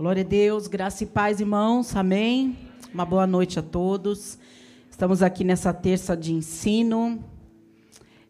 Glória 0.00 0.22
a 0.22 0.26
Deus, 0.26 0.66
graça 0.66 1.04
e 1.04 1.06
paz, 1.06 1.40
irmãos. 1.40 1.94
Amém. 1.94 2.56
Uma 2.90 3.04
boa 3.04 3.26
noite 3.26 3.58
a 3.58 3.62
todos. 3.62 4.38
Estamos 4.90 5.22
aqui 5.22 5.44
nessa 5.44 5.74
terça 5.74 6.16
de 6.16 6.32
ensino. 6.32 7.22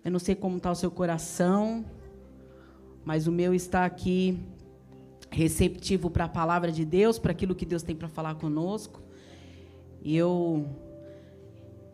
Eu 0.05 0.11
não 0.11 0.19
sei 0.19 0.35
como 0.35 0.57
está 0.57 0.73
o 0.73 0.75
seu 0.75 0.91
coração, 0.91 1.85
mas 3.05 3.29
o 3.29 3.31
meu 3.31 3.55
está 3.55 3.85
aqui 3.85 4.37
receptivo 5.31 6.11
para 6.11 6.25
a 6.25 6.29
palavra 6.29 6.73
de 6.73 6.85
Deus, 6.85 7.21
para 7.21 7.31
aquilo 7.31 7.55
que 7.55 7.65
Deus 7.65 7.85
tem 7.85 7.95
para 7.95 8.09
falar 8.09 8.35
conosco. 8.35 9.01
E 10.03 10.17
eu 10.17 10.67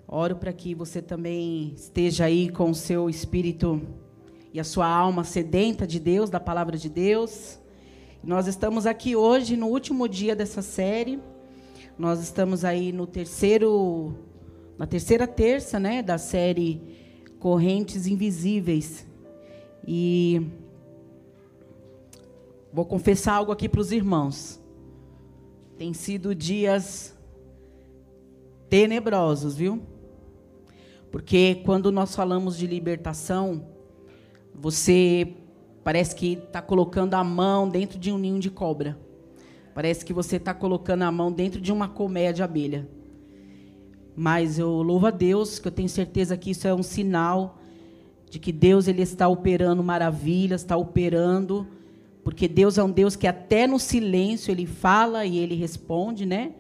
oro 0.08 0.36
para 0.36 0.54
que 0.54 0.74
você 0.74 1.02
também 1.02 1.74
esteja 1.76 2.24
aí 2.24 2.48
com 2.48 2.70
o 2.70 2.74
seu 2.74 3.10
espírito 3.10 3.82
e 4.54 4.58
a 4.58 4.64
sua 4.64 4.88
alma 4.88 5.22
sedenta 5.22 5.86
de 5.86 6.00
Deus, 6.00 6.30
da 6.30 6.40
palavra 6.40 6.78
de 6.78 6.88
Deus. 6.88 7.58
Nós 8.22 8.46
estamos 8.48 8.86
aqui 8.86 9.14
hoje 9.14 9.56
no 9.56 9.68
último 9.68 10.08
dia 10.08 10.34
dessa 10.34 10.62
série. 10.62 11.20
Nós 11.98 12.20
estamos 12.20 12.64
aí 12.64 12.90
no 12.90 13.06
terceiro, 13.06 14.14
na 14.76 14.86
terceira 14.86 15.26
terça, 15.26 15.78
né, 15.78 16.02
da 16.02 16.18
série 16.18 16.82
Correntes 17.38 18.06
Invisíveis. 18.06 19.06
E 19.86 20.44
vou 22.72 22.84
confessar 22.84 23.34
algo 23.34 23.52
aqui 23.52 23.68
para 23.68 23.80
os 23.80 23.92
irmãos. 23.92 24.60
Tem 25.78 25.92
sido 25.92 26.34
dias 26.34 27.14
tenebrosos, 28.68 29.56
viu? 29.56 29.80
Porque 31.12 31.62
quando 31.64 31.92
nós 31.92 32.16
falamos 32.16 32.58
de 32.58 32.66
libertação, 32.66 33.64
você 34.52 35.34
Parece 35.86 36.16
que 36.16 36.32
está 36.32 36.60
colocando 36.60 37.14
a 37.14 37.22
mão 37.22 37.68
dentro 37.68 37.96
de 37.96 38.10
um 38.10 38.18
ninho 38.18 38.40
de 38.40 38.50
cobra. 38.50 38.98
Parece 39.72 40.04
que 40.04 40.12
você 40.12 40.34
está 40.34 40.52
colocando 40.52 41.02
a 41.02 41.12
mão 41.12 41.30
dentro 41.30 41.60
de 41.60 41.70
uma 41.70 41.86
colmeia 41.86 42.32
de 42.32 42.42
abelha. 42.42 42.88
Mas 44.16 44.58
eu 44.58 44.82
louvo 44.82 45.06
a 45.06 45.12
Deus, 45.12 45.60
que 45.60 45.68
eu 45.68 45.70
tenho 45.70 45.88
certeza 45.88 46.36
que 46.36 46.50
isso 46.50 46.66
é 46.66 46.74
um 46.74 46.82
sinal 46.82 47.60
de 48.28 48.40
que 48.40 48.50
Deus 48.50 48.88
ele 48.88 49.00
está 49.00 49.28
operando 49.28 49.80
maravilhas, 49.80 50.62
está 50.62 50.76
operando, 50.76 51.64
porque 52.24 52.48
Deus 52.48 52.78
é 52.78 52.82
um 52.82 52.90
Deus 52.90 53.14
que 53.14 53.28
até 53.28 53.68
no 53.68 53.78
silêncio 53.78 54.50
ele 54.50 54.66
fala 54.66 55.24
e 55.24 55.38
ele 55.38 55.54
responde, 55.54 56.26
né? 56.26 56.50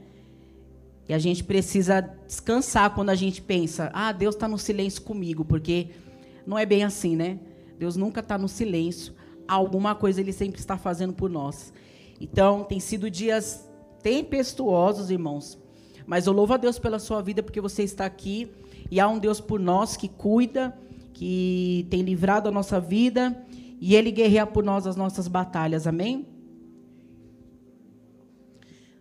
E 1.08 1.12
a 1.12 1.18
gente 1.18 1.42
precisa 1.42 2.00
descansar 2.00 2.94
quando 2.94 3.10
a 3.10 3.16
gente 3.16 3.42
pensa, 3.42 3.90
ah, 3.92 4.12
Deus 4.12 4.36
está 4.36 4.46
no 4.46 4.56
silêncio 4.56 5.02
comigo, 5.02 5.44
porque 5.44 5.88
não 6.46 6.56
é 6.56 6.64
bem 6.64 6.84
assim, 6.84 7.16
né? 7.16 7.40
Deus 7.76 7.96
nunca 7.96 8.20
está 8.20 8.38
no 8.38 8.48
silêncio. 8.48 9.15
Alguma 9.48 9.94
coisa 9.94 10.20
Ele 10.20 10.32
sempre 10.32 10.58
está 10.58 10.76
fazendo 10.76 11.12
por 11.12 11.30
nós. 11.30 11.72
Então, 12.20 12.64
tem 12.64 12.80
sido 12.80 13.10
dias 13.10 13.68
tempestuosos, 14.02 15.10
irmãos. 15.10 15.58
Mas 16.06 16.26
eu 16.26 16.32
louvo 16.32 16.54
a 16.54 16.56
Deus 16.56 16.78
pela 16.78 16.98
sua 16.98 17.20
vida, 17.20 17.42
porque 17.42 17.60
você 17.60 17.82
está 17.82 18.06
aqui. 18.06 18.50
E 18.90 19.00
há 19.00 19.08
um 19.08 19.18
Deus 19.18 19.40
por 19.40 19.58
nós 19.58 19.96
que 19.96 20.08
cuida, 20.08 20.76
que 21.12 21.86
tem 21.90 22.02
livrado 22.02 22.48
a 22.48 22.52
nossa 22.52 22.80
vida. 22.80 23.44
E 23.80 23.94
Ele 23.94 24.10
guerreia 24.10 24.46
por 24.46 24.64
nós 24.64 24.86
as 24.86 24.96
nossas 24.96 25.28
batalhas. 25.28 25.86
Amém? 25.86 26.26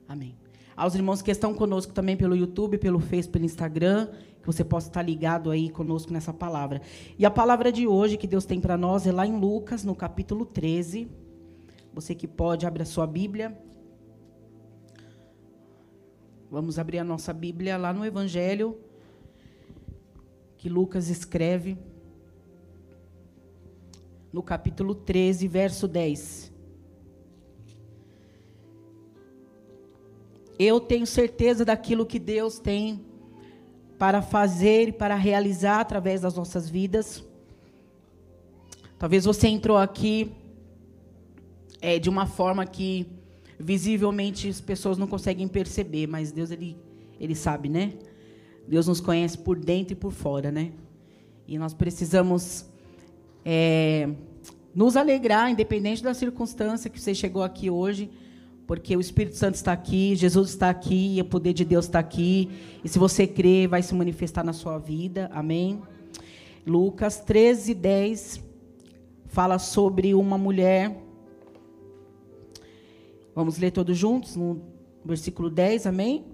Amém. 0.07 0.35
Aos 0.75 0.93
irmãos 0.93 1.21
que 1.21 1.31
estão 1.31 1.53
conosco 1.53 1.93
também 1.93 2.17
pelo 2.17 2.35
YouTube, 2.35 2.77
pelo 2.77 2.99
Facebook, 2.99 3.33
pelo 3.33 3.45
Instagram, 3.45 4.09
você 4.45 4.63
possa 4.63 4.87
estar 4.87 5.01
ligado 5.01 5.51
aí 5.51 5.69
conosco 5.69 6.13
nessa 6.13 6.33
palavra. 6.33 6.81
E 7.17 7.25
a 7.25 7.31
palavra 7.31 7.71
de 7.71 7.87
hoje 7.87 8.17
que 8.17 8.27
Deus 8.27 8.45
tem 8.45 8.59
para 8.59 8.77
nós 8.77 9.07
é 9.07 9.11
lá 9.11 9.25
em 9.25 9.37
Lucas, 9.37 9.83
no 9.83 9.95
capítulo 9.95 10.45
13. 10.45 11.07
Você 11.93 12.13
que 12.13 12.27
pode, 12.27 12.65
abre 12.65 12.83
a 12.83 12.85
sua 12.85 13.07
Bíblia. 13.07 13.57
Vamos 16.51 16.77
abrir 16.77 16.99
a 16.99 17.03
nossa 17.03 17.33
Bíblia 17.33 17.77
lá 17.77 17.91
no 17.91 18.05
Evangelho 18.05 18.77
que 20.65 20.69
Lucas 20.69 21.09
escreve, 21.09 21.77
no 24.33 24.41
capítulo 24.41 24.95
13, 24.95 25.47
verso 25.47 25.87
10. 25.87 26.51
Eu 30.57 30.79
tenho 30.79 31.05
certeza 31.05 31.63
daquilo 31.63 32.03
que 32.03 32.17
Deus 32.17 32.57
tem 32.57 33.05
para 33.97 34.21
fazer 34.21 34.89
e 34.89 34.91
para 34.91 35.15
realizar 35.15 35.79
através 35.79 36.21
das 36.21 36.35
nossas 36.35 36.69
vidas. 36.69 37.23
Talvez 38.97 39.25
você 39.25 39.47
entrou 39.47 39.77
aqui 39.77 40.31
é, 41.81 41.99
de 41.99 42.09
uma 42.09 42.25
forma 42.25 42.65
que 42.65 43.07
visivelmente 43.59 44.49
as 44.49 44.59
pessoas 44.59 44.97
não 44.97 45.07
conseguem 45.07 45.47
perceber, 45.47 46.07
mas 46.07 46.31
Deus 46.31 46.51
ele, 46.51 46.77
ele 47.19 47.35
sabe, 47.35 47.69
né? 47.69 47.93
Deus 48.67 48.87
nos 48.87 48.99
conhece 48.99 49.37
por 49.37 49.57
dentro 49.57 49.93
e 49.93 49.95
por 49.95 50.11
fora, 50.11 50.51
né? 50.51 50.71
E 51.47 51.57
nós 51.57 51.73
precisamos 51.73 52.65
é, 53.45 54.09
nos 54.73 54.97
alegrar, 54.97 55.49
independente 55.51 56.03
da 56.03 56.13
circunstância 56.13 56.89
que 56.89 56.99
você 56.99 57.13
chegou 57.13 57.43
aqui 57.43 57.69
hoje 57.69 58.09
porque 58.67 58.95
o 58.97 58.99
Espírito 58.99 59.35
Santo 59.35 59.55
está 59.55 59.71
aqui, 59.71 60.15
Jesus 60.15 60.49
está 60.49 60.69
aqui, 60.69 61.17
o 61.21 61.25
poder 61.25 61.53
de 61.53 61.63
Deus 61.63 61.85
está 61.85 61.99
aqui. 61.99 62.49
E 62.83 62.89
se 62.89 62.97
você 62.97 63.27
crer, 63.27 63.67
vai 63.67 63.83
se 63.83 63.93
manifestar 63.93 64.43
na 64.43 64.53
sua 64.53 64.77
vida. 64.79 65.29
Amém? 65.33 65.81
Lucas 66.65 67.19
13, 67.19 67.75
10 67.75 68.43
fala 69.27 69.59
sobre 69.59 70.15
uma 70.15 70.37
mulher. 70.37 70.97
Vamos 73.35 73.57
ler 73.57 73.71
todos 73.71 73.95
juntos 73.97 74.35
no 74.35 74.61
versículo 75.03 75.49
10, 75.49 75.85
amém? 75.85 76.25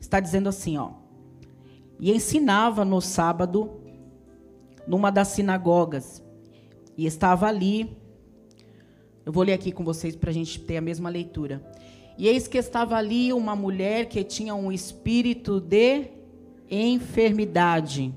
Está 0.00 0.20
dizendo 0.20 0.48
assim, 0.48 0.76
ó. 0.76 0.90
E 1.98 2.12
ensinava 2.12 2.84
no 2.84 3.00
sábado 3.00 3.80
numa 4.86 5.10
das 5.10 5.28
sinagogas. 5.28 6.22
E 6.96 7.06
estava 7.06 7.46
ali 7.46 7.96
eu 9.26 9.32
vou 9.32 9.42
ler 9.42 9.54
aqui 9.54 9.72
com 9.72 9.82
vocês 9.82 10.14
para 10.14 10.30
a 10.30 10.32
gente 10.32 10.60
ter 10.60 10.76
a 10.76 10.80
mesma 10.80 11.08
leitura. 11.08 11.60
E 12.16 12.28
eis 12.28 12.46
que 12.46 12.56
estava 12.56 12.94
ali 12.94 13.32
uma 13.32 13.56
mulher 13.56 14.06
que 14.06 14.22
tinha 14.22 14.54
um 14.54 14.70
espírito 14.70 15.60
de 15.60 16.12
enfermidade. 16.70 18.14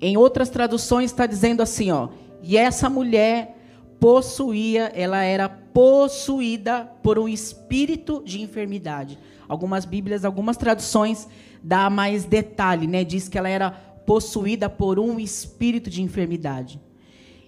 Em 0.00 0.16
outras 0.16 0.48
traduções 0.48 1.10
está 1.10 1.26
dizendo 1.26 1.62
assim, 1.62 1.90
ó. 1.90 2.08
E 2.42 2.56
essa 2.56 2.88
mulher 2.88 3.58
possuía, 4.00 4.90
ela 4.94 5.22
era 5.22 5.46
possuída 5.46 6.90
por 7.02 7.18
um 7.18 7.28
espírito 7.28 8.22
de 8.24 8.40
enfermidade. 8.40 9.18
Algumas 9.46 9.84
Bíblias, 9.84 10.24
algumas 10.24 10.56
traduções 10.56 11.28
dá 11.62 11.90
mais 11.90 12.24
detalhe, 12.24 12.86
né? 12.86 13.04
Diz 13.04 13.28
que 13.28 13.36
ela 13.36 13.48
era 13.50 13.70
possuída 13.70 14.70
por 14.70 14.98
um 14.98 15.20
espírito 15.20 15.90
de 15.90 16.00
enfermidade. 16.00 16.80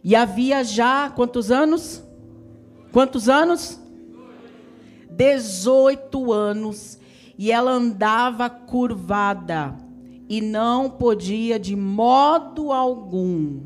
E 0.05 0.15
havia 0.15 0.63
já 0.63 1.09
quantos 1.09 1.51
anos? 1.51 2.05
Quantos 2.95 3.29
anos? 3.29 3.81
18 5.11 6.33
anos. 6.33 6.97
E 7.37 7.51
ela 7.51 7.73
andava 7.73 8.49
curvada 8.49 9.77
e 10.29 10.41
não 10.41 10.89
podia 10.89 11.59
de 11.59 11.75
modo 11.75 12.71
algum. 12.71 13.63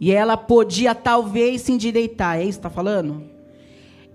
E 0.00 0.10
ela 0.10 0.36
podia 0.36 0.96
talvez 0.96 1.62
se 1.62 1.70
endireitar. 1.70 2.38
É 2.38 2.40
isso 2.40 2.58
que 2.58 2.66
está 2.66 2.70
falando? 2.70 3.22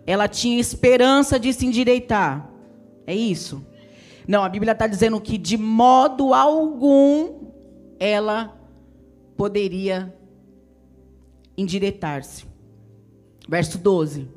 Ela 0.05 0.27
tinha 0.27 0.59
esperança 0.59 1.39
de 1.39 1.53
se 1.53 1.65
endireitar. 1.65 2.51
É 3.05 3.15
isso? 3.15 3.65
Não, 4.27 4.43
a 4.43 4.49
Bíblia 4.49 4.73
está 4.73 4.85
dizendo 4.85 5.21
que 5.21 5.37
de 5.37 5.55
modo 5.55 6.33
algum 6.33 7.53
ela 7.97 8.53
poderia 9.37 10.13
endireitar-se. 11.57 12.56
Verso 13.47 13.77
12. 13.77 14.27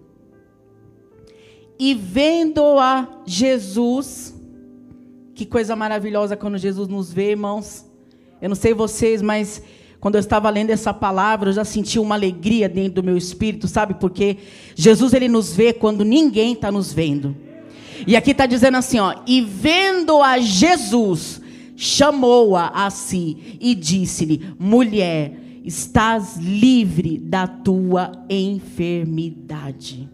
E 1.78 1.94
vendo 1.94 2.78
a 2.78 3.08
Jesus, 3.24 4.34
que 5.34 5.46
coisa 5.46 5.74
maravilhosa 5.74 6.36
quando 6.36 6.58
Jesus 6.58 6.88
nos 6.88 7.12
vê, 7.12 7.30
irmãos. 7.30 7.86
Eu 8.40 8.48
não 8.48 8.56
sei 8.56 8.74
vocês, 8.74 9.22
mas 9.22 9.62
quando 9.98 10.14
eu 10.14 10.20
estava 10.20 10.48
lendo 10.50 10.70
essa 10.70 10.94
palavra, 10.94 11.50
eu 11.50 11.54
já 11.54 11.64
senti 11.64 11.98
uma 11.98 12.14
alegria 12.14 12.68
dentro 12.68 12.94
do 12.94 13.02
meu 13.02 13.16
espírito, 13.16 13.66
sabe? 13.66 13.94
Porque 13.94 14.38
Jesus 14.74 15.12
ele 15.12 15.28
nos 15.28 15.54
vê 15.54 15.72
quando 15.72 16.04
ninguém 16.04 16.52
está 16.52 16.70
nos 16.70 16.92
vendo. 16.92 17.36
E 18.06 18.16
aqui 18.16 18.30
está 18.30 18.46
dizendo 18.46 18.76
assim, 18.76 18.98
ó, 18.98 19.14
e 19.26 19.42
vendo 19.42 20.22
a 20.22 20.38
Jesus, 20.38 21.40
chamou-a 21.76 22.68
a 22.68 22.90
si 22.90 23.58
e 23.60 23.74
disse-lhe: 23.74 24.54
mulher, 24.58 25.32
estás 25.64 26.36
livre 26.36 27.18
da 27.18 27.46
tua 27.46 28.12
enfermidade. 28.28 30.08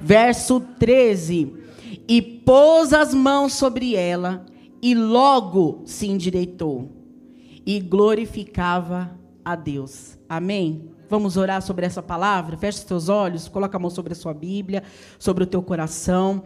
Verso 0.00 0.60
13: 0.60 1.52
E 2.08 2.22
pôs 2.22 2.92
as 2.92 3.12
mãos 3.14 3.52
sobre 3.52 3.94
ela, 3.94 4.46
e 4.80 4.94
logo 4.94 5.82
se 5.84 6.06
endireitou, 6.06 6.90
e 7.64 7.80
glorificava 7.80 9.18
a 9.44 9.54
Deus. 9.54 10.18
Amém? 10.28 10.90
Vamos 11.08 11.36
orar 11.36 11.60
sobre 11.60 11.84
essa 11.84 12.02
palavra? 12.02 12.56
Feche 12.56 12.78
os 12.78 12.84
teus 12.84 13.08
olhos, 13.08 13.46
coloca 13.46 13.76
a 13.76 13.80
mão 13.80 13.90
sobre 13.90 14.14
a 14.14 14.16
sua 14.16 14.32
Bíblia, 14.32 14.82
sobre 15.18 15.44
o 15.44 15.46
teu 15.46 15.62
coração. 15.62 16.44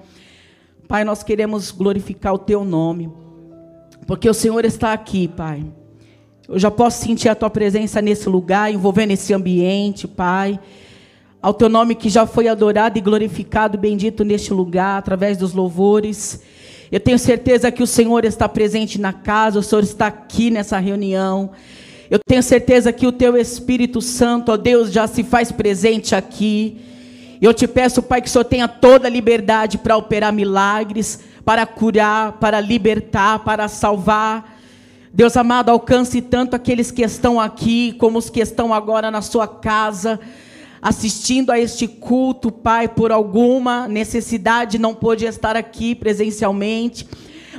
Pai, 0.88 1.04
nós 1.04 1.22
queremos 1.22 1.70
glorificar 1.70 2.34
o 2.34 2.38
teu 2.38 2.64
nome, 2.64 3.10
porque 4.06 4.28
o 4.28 4.34
Senhor 4.34 4.64
está 4.64 4.92
aqui, 4.92 5.28
Pai. 5.28 5.64
Eu 6.48 6.60
já 6.60 6.70
posso 6.70 7.02
sentir 7.02 7.28
a 7.28 7.34
tua 7.34 7.50
presença 7.50 8.00
nesse 8.00 8.28
lugar, 8.28 8.72
envolvendo 8.72 9.10
esse 9.10 9.34
ambiente, 9.34 10.06
Pai. 10.06 10.60
Ao 11.42 11.52
teu 11.52 11.68
nome 11.68 11.96
que 11.96 12.08
já 12.08 12.24
foi 12.24 12.46
adorado 12.46 12.96
e 12.96 13.00
glorificado, 13.00 13.76
bendito 13.76 14.24
neste 14.24 14.52
lugar, 14.52 14.96
através 14.96 15.36
dos 15.36 15.52
louvores. 15.52 16.40
Eu 16.90 17.00
tenho 17.00 17.18
certeza 17.18 17.72
que 17.72 17.82
o 17.82 17.86
Senhor 17.86 18.24
está 18.24 18.48
presente 18.48 19.00
na 19.00 19.12
casa, 19.12 19.58
o 19.58 19.62
Senhor 19.62 19.82
está 19.82 20.06
aqui 20.06 20.48
nessa 20.48 20.78
reunião. 20.78 21.50
Eu 22.08 22.20
tenho 22.24 22.42
certeza 22.44 22.92
que 22.92 23.08
o 23.08 23.12
teu 23.12 23.36
Espírito 23.36 24.00
Santo, 24.00 24.52
ó 24.52 24.56
Deus, 24.56 24.92
já 24.92 25.08
se 25.08 25.24
faz 25.24 25.50
presente 25.50 26.14
aqui. 26.14 26.80
Eu 27.42 27.52
te 27.52 27.66
peço, 27.66 28.00
Pai, 28.00 28.22
que 28.22 28.28
o 28.28 28.30
Senhor 28.30 28.44
tenha 28.44 28.68
toda 28.68 29.08
a 29.08 29.10
liberdade 29.10 29.78
para 29.78 29.96
operar 29.96 30.32
milagres, 30.32 31.18
para 31.44 31.66
curar, 31.66 32.34
para 32.34 32.60
libertar, 32.60 33.40
para 33.40 33.66
salvar. 33.66 34.55
Deus 35.12 35.36
amado, 35.36 35.70
alcance 35.70 36.20
tanto 36.20 36.54
aqueles 36.54 36.90
que 36.90 37.02
estão 37.02 37.40
aqui, 37.40 37.92
como 37.98 38.18
os 38.18 38.28
que 38.28 38.40
estão 38.40 38.74
agora 38.74 39.10
na 39.10 39.22
sua 39.22 39.46
casa, 39.46 40.20
assistindo 40.82 41.50
a 41.50 41.58
este 41.58 41.88
culto, 41.88 42.50
Pai, 42.50 42.88
por 42.88 43.10
alguma 43.10 43.88
necessidade 43.88 44.78
não 44.78 44.94
pôde 44.94 45.24
estar 45.24 45.56
aqui 45.56 45.94
presencialmente. 45.94 47.06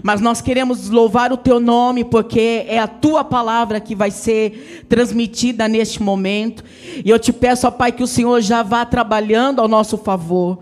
Mas 0.03 0.21
nós 0.21 0.41
queremos 0.41 0.89
louvar 0.89 1.33
o 1.33 1.37
teu 1.37 1.59
nome, 1.59 2.03
porque 2.03 2.65
é 2.67 2.77
a 2.77 2.87
tua 2.87 3.23
palavra 3.23 3.79
que 3.79 3.95
vai 3.95 4.11
ser 4.11 4.85
transmitida 4.87 5.67
neste 5.67 6.01
momento. 6.01 6.63
E 7.03 7.09
eu 7.09 7.17
te 7.17 7.33
peço, 7.33 7.67
ó 7.67 7.71
Pai, 7.71 7.91
que 7.91 8.03
o 8.03 8.07
Senhor 8.07 8.39
já 8.41 8.61
vá 8.61 8.85
trabalhando 8.85 9.59
ao 9.59 9.67
nosso 9.67 9.97
favor. 9.97 10.59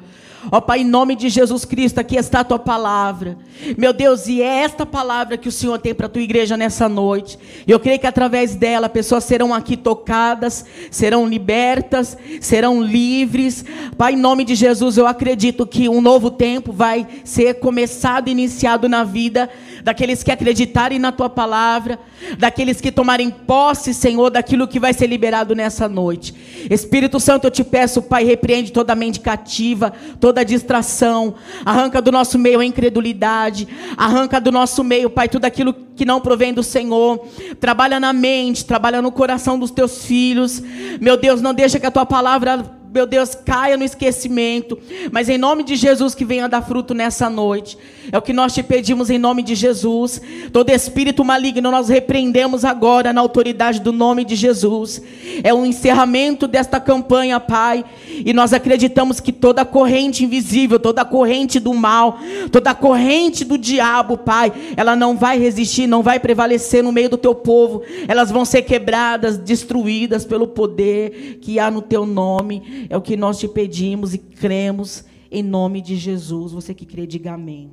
Ó 0.52 0.62
Pai, 0.62 0.82
em 0.82 0.86
nome 0.86 1.16
de 1.16 1.30
Jesus 1.30 1.66
Cristo, 1.66 2.00
aqui 2.00 2.16
está 2.16 2.42
a 2.42 2.44
tua 2.44 2.60
palavra. 2.60 3.38
Meu 3.78 3.94
Deus, 3.94 4.28
e 4.28 4.42
é 4.42 4.64
esta 4.64 4.86
palavra 4.86 5.38
que 5.38 5.50
o 5.50 5.52
Senhor 5.52 5.78
tem 5.80 5.94
para 5.94 6.06
a 6.06 6.10
tua 6.10 6.22
igreja 6.22 6.56
nessa 6.56 6.88
noite. 6.88 7.38
Eu 7.68 7.80
creio 7.80 8.00
que 8.00 8.08
através 8.08 8.56
dela 8.56 8.90
pessoas 8.90 9.24
serão 9.24 9.54
aqui 9.54 9.76
tocadas, 9.76 10.66
serão 10.92 11.28
libertas, 11.28 12.18
serão 12.40 12.82
livres. 12.82 13.66
Pai, 13.98 14.14
em 14.14 14.18
nome 14.18 14.44
de 14.44 14.56
Jesus, 14.56 14.98
eu 14.98 15.08
acredito 15.08 15.66
que 15.66 15.90
um 15.90 16.02
novo 16.02 16.30
tempo 16.30 16.72
vai 16.72 17.08
ser 17.24 17.56
começado, 17.56 18.30
iniciado 18.30 18.88
na 18.88 19.04
vida 19.04 19.50
daqueles 19.86 20.24
que 20.24 20.32
acreditarem 20.32 20.98
na 20.98 21.12
tua 21.12 21.30
palavra, 21.30 22.00
daqueles 22.40 22.82
que 22.82 22.92
tomarem 22.92 23.30
posse, 23.30 23.94
Senhor, 23.94 24.32
daquilo 24.32 24.68
que 24.68 24.80
vai 24.80 24.96
ser 24.96 25.06
liberado 25.06 25.54
nessa 25.54 25.88
noite. 25.88 26.34
Espírito 26.72 27.20
Santo, 27.20 27.46
eu 27.46 27.52
te 27.52 27.64
peço, 27.64 28.02
Pai, 28.02 28.24
repreende 28.24 28.72
toda 28.72 28.94
a 28.94 28.96
mente 28.96 29.20
cativa, 29.20 29.94
toda 30.20 30.42
a 30.42 30.44
distração, 30.44 31.36
arranca 31.64 32.02
do 32.02 32.12
nosso 32.12 32.40
meio 32.40 32.62
a 32.62 32.66
incredulidade, 32.66 33.68
arranca 33.96 34.42
do 34.42 34.52
nosso 34.52 34.84
meio, 34.84 35.08
Pai, 35.08 35.30
tudo 35.30 35.46
aquilo 35.46 35.72
que 35.72 36.04
não 36.04 36.20
provém 36.20 36.52
do 36.52 36.64
Senhor. 36.64 37.24
Trabalha 37.60 38.00
na 38.00 38.12
mente, 38.12 38.66
trabalha 38.66 39.04
no 39.04 39.12
coração 39.12 39.60
dos 39.60 39.70
teus 39.70 40.04
filhos. 40.04 40.64
Meu 41.00 41.16
Deus, 41.16 41.44
não 41.44 41.54
deixa 41.54 41.80
que 41.80 41.86
a 41.86 41.92
tua 41.92 42.08
palavra 42.08 42.66
meu 42.96 43.06
Deus, 43.06 43.36
caia 43.36 43.76
no 43.76 43.84
esquecimento. 43.84 44.80
Mas 45.12 45.28
em 45.28 45.38
nome 45.38 45.66
de 45.66 45.76
Jesus 45.76 46.16
que 46.16 46.24
venha 46.24 46.48
dar 46.48 46.62
fruto 46.62 46.94
nessa 46.94 47.30
noite. 47.30 47.78
É 48.10 48.18
o 48.18 48.22
que 48.22 48.32
nós 48.32 48.54
te 48.54 48.64
pedimos 48.64 49.10
em 49.10 49.18
nome 49.18 49.44
de 49.44 49.54
Jesus. 49.54 50.22
Todo 50.54 50.70
espírito 50.70 51.22
maligno 51.22 51.70
nós 51.70 51.90
repreendemos 51.90 52.64
agora 52.64 53.12
na 53.12 53.20
autoridade 53.20 53.82
do 53.82 53.92
nome 53.92 54.24
de 54.24 54.34
Jesus. 54.34 55.02
É 55.44 55.54
o 55.54 55.66
encerramento 55.66 56.48
desta 56.48 56.80
campanha, 56.80 57.38
Pai. 57.38 57.84
E 58.08 58.32
nós 58.32 58.54
acreditamos 58.54 59.20
que 59.20 59.34
toda 59.34 59.66
corrente 59.66 60.24
invisível, 60.24 60.80
toda 60.80 61.04
corrente 61.04 61.60
do 61.60 61.74
mal, 61.74 62.18
toda 62.50 62.74
corrente 62.74 63.44
do 63.44 63.58
diabo, 63.58 64.18
Pai, 64.18 64.54
ela 64.78 64.96
não 64.96 65.18
vai 65.18 65.38
resistir, 65.38 65.86
não 65.86 66.02
vai 66.02 66.18
prevalecer 66.18 66.82
no 66.82 66.94
meio 66.94 67.10
do 67.10 67.18
teu 67.18 67.36
povo. 67.36 67.82
Elas 68.08 68.32
vão 68.32 68.46
ser 68.46 68.62
quebradas, 68.62 69.38
destruídas 69.38 70.24
pelo 70.24 70.48
poder 70.48 71.40
que 71.42 71.60
há 71.60 71.70
no 71.70 71.82
teu 71.82 72.06
nome. 72.06 72.85
É 72.90 72.98
o 72.98 73.02
que 73.02 73.18
nós 73.18 73.40
te 73.40 73.48
pedimos 73.48 74.14
e 74.14 74.18
cremos 74.18 75.06
em 75.32 75.44
nome 75.44 75.82
de 75.82 75.96
Jesus. 75.96 76.52
Você 76.52 76.74
que 76.74 76.86
crê, 76.86 77.06
diga 77.06 77.34
amém. 77.34 77.72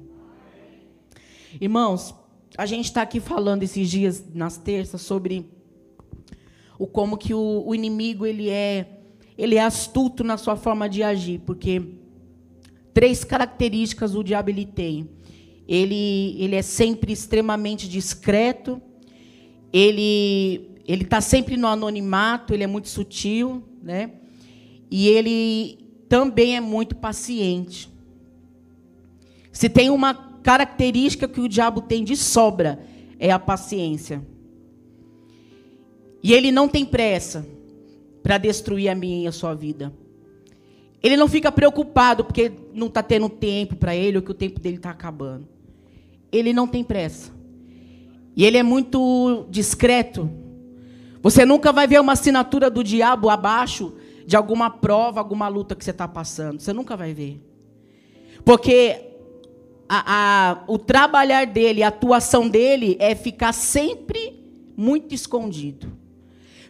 Irmãos, 1.61 2.15
a 2.57 2.67
gente 2.67 2.87
está 2.87 3.03
aqui 3.03 3.21
falando 3.21 3.63
esses 3.63 3.91
dias, 3.91 4.25
nas 4.35 4.57
terças, 4.57 5.01
sobre 5.03 5.47
o 6.79 6.87
como 6.87 7.17
que 7.17 7.35
o, 7.35 7.63
o 7.67 7.75
inimigo 7.75 8.27
ele 8.27 8.49
é, 8.49 9.01
ele 9.37 9.57
é 9.57 9.63
astuto 9.63 10.25
na 10.25 10.37
sua 10.37 10.57
forma 10.57 10.89
de 10.89 11.03
agir, 11.03 11.41
porque 11.41 11.83
três 12.93 13.25
características 13.25 14.15
o 14.15 14.23
diabo 14.23 14.51
ele 14.51 14.67
tem. 14.67 15.09
Ele, 15.69 16.37
ele 16.39 16.57
é 16.57 16.63
sempre 16.63 17.13
extremamente 17.13 17.89
discreto, 17.89 18.81
ele 19.73 20.69
ele 20.85 21.05
está 21.05 21.21
sempre 21.21 21.57
no 21.57 21.69
anonimato, 21.69 22.53
ele 22.53 22.65
é 22.65 22.67
muito 22.67 22.89
sutil, 22.89 23.63
né? 23.81 24.11
E 24.95 25.09
ele 25.09 25.79
também 26.07 26.55
é 26.55 26.61
muito 26.61 26.95
paciente. 26.95 27.91
Se 29.51 29.71
tem 29.71 29.89
uma 29.89 30.13
característica 30.13 31.27
que 31.27 31.41
o 31.41 31.49
diabo 31.49 31.81
tem 31.81 32.05
de 32.05 32.15
sobra, 32.15 32.79
é 33.19 33.31
a 33.31 33.39
paciência. 33.39 34.23
E 36.23 36.35
ele 36.35 36.53
não 36.53 36.69
tem 36.69 36.85
pressa 36.85 37.47
para 38.23 38.37
destruir 38.37 38.91
a 38.91 38.95
minha 38.95 39.25
e 39.25 39.27
a 39.27 39.33
sua 39.33 39.55
vida. 39.55 39.95
Ele 41.03 41.17
não 41.17 41.27
fica 41.27 41.51
preocupado 41.51 42.23
porque 42.23 42.53
não 42.75 42.89
está 42.89 43.03
tendo 43.03 43.31
tempo 43.31 43.77
para 43.77 43.97
ele 43.97 44.19
ou 44.19 44.23
que 44.23 44.31
o 44.31 44.35
tempo 44.35 44.61
dele 44.61 44.77
está 44.77 44.91
acabando. 44.91 45.49
Ele 46.31 46.53
não 46.53 46.69
tem 46.69 46.85
pressa. 46.85 47.33
E 48.37 48.45
ele 48.45 48.59
é 48.59 48.63
muito 48.63 49.47
discreto. 49.49 50.31
Você 51.23 51.47
nunca 51.47 51.73
vai 51.73 51.87
ver 51.87 51.99
uma 51.99 52.13
assinatura 52.13 52.69
do 52.69 52.85
diabo 52.85 53.31
abaixo 53.31 53.95
de 54.33 54.37
alguma 54.39 54.71
prova, 54.71 55.21
alguma 55.21 55.47
luta 55.47 55.77
que 55.77 55.85
você 55.85 55.91
está 55.91 56.09
passando. 56.09 56.59
Você 56.59 56.73
nunca 56.73 56.97
vai 56.97 57.13
ver. 57.13 57.39
Porque 58.47 59.11
a, 59.87 60.05
a, 60.07 60.65
o 60.67 60.79
trabalhar 60.79 61.45
dele, 61.45 61.83
a 61.83 61.89
atuação 61.89 62.49
dele 62.49 62.97
é 62.99 63.15
ficar 63.15 63.53
sempre 63.53 64.43
muito 64.75 65.15
escondido. 65.15 65.93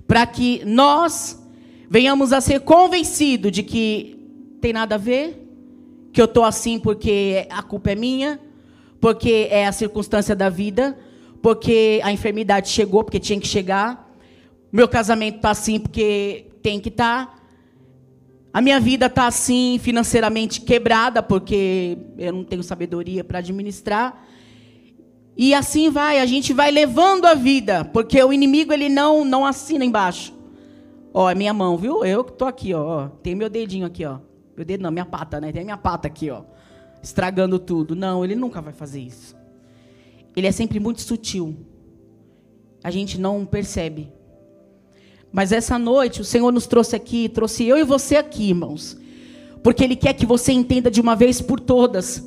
Para 0.09 0.27
que 0.27 0.65
nós 0.65 1.41
venhamos 1.89 2.33
a 2.33 2.41
ser 2.41 2.63
convencidos 2.63 3.53
de 3.53 3.63
que 3.63 4.19
tem 4.61 4.73
nada 4.73 4.97
a 4.97 4.99
ver, 4.99 5.49
que 6.13 6.21
eu 6.21 6.25
estou 6.25 6.43
assim 6.43 6.81
porque 6.81 7.47
a 7.49 7.63
culpa 7.63 7.93
é 7.93 7.95
minha, 7.95 8.41
porque 9.01 9.47
é 9.53 9.69
a 9.69 9.73
circunstância 9.73 10.35
da 10.35 10.49
vida, 10.49 10.99
porque 11.41 12.01
a 12.03 12.11
enfermidade 12.11 12.71
chegou 12.71 13.05
porque 13.05 13.21
tinha 13.21 13.39
que 13.39 13.47
chegar, 13.47 14.13
meu 14.73 14.89
casamento 14.89 15.37
está 15.37 15.51
assim 15.51 15.79
porque 15.79 16.47
tem 16.61 16.81
que 16.81 16.89
estar. 16.89 17.27
Tá. 17.27 17.42
A 18.53 18.61
minha 18.61 18.79
vida 18.79 19.07
está 19.07 19.27
assim, 19.27 19.79
financeiramente 19.81 20.61
quebrada, 20.61 21.23
porque 21.23 21.97
eu 22.19 22.33
não 22.33 22.45
tenho 22.45 22.63
sabedoria 22.63 23.25
para 23.25 23.39
administrar. 23.39 24.27
E 25.35 25.55
assim 25.55 25.91
vai, 25.91 26.21
a 26.21 26.27
gente 26.27 26.53
vai 26.53 26.71
levando 26.71 27.25
a 27.25 27.35
vida, 27.35 27.85
porque 27.87 28.23
o 28.23 28.33
inimigo 28.33 28.73
ele 28.73 28.91
não 28.91 29.25
não 29.25 29.47
assina 29.47 29.85
embaixo. 29.85 30.35
Ó, 31.15 31.31
é 31.31 31.35
minha 31.35 31.55
mão, 31.55 31.77
viu? 31.79 32.05
Eu 32.05 32.23
que 32.25 32.33
tô 32.33 32.45
aqui, 32.45 32.75
ó, 32.75 33.09
tem 33.23 33.35
meu 33.35 33.49
dedinho 33.49 33.87
aqui, 33.87 34.05
ó. 34.05 34.19
Meu 34.57 34.65
dedo 34.65 34.83
não, 34.83 34.91
minha 34.91 35.07
pata, 35.07 35.41
né? 35.41 35.51
Tem 35.51 35.65
minha 35.65 35.77
pata 35.79 36.07
aqui, 36.07 36.31
ó. 36.31 36.43
Estragando 37.03 37.59
tudo. 37.59 37.97
Não, 37.97 38.25
ele 38.25 38.35
nunca 38.35 38.61
vai 38.61 38.73
fazer 38.73 39.01
isso. 39.01 39.35
Ele 40.37 40.47
é 40.47 40.53
sempre 40.53 40.79
muito 40.79 41.01
sutil. 41.01 41.57
A 42.85 42.91
gente 42.91 43.19
não 43.19 43.45
percebe. 43.45 44.13
Mas 45.33 45.51
essa 45.51 45.79
noite 45.79 46.21
o 46.21 46.25
Senhor 46.25 46.53
nos 46.53 46.67
trouxe 46.67 46.95
aqui, 46.95 47.29
trouxe 47.29 47.65
eu 47.65 47.79
e 47.79 47.85
você 47.85 48.17
aqui, 48.17 48.51
irmãos. 48.51 48.99
Porque 49.63 49.83
Ele 49.83 49.97
quer 49.97 50.13
que 50.13 50.27
você 50.27 50.53
entenda 50.53 50.91
de 50.91 51.01
uma 51.01 51.17
vez 51.17 51.41
por 51.41 51.59
todas 51.59 52.23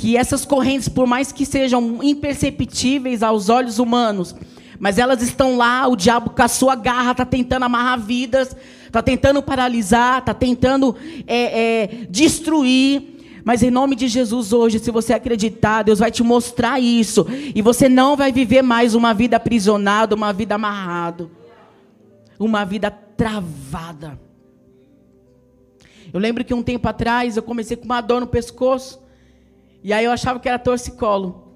que 0.00 0.16
essas 0.16 0.46
correntes, 0.46 0.88
por 0.88 1.06
mais 1.06 1.30
que 1.30 1.44
sejam 1.44 2.02
imperceptíveis 2.02 3.22
aos 3.22 3.50
olhos 3.50 3.78
humanos, 3.78 4.34
mas 4.78 4.96
elas 4.96 5.20
estão 5.20 5.58
lá, 5.58 5.86
o 5.88 5.94
diabo 5.94 6.30
com 6.30 6.42
a 6.42 6.48
sua 6.48 6.74
garra 6.74 7.10
está 7.10 7.26
tentando 7.26 7.64
amarrar 7.64 8.00
vidas, 8.00 8.56
está 8.86 9.02
tentando 9.02 9.42
paralisar, 9.42 10.20
está 10.20 10.32
tentando 10.32 10.96
é, 11.26 11.82
é, 11.82 11.86
destruir. 12.08 13.18
Mas 13.44 13.62
em 13.62 13.70
nome 13.70 13.94
de 13.94 14.08
Jesus 14.08 14.54
hoje, 14.54 14.78
se 14.78 14.90
você 14.90 15.12
acreditar, 15.12 15.82
Deus 15.82 15.98
vai 15.98 16.10
te 16.10 16.22
mostrar 16.22 16.80
isso. 16.80 17.26
E 17.54 17.60
você 17.60 17.86
não 17.86 18.16
vai 18.16 18.32
viver 18.32 18.62
mais 18.62 18.94
uma 18.94 19.12
vida 19.12 19.36
aprisionada, 19.36 20.14
uma 20.14 20.32
vida 20.32 20.54
amarrado 20.54 21.30
uma 22.44 22.64
vida 22.64 22.90
travada. 22.90 24.18
Eu 26.12 26.18
lembro 26.18 26.44
que 26.44 26.54
um 26.54 26.62
tempo 26.62 26.88
atrás 26.88 27.36
eu 27.36 27.42
comecei 27.42 27.76
com 27.76 27.84
uma 27.84 28.00
dor 28.00 28.20
no 28.20 28.26
pescoço. 28.26 29.00
E 29.82 29.92
aí 29.92 30.04
eu 30.04 30.10
achava 30.10 30.40
que 30.40 30.48
era 30.48 30.58
torcicolo. 30.58 31.54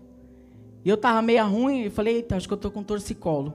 E 0.84 0.88
eu 0.88 0.94
estava 0.94 1.22
meio 1.22 1.44
ruim 1.46 1.84
e 1.84 1.90
falei, 1.90 2.16
eita, 2.16 2.36
acho 2.36 2.46
que 2.46 2.52
eu 2.52 2.56
estou 2.56 2.70
com 2.70 2.82
torcicolo. 2.82 3.54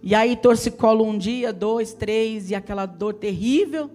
E 0.00 0.14
aí 0.14 0.36
torcicolo 0.36 1.04
um 1.04 1.18
dia, 1.18 1.52
dois, 1.52 1.92
três, 1.92 2.50
e 2.50 2.54
aquela 2.54 2.86
dor 2.86 3.14
terrível. 3.14 3.90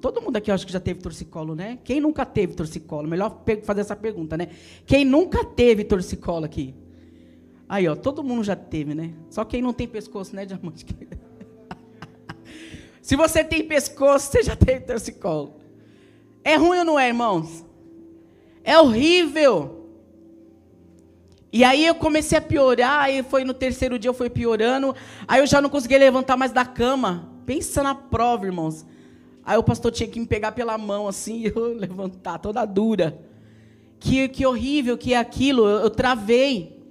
Todo 0.00 0.22
mundo 0.22 0.36
aqui 0.36 0.50
eu 0.50 0.54
acho 0.54 0.66
que 0.66 0.72
já 0.72 0.80
teve 0.80 1.00
torcicolo, 1.00 1.54
né? 1.54 1.78
Quem 1.84 2.00
nunca 2.00 2.24
teve 2.24 2.54
torcicolo? 2.54 3.06
Melhor 3.06 3.42
fazer 3.62 3.82
essa 3.82 3.94
pergunta, 3.94 4.36
né? 4.36 4.48
Quem 4.86 5.04
nunca 5.04 5.44
teve 5.44 5.84
torcicolo 5.84 6.46
aqui? 6.46 6.74
Aí, 7.68 7.86
ó, 7.86 7.94
todo 7.94 8.24
mundo 8.24 8.42
já 8.42 8.56
teve, 8.56 8.94
né? 8.94 9.12
Só 9.30 9.44
quem 9.44 9.62
não 9.62 9.72
tem 9.72 9.86
pescoço, 9.86 10.34
né, 10.34 10.44
diamante? 10.46 10.84
Se 13.02 13.16
você 13.16 13.42
tem 13.42 13.66
pescoço, 13.66 14.30
você 14.30 14.44
já 14.44 14.54
teve 14.54 14.80
torcicolo. 14.82 15.56
É 16.44 16.56
ruim 16.56 16.78
ou 16.78 16.84
não 16.84 16.98
é, 16.98 17.08
irmãos? 17.08 17.66
É 18.62 18.78
horrível. 18.78 19.88
E 21.52 21.64
aí 21.64 21.84
eu 21.84 21.96
comecei 21.96 22.38
a 22.38 22.40
piorar, 22.40 23.10
e 23.10 23.22
foi 23.24 23.44
no 23.44 23.52
terceiro 23.52 23.98
dia 23.98 24.08
eu 24.08 24.14
fui 24.14 24.30
piorando, 24.30 24.94
aí 25.28 25.40
eu 25.40 25.46
já 25.46 25.60
não 25.60 25.68
conseguia 25.68 25.98
levantar 25.98 26.36
mais 26.36 26.52
da 26.52 26.64
cama. 26.64 27.28
Pensa 27.44 27.82
na 27.82 27.94
prova, 27.94 28.46
irmãos. 28.46 28.86
Aí 29.44 29.58
o 29.58 29.62
pastor 29.64 29.90
tinha 29.90 30.08
que 30.08 30.20
me 30.20 30.26
pegar 30.26 30.52
pela 30.52 30.78
mão 30.78 31.08
assim 31.08 31.42
e 31.42 31.46
eu 31.46 31.74
levantar 31.74 32.38
toda 32.38 32.64
dura. 32.64 33.18
Que, 33.98 34.28
que 34.28 34.46
horrível 34.46 34.96
que 34.96 35.12
é 35.12 35.18
aquilo, 35.18 35.68
eu, 35.68 35.80
eu 35.80 35.90
travei. 35.90 36.81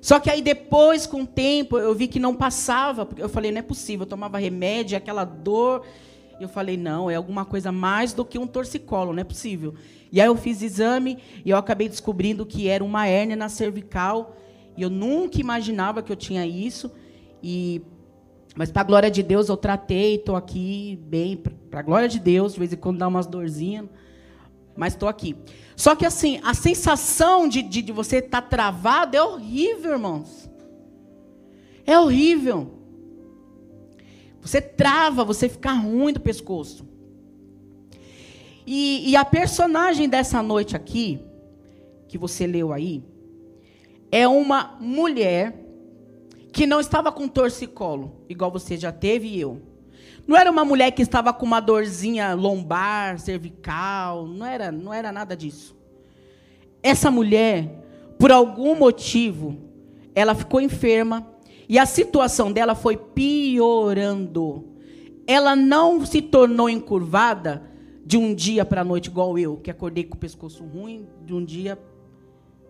Só 0.00 0.18
que 0.18 0.30
aí 0.30 0.40
depois, 0.40 1.06
com 1.06 1.22
o 1.22 1.26
tempo, 1.26 1.78
eu 1.78 1.94
vi 1.94 2.08
que 2.08 2.18
não 2.18 2.34
passava. 2.34 3.08
Eu 3.16 3.28
falei, 3.28 3.52
não 3.52 3.58
é 3.58 3.62
possível, 3.62 4.04
eu 4.04 4.08
tomava 4.08 4.38
remédio, 4.38 4.96
aquela 4.96 5.24
dor. 5.24 5.84
Eu 6.40 6.48
falei, 6.48 6.76
não, 6.76 7.10
é 7.10 7.16
alguma 7.16 7.44
coisa 7.44 7.70
mais 7.70 8.12
do 8.12 8.24
que 8.24 8.38
um 8.38 8.46
torcicolo, 8.46 9.12
não 9.12 9.20
é 9.20 9.24
possível. 9.24 9.74
E 10.10 10.20
aí 10.20 10.26
eu 10.26 10.36
fiz 10.36 10.62
exame 10.62 11.18
e 11.44 11.50
eu 11.50 11.56
acabei 11.56 11.88
descobrindo 11.88 12.46
que 12.46 12.66
era 12.66 12.82
uma 12.82 13.06
hérnia 13.06 13.36
na 13.36 13.48
cervical. 13.48 14.36
E 14.76 14.82
eu 14.82 14.88
nunca 14.88 15.38
imaginava 15.38 16.02
que 16.02 16.10
eu 16.10 16.16
tinha 16.16 16.46
isso. 16.46 16.90
E 17.42 17.82
mas 18.56 18.70
para 18.70 18.82
a 18.82 18.84
glória 18.84 19.10
de 19.10 19.22
Deus 19.22 19.48
eu 19.48 19.56
tratei, 19.56 20.16
estou 20.16 20.34
aqui 20.34 20.98
bem, 21.04 21.36
para 21.36 21.80
a 21.80 21.82
glória 21.82 22.08
de 22.08 22.18
Deus, 22.18 22.54
de 22.54 22.58
vez 22.58 22.72
em 22.72 22.76
quando 22.76 22.98
dá 22.98 23.06
umas 23.06 23.26
dorzinhas, 23.26 23.86
mas 24.80 24.94
estou 24.94 25.10
aqui. 25.10 25.36
Só 25.76 25.94
que 25.94 26.06
assim, 26.06 26.40
a 26.42 26.54
sensação 26.54 27.46
de, 27.46 27.60
de, 27.60 27.82
de 27.82 27.92
você 27.92 28.16
estar 28.16 28.40
tá 28.40 28.48
travado 28.48 29.14
é 29.14 29.22
horrível, 29.22 29.92
irmãos. 29.92 30.50
É 31.84 32.00
horrível. 32.00 32.78
Você 34.40 34.58
trava, 34.58 35.22
você 35.22 35.50
fica 35.50 35.70
ruim 35.70 36.14
do 36.14 36.20
pescoço. 36.20 36.88
E, 38.66 39.10
e 39.10 39.16
a 39.16 39.22
personagem 39.22 40.08
dessa 40.08 40.42
noite 40.42 40.74
aqui, 40.74 41.20
que 42.08 42.16
você 42.16 42.46
leu 42.46 42.72
aí, 42.72 43.04
é 44.10 44.26
uma 44.26 44.78
mulher 44.80 45.62
que 46.54 46.66
não 46.66 46.80
estava 46.80 47.12
com 47.12 47.28
torcicolo, 47.28 48.24
igual 48.30 48.50
você 48.50 48.78
já 48.78 48.90
teve 48.90 49.28
e 49.28 49.40
eu. 49.40 49.60
Não 50.30 50.36
era 50.36 50.48
uma 50.48 50.64
mulher 50.64 50.92
que 50.92 51.02
estava 51.02 51.32
com 51.32 51.44
uma 51.44 51.58
dorzinha 51.58 52.34
lombar, 52.34 53.18
cervical, 53.18 54.28
não 54.28 54.46
era, 54.46 54.70
não 54.70 54.94
era 54.94 55.10
nada 55.10 55.36
disso. 55.36 55.76
Essa 56.80 57.10
mulher, 57.10 57.82
por 58.16 58.30
algum 58.30 58.76
motivo, 58.76 59.58
ela 60.14 60.32
ficou 60.32 60.60
enferma 60.60 61.28
e 61.68 61.80
a 61.80 61.84
situação 61.84 62.52
dela 62.52 62.76
foi 62.76 62.96
piorando. 62.96 64.68
Ela 65.26 65.56
não 65.56 66.06
se 66.06 66.22
tornou 66.22 66.70
encurvada 66.70 67.64
de 68.06 68.16
um 68.16 68.32
dia 68.32 68.64
para 68.64 68.82
a 68.82 68.84
noite, 68.84 69.08
igual 69.08 69.36
eu, 69.36 69.56
que 69.56 69.68
acordei 69.68 70.04
com 70.04 70.14
o 70.14 70.20
pescoço 70.20 70.62
ruim, 70.62 71.08
de 71.26 71.34
um 71.34 71.44
dia, 71.44 71.76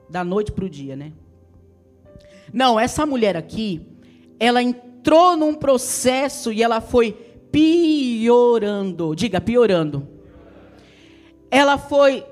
da 0.08 0.24
noite 0.24 0.50
para 0.50 0.64
o 0.64 0.70
dia, 0.70 0.96
né? 0.96 1.12
Não, 2.54 2.80
essa 2.80 3.04
mulher 3.04 3.36
aqui, 3.36 3.86
ela 4.38 4.62
entrou 4.62 5.36
num 5.36 5.52
processo 5.52 6.50
e 6.50 6.62
ela 6.62 6.80
foi 6.80 7.28
piorando. 7.50 9.14
Diga, 9.14 9.40
piorando. 9.40 10.06
Ela 11.50 11.78
foi 11.78 12.24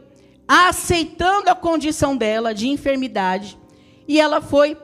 aceitando 0.47 1.51
a 1.51 1.55
condição 1.55 2.17
dela 2.17 2.55
de 2.55 2.69
enfermidade 2.69 3.59
e 4.07 4.19
ela 4.21 4.41
foi 4.41 4.77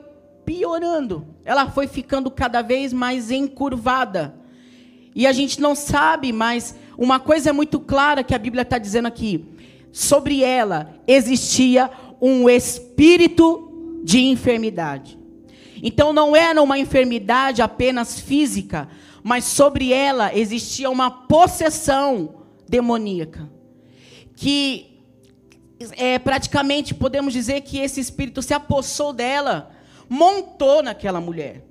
piorando. 0.45 1.25
Ela 1.43 1.69
foi 1.69 1.87
ficando 1.87 2.29
cada 2.29 2.61
vez 2.61 2.93
mais 2.93 3.31
encurvada. 3.31 4.35
E 5.15 5.25
a 5.25 5.31
gente 5.31 5.61
não 5.61 5.73
sabe, 5.73 6.31
mas 6.31 6.75
uma 6.97 7.19
coisa 7.19 7.49
é 7.49 7.53
muito 7.53 7.79
clara 7.79 8.23
que 8.23 8.35
a 8.35 8.37
Bíblia 8.37 8.61
está 8.61 8.77
dizendo 8.77 9.07
aqui: 9.07 9.45
sobre 9.91 10.43
ela 10.43 10.93
existia 11.07 11.89
um 12.21 12.49
espírito 12.49 14.01
de 14.03 14.19
enfermidade. 14.19 15.17
Então 15.81 16.13
não 16.13 16.35
era 16.35 16.61
uma 16.61 16.77
enfermidade 16.77 17.61
apenas 17.61 18.19
física, 18.19 18.87
mas 19.25 19.45
sobre 19.45 19.91
ela 19.91 20.37
existia 20.37 20.87
uma 20.87 21.09
possessão 21.09 22.43
demoníaca. 22.69 23.51
Que 24.35 25.01
é, 25.97 26.19
praticamente 26.19 26.93
podemos 26.93 27.33
dizer 27.33 27.61
que 27.61 27.79
esse 27.79 27.99
espírito 27.99 28.43
se 28.43 28.53
apossou 28.53 29.11
dela, 29.11 29.71
montou 30.07 30.83
naquela 30.83 31.19
mulher. 31.19 31.65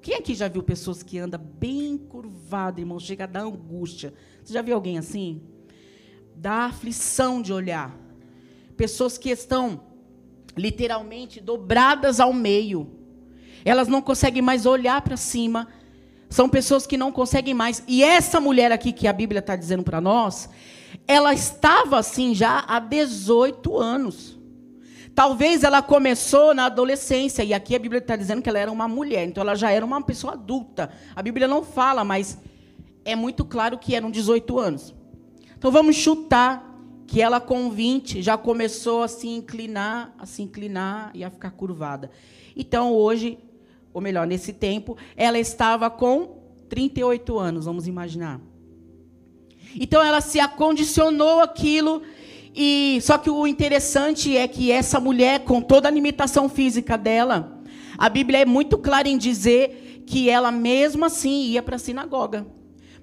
Quem 0.00 0.14
aqui 0.14 0.34
já 0.34 0.48
viu 0.48 0.62
pessoas 0.62 1.02
que 1.02 1.18
andam 1.18 1.38
bem 1.38 1.98
curvado, 1.98 2.80
irmão, 2.80 2.98
chega 2.98 3.24
a 3.24 3.26
dar 3.26 3.42
angústia? 3.42 4.14
Você 4.42 4.54
já 4.54 4.62
viu 4.62 4.74
alguém 4.74 4.96
assim? 4.96 5.42
Dá 6.34 6.64
aflição 6.64 7.42
de 7.42 7.52
olhar. 7.52 7.94
Pessoas 8.74 9.18
que 9.18 9.28
estão 9.28 9.82
literalmente 10.56 11.42
dobradas 11.42 12.20
ao 12.20 12.32
meio. 12.32 12.90
Elas 13.66 13.86
não 13.86 14.00
conseguem 14.00 14.40
mais 14.40 14.64
olhar 14.64 15.02
para 15.02 15.18
cima. 15.18 15.68
São 16.32 16.48
pessoas 16.48 16.86
que 16.86 16.96
não 16.96 17.12
conseguem 17.12 17.52
mais. 17.52 17.82
E 17.86 18.02
essa 18.02 18.40
mulher 18.40 18.72
aqui 18.72 18.90
que 18.90 19.06
a 19.06 19.12
Bíblia 19.12 19.40
está 19.40 19.54
dizendo 19.54 19.82
para 19.82 20.00
nós, 20.00 20.48
ela 21.06 21.34
estava 21.34 21.98
assim 21.98 22.34
já 22.34 22.64
há 22.66 22.78
18 22.78 23.76
anos. 23.76 24.40
Talvez 25.14 25.62
ela 25.62 25.82
começou 25.82 26.54
na 26.54 26.64
adolescência, 26.64 27.44
e 27.44 27.52
aqui 27.52 27.76
a 27.76 27.78
Bíblia 27.78 27.98
está 27.98 28.16
dizendo 28.16 28.40
que 28.40 28.48
ela 28.48 28.58
era 28.58 28.72
uma 28.72 28.88
mulher, 28.88 29.26
então 29.26 29.42
ela 29.42 29.54
já 29.54 29.70
era 29.70 29.84
uma 29.84 30.00
pessoa 30.00 30.32
adulta. 30.32 30.90
A 31.14 31.20
Bíblia 31.20 31.46
não 31.46 31.62
fala, 31.62 32.02
mas 32.02 32.38
é 33.04 33.14
muito 33.14 33.44
claro 33.44 33.76
que 33.76 33.94
eram 33.94 34.10
18 34.10 34.58
anos. 34.58 34.94
Então 35.58 35.70
vamos 35.70 35.96
chutar 35.96 36.66
que 37.06 37.20
ela 37.20 37.40
com 37.40 37.70
20 37.70 38.22
já 38.22 38.38
começou 38.38 39.02
a 39.02 39.08
se 39.08 39.28
inclinar, 39.28 40.14
a 40.18 40.24
se 40.24 40.40
inclinar 40.40 41.10
e 41.12 41.22
a 41.22 41.28
ficar 41.28 41.50
curvada. 41.50 42.10
Então 42.56 42.94
hoje, 42.94 43.38
ou 43.92 44.00
melhor, 44.00 44.26
nesse 44.26 44.52
tempo, 44.52 44.96
ela 45.16 45.38
estava 45.38 45.90
com 45.90 46.42
38 46.68 47.38
anos, 47.38 47.64
vamos 47.66 47.86
imaginar. 47.86 48.40
Então 49.78 50.02
ela 50.02 50.20
se 50.20 50.40
acondicionou 50.40 51.40
aquilo 51.40 52.02
e 52.54 52.98
só 53.02 53.16
que 53.16 53.30
o 53.30 53.46
interessante 53.46 54.36
é 54.36 54.46
que 54.46 54.70
essa 54.70 55.00
mulher, 55.00 55.40
com 55.40 55.60
toda 55.60 55.88
a 55.88 55.90
limitação 55.90 56.48
física 56.48 56.98
dela, 56.98 57.60
a 57.96 58.08
Bíblia 58.08 58.40
é 58.40 58.44
muito 58.44 58.76
clara 58.76 59.08
em 59.08 59.16
dizer 59.16 60.02
que 60.06 60.28
ela 60.28 60.50
mesmo 60.50 61.04
assim 61.04 61.44
ia 61.44 61.62
para 61.62 61.76
a 61.76 61.78
sinagoga. 61.78 62.46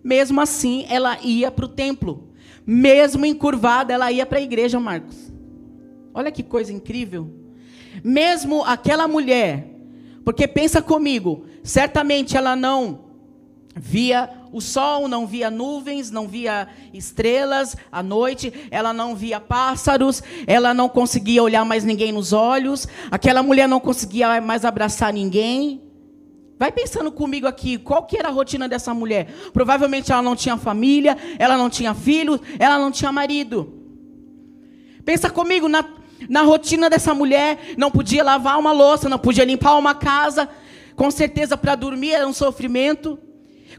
Mesmo 0.04 0.40
assim, 0.40 0.86
ela 0.90 1.20
ia 1.22 1.52
para 1.52 1.66
o 1.66 1.70
templo. 1.70 2.30
Mesmo 2.66 3.26
encurvada, 3.26 3.94
ela 3.94 4.12
ia 4.12 4.26
para 4.26 4.38
a 4.38 4.42
igreja, 4.42 4.80
Marcos. 4.80 5.32
Olha 6.14 6.32
que 6.32 6.44
coisa 6.44 6.72
incrível. 6.72 7.34
Mesmo 8.04 8.64
aquela 8.64 9.08
mulher, 9.08 9.69
porque 10.30 10.48
pensa 10.48 10.80
comigo, 10.80 11.44
certamente 11.64 12.38
ela 12.38 12.56
não 12.56 13.00
via 13.76 14.30
o 14.54 14.62
sol, 14.62 15.08
não 15.08 15.26
via 15.26 15.50
nuvens, 15.50 16.12
não 16.12 16.28
via 16.28 16.68
estrelas 16.94 17.76
à 17.92 18.04
noite, 18.04 18.54
ela 18.70 18.94
não 18.94 19.16
via 19.16 19.40
pássaros, 19.40 20.22
ela 20.46 20.72
não 20.72 20.88
conseguia 20.88 21.42
olhar 21.42 21.66
mais 21.66 21.84
ninguém 21.84 22.12
nos 22.12 22.32
olhos, 22.32 22.88
aquela 23.10 23.42
mulher 23.42 23.68
não 23.68 23.80
conseguia 23.80 24.40
mais 24.40 24.64
abraçar 24.66 25.12
ninguém. 25.12 25.82
Vai 26.60 26.72
pensando 26.72 27.12
comigo 27.12 27.48
aqui, 27.48 27.80
qual 27.80 28.06
que 28.06 28.16
era 28.16 28.28
a 28.28 28.32
rotina 28.32 28.70
dessa 28.70 28.94
mulher? 28.94 29.34
Provavelmente 29.52 30.12
ela 30.12 30.22
não 30.22 30.36
tinha 30.36 30.58
família, 30.58 31.18
ela 31.40 31.58
não 31.58 31.72
tinha 31.72 31.96
filhos, 31.96 32.40
ela 32.60 32.78
não 32.78 32.92
tinha 32.92 33.12
marido. 33.12 33.74
Pensa 35.04 35.28
comigo 35.28 35.68
na, 35.68 35.84
na 36.28 36.42
rotina 36.42 36.90
dessa 36.90 37.14
mulher, 37.14 37.76
não 37.78 37.92
podia 37.92 38.24
lavar 38.24 38.60
uma 38.60 38.72
louça, 38.72 39.08
não 39.08 39.20
podia 39.20 39.46
limpar 39.46 39.78
uma 39.78 39.96
casa, 39.96 40.50
com 40.96 41.10
certeza 41.10 41.56
para 41.56 41.76
dormir 41.76 42.12
era 42.12 42.28
um 42.28 42.34
sofrimento. 42.34 43.18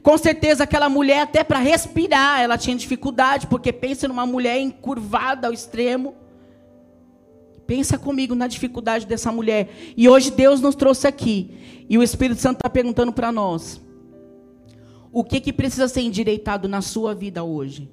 Com 0.02 0.16
certeza 0.16 0.64
aquela 0.64 0.88
mulher 0.88 1.20
até 1.20 1.44
para 1.44 1.58
respirar, 1.58 2.40
ela 2.40 2.56
tinha 2.56 2.74
dificuldade, 2.74 3.46
porque 3.46 3.72
pensa 3.72 4.08
numa 4.08 4.24
mulher 4.24 4.58
encurvada 4.58 5.46
ao 5.46 5.52
extremo. 5.52 6.14
Pensa 7.66 7.98
comigo 7.98 8.34
na 8.34 8.46
dificuldade 8.46 9.06
dessa 9.06 9.30
mulher. 9.30 9.68
E 9.96 10.08
hoje 10.08 10.30
Deus 10.30 10.60
nos 10.60 10.74
trouxe 10.74 11.06
aqui. 11.06 11.84
E 11.88 11.98
o 11.98 12.02
Espírito 12.02 12.40
Santo 12.40 12.56
está 12.56 12.70
perguntando 12.70 13.12
para 13.12 13.30
nós: 13.30 13.80
o 15.12 15.22
que, 15.22 15.40
que 15.40 15.52
precisa 15.52 15.88
ser 15.88 16.00
endireitado 16.00 16.66
na 16.68 16.80
sua 16.80 17.14
vida 17.14 17.44
hoje? 17.44 17.90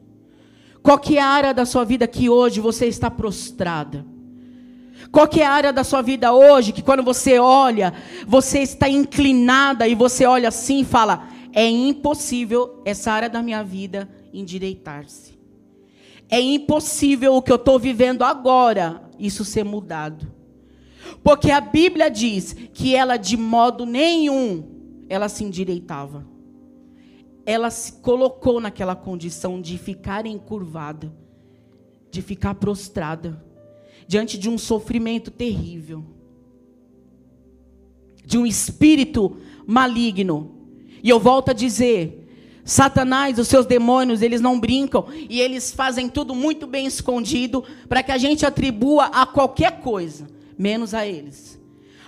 Qual 0.82 0.98
que 0.98 1.18
é 1.18 1.22
a 1.22 1.28
área 1.28 1.54
da 1.54 1.66
sua 1.66 1.84
vida 1.84 2.08
que 2.08 2.30
hoje 2.30 2.62
você 2.62 2.86
está 2.86 3.12
prostrada? 3.12 4.06
Qual 5.12 5.28
é 5.38 5.44
a 5.44 5.52
área 5.52 5.74
da 5.74 5.84
sua 5.84 6.02
vida 6.02 6.34
hoje 6.34 6.72
que 6.72 6.82
quando 6.82 7.04
você 7.04 7.40
olha, 7.40 7.94
você 8.28 8.60
está 8.60 8.90
inclinada 8.90 9.88
e 9.88 9.96
você 9.96 10.26
olha 10.26 10.50
assim 10.50 10.82
e 10.82 10.86
fala: 10.86 11.28
é 11.54 11.68
impossível 11.68 12.82
essa 12.86 13.12
área 13.12 13.30
da 13.30 13.42
minha 13.42 13.64
vida 13.64 14.10
endireitar-se. 14.34 15.38
É 16.30 16.40
impossível 16.40 17.36
o 17.36 17.42
que 17.42 17.52
eu 17.52 17.56
estou 17.56 17.80
vivendo 17.80 18.24
agora, 18.24 19.02
isso 19.18 19.46
ser 19.46 19.64
mudado. 19.64 20.28
Porque 21.24 21.52
a 21.52 21.62
Bíblia 21.62 22.12
diz 22.12 22.54
que 22.74 22.94
ela 22.96 23.16
de 23.16 23.38
modo 23.38 23.86
nenhum 23.86 24.78
ela 25.10 25.30
se 25.30 25.44
endireitava. 25.44 26.26
Ela 27.46 27.70
se 27.70 27.94
colocou 28.02 28.60
naquela 28.60 28.94
condição 28.94 29.62
de 29.62 29.78
ficar 29.78 30.26
encurvada, 30.26 31.14
de 32.12 32.22
ficar 32.22 32.56
prostrada 32.56 33.47
diante 34.08 34.38
de 34.38 34.50
um 34.50 34.58
sofrimento 34.58 35.30
terrível, 35.30 36.04
de 38.26 38.38
um 38.38 38.46
espírito 38.46 39.38
maligno. 39.66 40.56
E 41.04 41.10
eu 41.10 41.20
volto 41.20 41.50
a 41.50 41.54
dizer, 41.54 42.28
Satanás, 42.64 43.40
os 43.40 43.48
seus 43.48 43.66
demônios, 43.66 44.22
eles 44.22 44.42
não 44.42 44.60
brincam 44.60 45.06
e 45.30 45.40
eles 45.40 45.72
fazem 45.72 46.10
tudo 46.10 46.36
muito 46.36 46.68
bem 46.68 46.86
escondido 46.86 47.64
para 47.88 48.04
que 48.04 48.12
a 48.12 48.18
gente 48.18 48.46
atribua 48.46 49.06
a 49.06 49.26
qualquer 49.26 49.80
coisa, 49.82 50.28
menos 50.58 50.94
a 50.94 51.06
eles. 51.06 51.58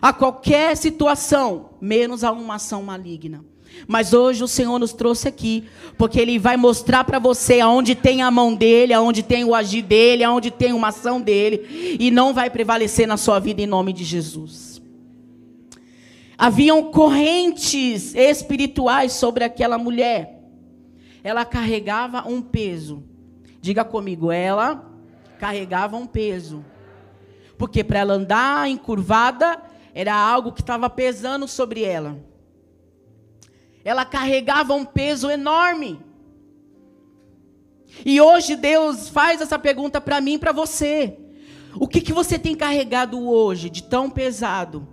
A 0.02 0.14
qualquer 0.14 0.76
situação, 0.78 1.72
menos 1.82 2.24
a 2.24 2.32
uma 2.32 2.56
ação 2.56 2.82
maligna. 2.84 3.44
Mas 3.88 4.14
hoje 4.14 4.44
o 4.44 4.48
Senhor 4.48 4.78
nos 4.80 4.94
trouxe 4.94 5.28
aqui, 5.28 5.66
porque 5.98 6.20
Ele 6.20 6.38
vai 6.38 6.58
mostrar 6.58 7.04
para 7.04 7.20
você 7.20 7.60
aonde 7.60 7.96
tem 7.96 8.22
a 8.22 8.32
mão 8.32 8.54
dEle, 8.54 8.94
aonde 8.94 9.24
tem 9.24 9.44
o 9.44 9.56
agir 9.56 9.82
dEle, 9.82 10.24
aonde 10.24 10.52
tem 10.52 10.74
uma 10.74 10.90
ação 10.90 11.22
dEle, 11.22 11.98
e 12.00 12.12
não 12.12 12.34
vai 12.34 12.50
prevalecer 12.50 13.08
na 13.08 13.18
sua 13.18 13.40
vida 13.40 13.62
em 13.62 13.68
nome 13.68 13.94
de 13.94 14.04
Jesus. 14.04 14.82
Haviam 16.38 16.92
correntes 16.92 18.16
espirituais 18.16 19.12
sobre 19.14 19.44
aquela 19.44 19.78
mulher. 19.78 20.42
Ela 21.22 21.44
carregava 21.44 22.24
um 22.26 22.42
peso. 22.42 23.04
Diga 23.62 23.84
comigo, 23.84 24.32
ela 24.32 24.90
carregava 25.38 25.98
um 25.98 26.08
peso. 26.08 26.64
Porque 27.58 27.84
para 27.84 28.00
ela 28.00 28.14
andar 28.14 28.70
encurvada, 28.70 29.62
era 29.94 30.16
algo 30.16 30.54
que 30.54 30.62
estava 30.62 30.90
pesando 30.90 31.46
sobre 31.46 31.84
ela 31.84 32.29
ela 33.84 34.06
carregava 34.06 34.74
um 34.74 34.86
peso 34.86 35.30
enorme. 35.30 36.00
E 38.06 38.22
hoje 38.22 38.56
Deus 38.56 39.10
faz 39.10 39.42
essa 39.42 39.58
pergunta 39.58 40.00
para 40.00 40.22
mim 40.22 40.34
e 40.34 40.40
para 40.40 40.52
você. 40.52 41.18
O 41.76 41.88
que, 41.88 42.02
que 42.02 42.14
você 42.14 42.38
tem 42.38 42.56
carregado 42.56 43.28
hoje 43.28 43.70
de 43.70 43.84
tão 43.84 44.10
pesado? 44.10 44.88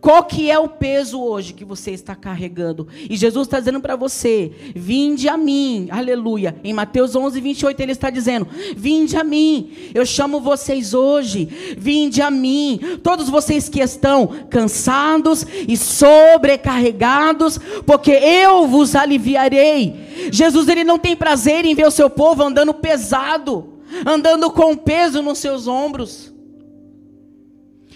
Qual 0.00 0.24
que 0.24 0.50
é 0.50 0.58
o 0.58 0.66
peso 0.66 1.20
hoje 1.20 1.52
que 1.52 1.64
você 1.64 1.90
está 1.90 2.14
carregando? 2.14 2.88
E 3.08 3.16
Jesus 3.16 3.46
está 3.46 3.58
dizendo 3.58 3.80
para 3.80 3.96
você: 3.96 4.50
vinde 4.74 5.28
a 5.28 5.36
mim, 5.36 5.88
aleluia. 5.90 6.56
Em 6.64 6.72
Mateus 6.72 7.14
11, 7.14 7.38
28, 7.38 7.80
ele 7.80 7.92
está 7.92 8.08
dizendo: 8.08 8.48
vinde 8.74 9.16
a 9.16 9.22
mim, 9.22 9.70
eu 9.94 10.06
chamo 10.06 10.40
vocês 10.40 10.94
hoje, 10.94 11.76
vinde 11.76 12.22
a 12.22 12.30
mim, 12.30 12.80
todos 13.02 13.28
vocês 13.28 13.68
que 13.68 13.80
estão 13.80 14.26
cansados 14.48 15.46
e 15.68 15.76
sobrecarregados, 15.76 17.58
porque 17.84 18.12
eu 18.12 18.66
vos 18.66 18.96
aliviarei. 18.96 20.30
Jesus, 20.32 20.66
ele 20.68 20.84
não 20.84 20.98
tem 20.98 21.14
prazer 21.14 21.66
em 21.66 21.74
ver 21.74 21.86
o 21.86 21.90
seu 21.90 22.08
povo 22.08 22.42
andando 22.42 22.72
pesado, 22.72 23.80
andando 24.06 24.50
com 24.50 24.74
peso 24.76 25.20
nos 25.20 25.38
seus 25.38 25.66
ombros. 25.66 26.32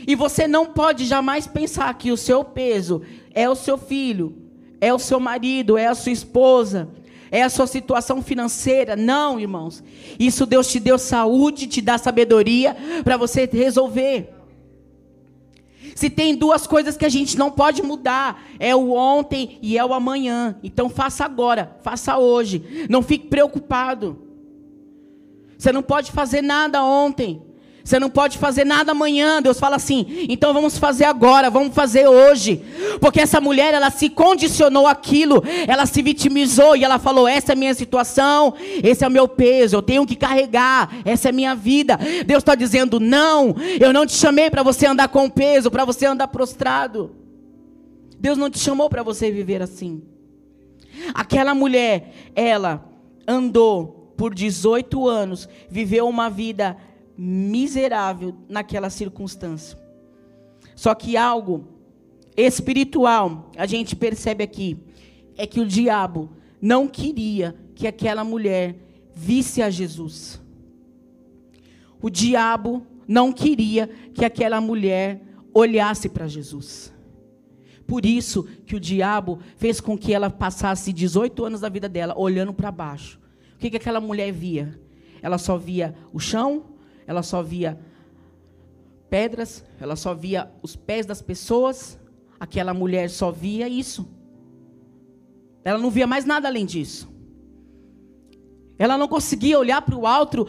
E 0.06 0.14
você 0.14 0.46
não 0.46 0.66
pode 0.66 1.04
jamais 1.04 1.46
pensar 1.46 1.92
que 1.94 2.12
o 2.12 2.16
seu 2.16 2.44
peso 2.44 3.02
é 3.32 3.48
o 3.48 3.54
seu 3.54 3.78
filho, 3.78 4.36
é 4.80 4.92
o 4.92 4.98
seu 4.98 5.18
marido, 5.18 5.78
é 5.78 5.86
a 5.86 5.94
sua 5.94 6.12
esposa, 6.12 6.88
é 7.30 7.42
a 7.42 7.48
sua 7.48 7.66
situação 7.66 8.22
financeira. 8.22 8.94
Não, 8.94 9.40
irmãos. 9.40 9.82
Isso 10.18 10.46
Deus 10.46 10.68
te 10.68 10.78
deu 10.78 10.98
saúde, 10.98 11.66
te 11.66 11.80
dá 11.80 11.96
sabedoria 11.96 12.76
para 13.02 13.16
você 13.16 13.48
resolver. 13.50 14.30
Se 15.94 16.10
tem 16.10 16.34
duas 16.34 16.66
coisas 16.66 16.96
que 16.96 17.04
a 17.04 17.08
gente 17.08 17.38
não 17.38 17.50
pode 17.50 17.82
mudar, 17.82 18.44
é 18.58 18.74
o 18.74 18.92
ontem 18.92 19.58
e 19.62 19.78
é 19.78 19.84
o 19.84 19.94
amanhã. 19.94 20.56
Então 20.62 20.88
faça 20.88 21.24
agora, 21.24 21.76
faça 21.82 22.18
hoje. 22.18 22.86
Não 22.90 23.02
fique 23.02 23.28
preocupado. 23.28 24.18
Você 25.56 25.72
não 25.72 25.82
pode 25.82 26.10
fazer 26.10 26.42
nada 26.42 26.84
ontem. 26.84 27.40
Você 27.84 27.98
não 27.98 28.08
pode 28.08 28.38
fazer 28.38 28.64
nada 28.64 28.92
amanhã. 28.92 29.42
Deus 29.42 29.60
fala 29.60 29.76
assim: 29.76 30.26
então 30.26 30.54
vamos 30.54 30.78
fazer 30.78 31.04
agora, 31.04 31.50
vamos 31.50 31.74
fazer 31.74 32.08
hoje. 32.08 32.62
Porque 32.98 33.20
essa 33.20 33.42
mulher, 33.42 33.74
ela 33.74 33.90
se 33.90 34.08
condicionou 34.08 34.86
aquilo, 34.86 35.44
ela 35.68 35.84
se 35.84 36.00
vitimizou 36.00 36.74
e 36.74 36.82
ela 36.82 36.98
falou: 36.98 37.28
essa 37.28 37.52
é 37.52 37.54
a 37.54 37.56
minha 37.56 37.74
situação, 37.74 38.54
esse 38.82 39.04
é 39.04 39.08
o 39.08 39.10
meu 39.10 39.28
peso, 39.28 39.76
eu 39.76 39.82
tenho 39.82 40.06
que 40.06 40.16
carregar, 40.16 40.96
essa 41.04 41.28
é 41.28 41.30
a 41.30 41.34
minha 41.34 41.54
vida. 41.54 41.98
Deus 42.26 42.38
está 42.38 42.54
dizendo: 42.54 42.98
não, 42.98 43.54
eu 43.78 43.92
não 43.92 44.06
te 44.06 44.14
chamei 44.14 44.48
para 44.48 44.62
você 44.62 44.86
andar 44.86 45.08
com 45.08 45.28
peso, 45.28 45.70
para 45.70 45.84
você 45.84 46.06
andar 46.06 46.28
prostrado. 46.28 47.14
Deus 48.18 48.38
não 48.38 48.48
te 48.48 48.58
chamou 48.58 48.88
para 48.88 49.02
você 49.02 49.30
viver 49.30 49.60
assim. 49.60 50.02
Aquela 51.12 51.54
mulher, 51.54 52.14
ela 52.34 52.82
andou 53.28 54.14
por 54.16 54.34
18 54.34 55.06
anos, 55.06 55.46
viveu 55.68 56.08
uma 56.08 56.30
vida 56.30 56.78
miserável 57.16 58.34
naquela 58.48 58.90
circunstância. 58.90 59.78
Só 60.74 60.94
que 60.94 61.16
algo 61.16 61.68
espiritual, 62.36 63.50
a 63.56 63.66
gente 63.66 63.94
percebe 63.94 64.42
aqui, 64.42 64.76
é 65.36 65.46
que 65.46 65.60
o 65.60 65.66
diabo 65.66 66.30
não 66.60 66.88
queria 66.88 67.54
que 67.74 67.86
aquela 67.86 68.24
mulher 68.24 68.76
visse 69.14 69.62
a 69.62 69.70
Jesus. 69.70 70.40
O 72.00 72.10
diabo 72.10 72.86
não 73.06 73.32
queria 73.32 73.88
que 74.12 74.24
aquela 74.24 74.60
mulher 74.60 75.22
olhasse 75.52 76.08
para 76.08 76.26
Jesus. 76.26 76.92
Por 77.86 78.04
isso 78.04 78.44
que 78.66 78.74
o 78.74 78.80
diabo 78.80 79.38
fez 79.56 79.80
com 79.80 79.96
que 79.96 80.12
ela 80.12 80.30
passasse 80.30 80.92
18 80.92 81.44
anos 81.44 81.60
da 81.60 81.68
vida 81.68 81.88
dela 81.88 82.14
olhando 82.16 82.52
para 82.52 82.72
baixo. 82.72 83.20
O 83.54 83.58
que, 83.58 83.70
que 83.70 83.76
aquela 83.76 84.00
mulher 84.00 84.32
via? 84.32 84.78
Ela 85.22 85.38
só 85.38 85.56
via 85.56 85.94
o 86.12 86.18
chão, 86.18 86.64
ela 87.06 87.22
só 87.22 87.42
via 87.42 87.78
pedras, 89.08 89.64
ela 89.80 89.96
só 89.96 90.14
via 90.14 90.50
os 90.62 90.74
pés 90.74 91.06
das 91.06 91.22
pessoas, 91.22 91.98
aquela 92.38 92.74
mulher 92.74 93.08
só 93.10 93.30
via 93.30 93.68
isso. 93.68 94.08
Ela 95.64 95.78
não 95.78 95.90
via 95.90 96.06
mais 96.06 96.24
nada 96.24 96.48
além 96.48 96.66
disso. 96.66 97.08
Ela 98.78 98.98
não 98.98 99.06
conseguia 99.06 99.58
olhar 99.58 99.80
para 99.82 99.96
o 99.96 100.06
alto, 100.06 100.48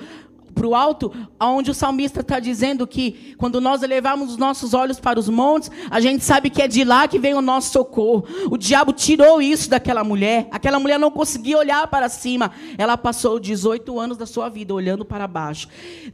para 0.56 0.66
o 0.66 0.74
alto, 0.74 1.12
onde 1.40 1.70
o 1.70 1.74
salmista 1.74 2.22
está 2.22 2.40
dizendo 2.40 2.88
que 2.88 3.36
quando 3.38 3.60
nós 3.60 3.84
elevamos 3.84 4.32
os 4.32 4.38
nossos 4.38 4.74
olhos 4.74 5.00
para 5.00 5.20
os 5.20 5.28
montes, 5.28 5.70
a 5.92 6.00
gente 6.00 6.24
sabe 6.24 6.50
que 6.50 6.62
é 6.62 6.68
de 6.68 6.86
lá 6.86 7.08
que 7.08 7.20
vem 7.20 7.34
o 7.34 7.42
nosso 7.42 7.72
socorro. 7.72 8.26
O 8.50 8.58
diabo 8.58 8.94
tirou 8.94 9.42
isso 9.42 9.70
daquela 9.70 10.04
mulher. 10.04 10.48
Aquela 10.52 10.80
mulher 10.80 10.98
não 10.98 11.12
conseguia 11.12 11.58
olhar 11.58 11.86
para 11.88 12.08
cima. 12.08 12.52
Ela 12.78 12.98
passou 12.98 13.40
18 13.40 14.00
anos 14.00 14.18
da 14.18 14.26
sua 14.26 14.48
vida 14.48 14.74
olhando 14.74 15.04
para 15.04 15.28
baixo. 15.28 15.68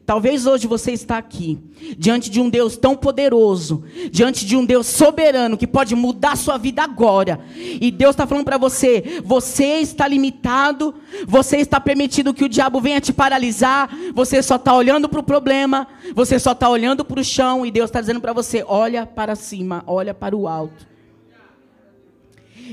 Talvez 0.05 0.47
hoje 0.47 0.67
você 0.67 0.91
está 0.91 1.17
aqui, 1.17 1.59
diante 1.97 2.29
de 2.29 2.41
um 2.41 2.49
Deus 2.49 2.75
tão 2.75 2.95
poderoso, 2.95 3.83
diante 4.11 4.45
de 4.45 4.57
um 4.57 4.65
Deus 4.65 4.87
soberano 4.87 5.57
que 5.57 5.67
pode 5.67 5.95
mudar 5.95 6.33
a 6.33 6.35
sua 6.35 6.57
vida 6.57 6.81
agora. 6.81 7.39
E 7.55 7.91
Deus 7.91 8.11
está 8.11 8.25
falando 8.25 8.45
para 8.45 8.57
você: 8.57 9.21
você 9.23 9.79
está 9.79 10.07
limitado, 10.07 10.95
você 11.27 11.57
está 11.57 11.79
permitindo 11.79 12.33
que 12.33 12.43
o 12.43 12.49
diabo 12.49 12.81
venha 12.81 12.99
te 12.99 13.13
paralisar, 13.13 13.95
você 14.13 14.30
você 14.31 14.41
só 14.41 14.55
está 14.55 14.73
olhando 14.73 15.09
para 15.09 15.19
o 15.19 15.23
problema, 15.23 15.85
você 16.15 16.39
só 16.39 16.53
está 16.53 16.69
olhando 16.69 17.03
para 17.03 17.19
o 17.19 17.23
chão 17.23 17.65
e 17.65 17.71
Deus 17.71 17.89
está 17.89 17.99
dizendo 17.99 18.21
para 18.21 18.31
você: 18.31 18.63
olha 18.65 19.05
para 19.05 19.35
cima, 19.35 19.83
olha 19.85 20.13
para 20.13 20.33
o 20.33 20.47
alto. 20.47 20.87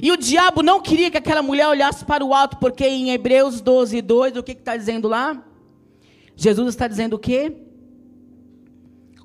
E 0.01 0.13
o 0.13 0.17
diabo 0.17 0.63
não 0.63 0.81
queria 0.81 1.11
que 1.11 1.17
aquela 1.17 1.43
mulher 1.43 1.67
olhasse 1.67 2.05
para 2.05 2.25
o 2.25 2.33
alto, 2.33 2.59
porque 2.59 2.87
em 2.87 3.11
Hebreus 3.11 3.61
12, 3.61 4.01
2, 4.01 4.37
o 4.37 4.43
que 4.45 4.53
está 4.53 4.77
dizendo 4.77 5.09
lá? 5.09 5.45
Jesus 6.37 6.69
está 6.69 6.87
dizendo 6.87 7.15
o 7.15 7.19
quê? 7.19 7.57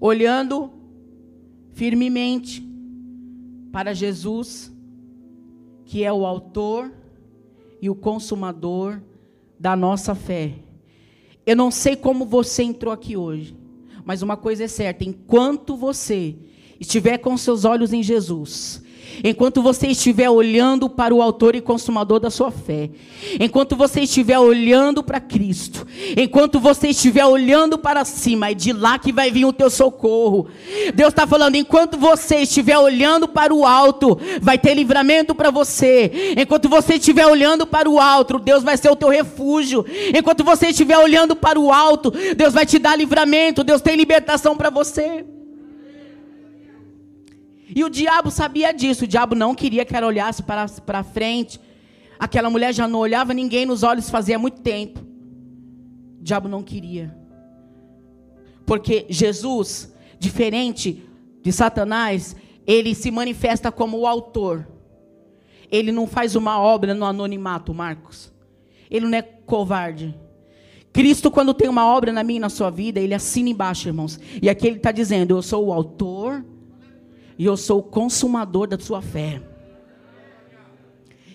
Olhando 0.02 0.74
firmemente 1.74 2.67
para 3.72 3.93
Jesus, 3.93 4.74
que 5.86 6.04
é 6.04 6.12
o 6.12 6.26
autor 6.26 6.91
e 7.80 7.91
o 7.91 7.96
consumador 7.96 9.00
da 9.60 9.76
nossa 9.76 10.15
fé. 10.15 10.62
Eu 11.45 11.56
não 11.56 11.71
sei 11.71 11.95
como 11.95 12.25
você 12.25 12.63
entrou 12.63 12.93
aqui 12.93 13.17
hoje, 13.17 13.56
mas 14.06 14.21
uma 14.21 14.38
coisa 14.38 14.65
é 14.65 14.67
certa: 14.67 15.03
enquanto 15.03 15.75
você 15.75 16.36
estiver 16.79 17.17
com 17.17 17.36
seus 17.38 17.65
olhos 17.65 17.93
em 17.93 18.03
Jesus, 18.03 18.83
enquanto 19.23 19.61
você 19.61 19.87
estiver 19.87 20.29
olhando 20.29 20.89
para 20.89 21.13
o 21.13 21.21
autor 21.21 21.55
e 21.55 21.61
consumador 21.61 22.19
da 22.19 22.29
sua 22.29 22.51
fé, 22.51 22.89
enquanto 23.39 23.75
você 23.75 24.01
estiver 24.01 24.39
olhando 24.39 25.03
para 25.03 25.19
Cristo, 25.19 25.85
enquanto 26.17 26.59
você 26.59 26.89
estiver 26.89 27.25
olhando 27.25 27.77
para 27.77 28.05
cima, 28.05 28.51
é 28.51 28.53
de 28.53 28.73
lá 28.73 28.97
que 28.97 29.11
vai 29.11 29.31
vir 29.31 29.45
o 29.45 29.53
teu 29.53 29.69
socorro. 29.69 30.47
Deus 30.93 31.09
está 31.09 31.27
falando, 31.27 31.55
enquanto 31.55 31.97
você 31.97 32.37
estiver 32.37 32.77
olhando 32.77 33.27
para 33.27 33.53
o 33.53 33.65
alto, 33.65 34.17
vai 34.41 34.57
ter 34.57 34.73
livramento 34.73 35.35
para 35.35 35.51
você. 35.51 36.35
Enquanto 36.37 36.69
você 36.69 36.95
estiver 36.95 37.25
olhando 37.25 37.65
para 37.65 37.89
o 37.89 37.99
alto, 37.99 38.39
Deus 38.39 38.63
vai 38.63 38.77
ser 38.77 38.89
o 38.89 38.95
teu 38.95 39.09
refúgio. 39.09 39.85
Enquanto 40.15 40.43
você 40.43 40.67
estiver 40.67 40.97
olhando 40.97 41.35
para 41.35 41.59
o 41.59 41.71
alto, 41.71 42.11
Deus 42.35 42.53
vai 42.53 42.65
te 42.65 42.79
dar 42.79 42.97
livramento, 42.97 43.63
Deus 43.63 43.81
tem 43.81 43.95
libertação 43.95 44.55
para 44.55 44.69
você. 44.69 45.25
E 47.75 47.83
o 47.83 47.89
diabo 47.89 48.29
sabia 48.29 48.71
disso. 48.71 49.05
O 49.05 49.07
diabo 49.07 49.36
não 49.36 49.55
queria 49.55 49.86
que 49.86 49.95
ela 49.95 50.07
olhasse 50.07 50.43
para, 50.43 50.67
para 50.67 51.03
frente. 51.03 51.59
Aquela 52.19 52.49
mulher 52.49 52.73
já 52.73 52.88
não 52.88 52.99
olhava 52.99 53.33
ninguém 53.33 53.65
nos 53.65 53.83
olhos 53.83 54.09
fazia 54.09 54.38
muito 54.38 54.62
tempo. 54.62 54.99
O 56.19 56.23
diabo 56.23 56.47
não 56.47 56.62
queria. 56.62 57.15
Porque 58.65 59.05
Jesus, 59.09 59.93
diferente 60.19 61.03
de 61.41 61.51
Satanás, 61.51 62.36
ele 62.65 62.95
se 62.95 63.12
manifesta 63.12 63.71
como 63.71 63.97
o 63.97 64.07
autor. 64.07 64.67
Ele 65.71 65.91
não 65.91 66.05
faz 66.05 66.36
uma 66.36 66.59
obra 66.59 66.93
no 66.93 67.05
anonimato, 67.05 67.73
Marcos. 67.73 68.31
Ele 68.89 69.07
não 69.07 69.17
é 69.17 69.21
covarde. 69.21 70.15
Cristo, 70.93 71.31
quando 71.31 71.53
tem 71.55 71.67
uma 71.67 71.88
obra 71.88 72.13
na 72.13 72.23
minha 72.23 72.38
e 72.38 72.39
na 72.39 72.49
sua 72.49 72.69
vida, 72.69 72.99
ele 72.99 73.15
assina 73.15 73.49
embaixo, 73.49 73.89
irmãos. 73.89 74.19
E 74.39 74.47
aqui 74.47 74.67
ele 74.67 74.77
está 74.77 74.91
dizendo: 74.91 75.36
Eu 75.36 75.41
sou 75.41 75.65
o 75.65 75.73
autor 75.73 76.45
e 77.38 77.46
eu 77.46 77.58
sou 77.58 77.80
o 77.80 77.84
consumador 77.84 78.67
da 78.67 78.80
sua 78.80 79.02
fé. 79.02 79.41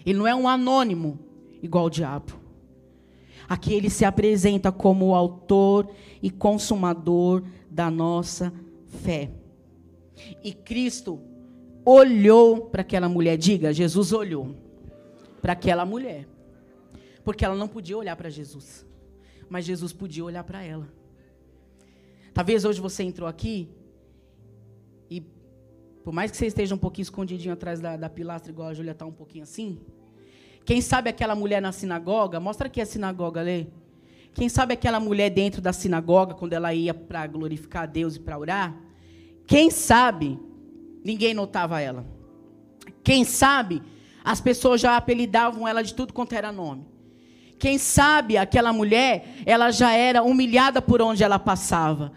Ele 0.05 0.19
não 0.19 0.27
é 0.27 0.35
um 0.35 0.49
anônimo 0.49 1.19
igual 1.63 1.87
o 1.87 1.91
diabo. 1.91 2.33
Aqui 3.49 3.73
ele 3.73 3.91
se 3.91 4.05
apresenta 4.05 4.71
como 4.71 5.07
o 5.07 5.15
autor 5.15 5.91
e 6.23 6.31
consumador 6.31 7.43
da 7.71 7.91
nossa 7.91 8.53
fé. 9.03 9.31
E 10.43 10.53
Cristo 10.53 11.21
olhou 11.85 12.67
para 12.67 12.83
aquela 12.83 13.09
mulher, 13.09 13.37
diga, 13.37 13.73
Jesus 13.73 14.13
olhou 14.13 14.55
para 15.41 15.53
aquela 15.55 15.85
mulher. 15.85 16.27
Porque 17.25 17.45
ela 17.45 17.55
não 17.55 17.69
podia 17.69 17.97
olhar 17.97 18.17
para 18.17 18.31
Jesus, 18.31 18.87
mas 19.49 19.65
Jesus 19.65 19.93
podia 19.93 20.25
olhar 20.25 20.45
para 20.45 20.63
ela. 20.63 20.89
Talvez 22.33 22.65
hoje 22.65 22.81
você 22.81 23.03
entrou 23.03 23.29
aqui 23.29 23.69
por 26.09 26.15
mais 26.15 26.31
que 26.31 26.39
você 26.39 26.47
esteja 26.47 26.75
um 26.75 26.79
pouquinho 26.79 27.03
escondidinho 27.03 27.53
atrás 27.53 27.81
da, 27.81 27.95
da 27.95 28.09
pilastra, 28.09 28.51
igual 28.51 28.69
a 28.69 28.73
Júlia 28.73 28.93
está 28.93 29.05
um 29.05 29.13
pouquinho 29.13 29.43
assim. 29.43 29.79
Quem 30.65 30.81
sabe 30.81 31.11
aquela 31.11 31.35
mulher 31.35 31.61
na 31.61 31.71
sinagoga, 31.71 32.41
mostra 32.41 32.67
aqui 32.67 32.81
a 32.81 32.87
sinagoga, 32.87 33.43
Lê. 33.43 33.67
Quem 34.33 34.49
sabe 34.49 34.73
aquela 34.73 34.99
mulher 34.99 35.29
dentro 35.29 35.61
da 35.61 35.71
sinagoga, 35.71 36.33
quando 36.33 36.55
ela 36.55 36.73
ia 36.73 36.95
para 36.95 37.27
glorificar 37.27 37.83
a 37.83 37.87
Deus 37.87 38.17
e 38.17 38.21
para 38.21 38.39
orar, 38.39 38.75
quem 39.47 39.71
sabe 39.71 40.41
ninguém 41.05 41.35
notava 41.35 41.79
ela. 41.79 42.07
Quem 43.05 43.23
sabe 43.23 43.83
as 44.25 44.41
pessoas 44.41 44.81
já 44.81 44.97
apelidavam 44.97 45.69
ela 45.69 45.83
de 45.83 45.93
tudo 45.93 46.15
quanto 46.15 46.33
era 46.33 46.51
nome. 46.51 46.87
Quem 47.59 47.77
sabe 47.77 48.39
aquela 48.39 48.73
mulher, 48.73 49.43
ela 49.45 49.71
já 49.71 49.93
era 49.93 50.23
humilhada 50.23 50.81
por 50.81 51.03
onde 51.03 51.23
ela 51.23 51.39
passava. 51.39 52.15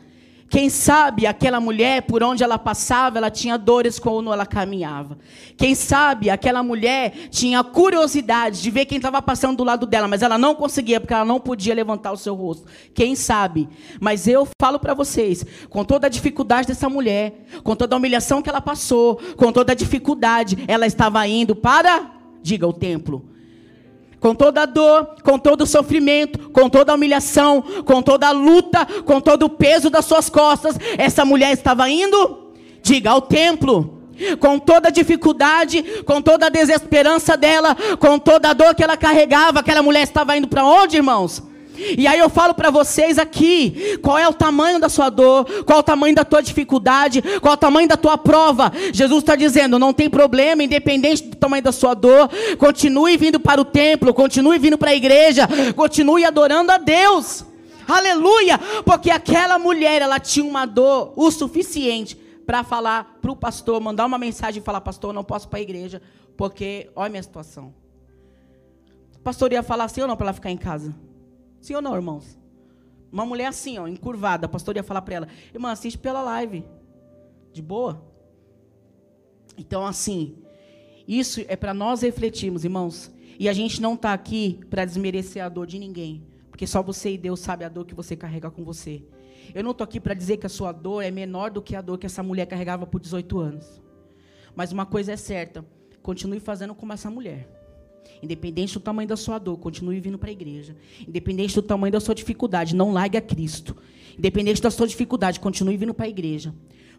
Quem 0.52 0.70
sabe 0.70 1.26
aquela 1.26 1.62
mulher, 1.62 2.02
por 2.02 2.22
onde 2.22 2.44
ela 2.44 2.60
passava, 2.60 3.18
ela 3.18 3.32
tinha 3.32 3.58
dores 3.58 3.98
quando 3.98 4.34
ela 4.34 4.46
caminhava. 4.46 5.18
Quem 5.56 5.74
sabe 5.74 6.30
aquela 6.30 6.62
mulher 6.62 7.30
tinha 7.30 7.64
curiosidade 7.64 8.62
de 8.62 8.70
ver 8.70 8.84
quem 8.84 8.98
estava 8.98 9.22
passando 9.22 9.56
do 9.56 9.64
lado 9.64 9.86
dela, 9.86 10.10
mas 10.10 10.22
ela 10.22 10.38
não 10.38 10.54
conseguia, 10.54 11.00
porque 11.00 11.14
ela 11.14 11.24
não 11.24 11.40
podia 11.40 11.74
levantar 11.74 12.12
o 12.12 12.18
seu 12.18 12.36
rosto. 12.36 12.68
Quem 12.94 13.16
sabe? 13.16 13.70
Mas 14.02 14.28
eu 14.28 14.46
falo 14.62 14.78
para 14.78 14.94
vocês, 14.94 15.46
com 15.70 15.86
toda 15.86 16.08
a 16.08 16.10
dificuldade 16.10 16.68
dessa 16.68 16.90
mulher, 16.90 17.46
com 17.64 17.74
toda 17.74 17.96
a 17.96 17.98
humilhação 17.98 18.42
que 18.42 18.50
ela 18.50 18.60
passou, 18.60 19.22
com 19.38 19.54
toda 19.54 19.72
a 19.72 19.76
dificuldade, 19.76 20.58
ela 20.68 20.86
estava 20.86 21.26
indo 21.26 21.56
para, 21.56 22.12
diga, 22.44 22.68
o 22.68 22.74
templo 22.74 23.32
com 24.22 24.36
toda 24.36 24.62
a 24.62 24.66
dor, 24.68 25.16
com 25.24 25.40
todo 25.40 25.62
o 25.62 25.68
sofrimento, 25.68 26.52
com 26.52 26.70
toda 26.70 26.92
a 26.92 26.96
humilhação, 26.96 27.62
com 27.84 28.04
toda 28.04 28.28
a 28.28 28.32
luta, 28.32 28.86
com 29.04 29.20
todo 29.20 29.48
o 29.48 29.50
peso 29.50 29.90
das 29.90 30.06
suas 30.06 30.30
costas, 30.30 30.78
essa 30.96 31.26
mulher 31.26 31.52
estava 31.52 31.90
indo, 31.90 32.54
diga, 32.84 33.10
ao 33.10 33.22
templo. 33.22 33.98
Com 34.40 34.60
toda 34.60 34.90
a 34.90 34.92
dificuldade, 34.92 35.82
com 36.06 36.22
toda 36.22 36.46
a 36.46 36.50
desesperança 36.50 37.36
dela, 37.36 37.76
com 38.00 38.20
toda 38.20 38.52
a 38.52 38.54
dor 38.54 38.76
que 38.76 38.84
ela 38.84 38.96
carregava, 38.96 39.62
aquela 39.62 39.82
mulher 39.82 40.04
estava 40.04 40.38
indo 40.38 40.48
para 40.48 40.64
onde, 40.64 40.98
irmãos? 40.98 41.42
E 41.98 42.08
aí 42.08 42.20
eu 42.20 42.30
falo 42.30 42.54
para 42.54 42.70
vocês 42.70 43.18
aqui, 43.18 43.98
qual 44.02 44.18
é 44.18 44.28
o 44.28 44.34
tamanho 44.34 44.80
da 44.80 44.90
sua 44.90 45.10
dor, 45.10 45.46
qual 45.66 45.78
é 45.78 45.80
o 45.80 45.84
tamanho 45.84 46.16
da 46.16 46.24
tua 46.24 46.42
dificuldade, 46.42 47.22
qual 47.40 47.54
é 47.54 47.56
o 47.56 47.60
tamanho 47.60 47.88
da 47.88 47.98
tua 47.98 48.18
prova. 48.18 48.72
Jesus 48.94 49.20
está 49.20 49.36
dizendo, 49.36 49.80
não 49.80 49.94
tem 49.94 50.10
problema, 50.10 50.64
independente 50.64 51.24
do 51.24 51.36
tamanho 51.36 51.64
da 51.64 51.72
sua 51.72 51.94
dor, 51.94 52.30
continue 52.58 53.18
vindo 53.18 53.40
para 53.40 53.60
o 53.60 53.66
templo, 53.66 54.14
continue 54.14 54.60
vindo 54.60 54.78
para 54.78 54.92
a 54.92 54.96
igreja, 54.96 55.48
continue 55.76 56.24
adorando 56.26 56.72
a 56.72 56.78
Deus. 56.78 57.46
Aleluia! 57.88 58.58
Porque 58.86 59.10
aquela 59.10 59.60
mulher, 59.60 60.02
ela 60.02 60.20
tinha 60.20 60.46
uma 60.46 60.66
dor 60.66 61.14
o 61.16 61.30
suficiente 61.30 62.16
para 62.46 62.64
falar 62.64 63.18
para 63.22 63.32
o 63.32 63.36
pastor, 63.36 63.82
mandar 63.82 64.06
uma 64.06 64.18
mensagem 64.18 64.62
e 64.62 64.66
falar, 64.66 64.82
pastor, 64.82 65.14
não 65.14 65.24
posso 65.24 65.48
para 65.48 65.60
a 65.60 65.62
igreja, 65.62 66.02
porque 66.38 66.90
olha 66.96 67.08
a 67.08 67.10
minha 67.10 67.24
situação. 67.24 67.74
O 69.16 69.20
pastor 69.20 69.52
ia 69.52 69.62
falar 69.62 69.86
assim 69.86 70.02
ou 70.02 70.08
não 70.08 70.16
para 70.16 70.28
ela 70.28 70.34
ficar 70.34 70.50
em 70.50 70.58
casa? 70.58 70.96
Sim 71.62 71.76
ou 71.76 71.82
não, 71.82 71.96
irmãos? 71.96 72.38
Uma 73.12 73.26
mulher 73.26 73.48
assim, 73.48 73.78
ó, 73.78 73.88
encurvada, 73.88 74.46
a 74.46 74.50
pastor 74.50 74.76
ia 74.76 74.84
falar 74.84 75.02
para 75.02 75.16
ela: 75.16 75.28
"Irmã, 75.54 75.72
assiste 75.72 75.98
pela 75.98 76.22
live". 76.22 76.66
De 77.54 77.62
boa? 77.62 78.04
Então, 79.58 79.86
assim, 79.86 80.38
isso 81.08 81.42
é 81.48 81.56
para 81.56 81.74
nós 81.74 82.02
refletirmos, 82.02 82.64
irmãos. 82.64 83.12
E 83.38 83.50
a 83.50 83.54
gente 83.54 83.82
não 83.82 83.96
está 83.96 84.14
aqui 84.14 84.60
para 84.70 84.86
desmerecer 84.86 85.44
a 85.44 85.50
dor 85.50 85.68
de 85.68 85.78
ninguém, 85.78 86.24
porque 86.50 86.66
só 86.66 86.82
você 86.82 87.14
e 87.14 87.18
Deus 87.18 87.40
sabe 87.40 87.66
a 87.66 87.70
dor 87.70 87.86
que 87.86 87.94
você 87.94 88.16
carrega 88.16 88.50
com 88.50 88.64
você. 88.64 89.04
Eu 89.54 89.64
não 89.64 89.72
estou 89.72 89.84
aqui 89.84 90.00
para 90.00 90.14
dizer 90.14 90.38
que 90.38 90.46
a 90.46 90.50
sua 90.50 90.72
dor 90.72 91.02
é 91.04 91.12
menor 91.12 91.52
do 91.52 91.62
que 91.62 91.76
a 91.76 91.82
dor 91.82 91.98
que 91.98 92.06
essa 92.06 92.24
mulher 92.24 92.46
carregava 92.46 92.88
por 92.88 93.02
18 93.02 93.40
anos. 93.40 93.82
Mas 94.56 94.72
uma 94.72 94.86
coisa 94.86 95.12
é 95.12 95.18
certa, 95.18 95.66
continue 96.02 96.40
fazendo 96.40 96.74
como 96.74 96.94
essa 96.94 97.10
mulher. 97.10 97.61
Independente 98.22 98.74
do 98.74 98.80
tamanho 98.80 99.08
da 99.08 99.18
sua 99.18 99.40
dor, 99.40 99.58
continue 99.58 100.00
vindo 100.00 100.18
para 100.18 100.30
a 100.30 100.32
igreja. 100.32 100.76
Independente 101.08 101.56
do 101.56 101.62
tamanho 101.62 101.92
da 101.92 102.00
sua 102.00 102.14
dificuldade, 102.14 102.76
não 102.76 102.92
largue 102.92 103.18
a 103.18 103.22
Cristo. 103.22 103.76
Independente 104.18 104.62
da 104.62 104.70
sua 104.70 104.88
dificuldade, 104.88 105.40
continue 105.40 105.78
vindo 105.78 105.94
para 105.94 106.06
a 106.06 106.10
igreja. 106.10 106.54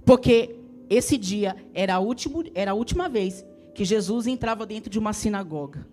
Porque 0.05 0.57
esse 0.91 1.17
dia 1.17 1.57
era 1.73 1.95
a, 1.95 2.01
último, 2.01 2.43
era 2.55 2.73
a 2.73 2.75
última 2.75 3.09
vez 3.09 3.45
que 3.75 3.85
Jesus 3.85 4.27
entrava 4.27 4.67
dentro 4.67 4.91
de 4.91 4.99
uma 4.99 5.13
sinagoga. 5.13 5.87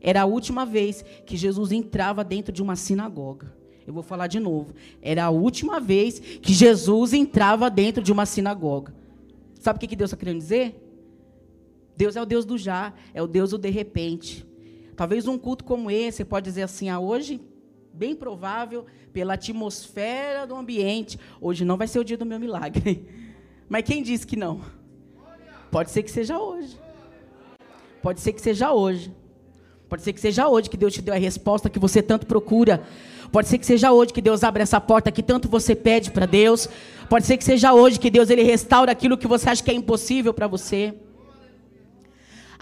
Era 0.00 0.22
a 0.22 0.26
última 0.26 0.66
vez 0.66 1.04
que 1.24 1.36
Jesus 1.36 1.70
entrava 1.70 2.24
dentro 2.24 2.52
de 2.52 2.62
uma 2.62 2.74
sinagoga. 2.74 3.54
Eu 3.86 3.92
vou 3.92 4.02
falar 4.02 4.26
de 4.26 4.40
novo. 4.40 4.74
Era 5.00 5.24
a 5.24 5.30
última 5.30 5.78
vez 5.78 6.18
que 6.18 6.52
Jesus 6.52 7.12
entrava 7.12 7.70
dentro 7.70 8.02
de 8.02 8.10
uma 8.10 8.26
sinagoga. 8.26 8.94
Sabe 9.60 9.76
o 9.76 9.88
que 9.88 9.94
Deus 9.94 10.08
está 10.08 10.16
querendo 10.16 10.38
dizer? 10.38 10.81
Deus 11.96 12.16
é 12.16 12.22
o 12.22 12.26
Deus 12.26 12.44
do 12.44 12.56
já, 12.56 12.92
é 13.12 13.22
o 13.22 13.26
Deus 13.26 13.50
do 13.50 13.58
de 13.58 13.70
repente. 13.70 14.46
Talvez 14.96 15.26
um 15.26 15.38
culto 15.38 15.64
como 15.64 15.90
esse, 15.90 16.24
pode 16.24 16.44
dizer 16.44 16.62
assim, 16.62 16.88
ah, 16.88 16.98
hoje, 16.98 17.40
bem 17.92 18.14
provável, 18.14 18.86
pela 19.12 19.34
atmosfera 19.34 20.46
do 20.46 20.54
ambiente, 20.54 21.18
hoje 21.40 21.64
não 21.64 21.76
vai 21.76 21.86
ser 21.86 21.98
o 21.98 22.04
dia 22.04 22.16
do 22.16 22.26
meu 22.26 22.38
milagre. 22.38 23.06
Mas 23.68 23.84
quem 23.84 24.02
disse 24.02 24.26
que 24.26 24.36
não? 24.36 24.60
Pode 25.70 25.90
ser 25.90 26.02
que 26.02 26.10
seja 26.10 26.38
hoje. 26.38 26.78
Pode 28.02 28.20
ser 28.20 28.32
que 28.32 28.40
seja 28.40 28.72
hoje. 28.72 29.12
Pode 29.88 30.02
ser 30.02 30.12
que 30.12 30.20
seja 30.20 30.48
hoje 30.48 30.70
que 30.70 30.76
Deus 30.76 30.92
te 30.92 31.02
deu 31.02 31.14
a 31.14 31.18
resposta 31.18 31.70
que 31.70 31.78
você 31.78 32.02
tanto 32.02 32.26
procura. 32.26 32.82
Pode 33.30 33.48
ser 33.48 33.58
que 33.58 33.64
seja 33.64 33.92
hoje 33.92 34.12
que 34.12 34.20
Deus 34.20 34.42
abre 34.44 34.62
essa 34.62 34.80
porta 34.80 35.10
que 35.12 35.22
tanto 35.22 35.48
você 35.48 35.74
pede 35.74 36.10
para 36.10 36.26
Deus. 36.26 36.68
Pode 37.08 37.26
ser 37.26 37.36
que 37.36 37.44
seja 37.44 37.72
hoje 37.72 37.98
que 37.98 38.10
Deus 38.10 38.28
ele 38.28 38.42
restaura 38.42 38.92
aquilo 38.92 39.16
que 39.16 39.26
você 39.26 39.48
acha 39.48 39.62
que 39.62 39.70
é 39.70 39.74
impossível 39.74 40.34
para 40.34 40.46
você. 40.46 40.94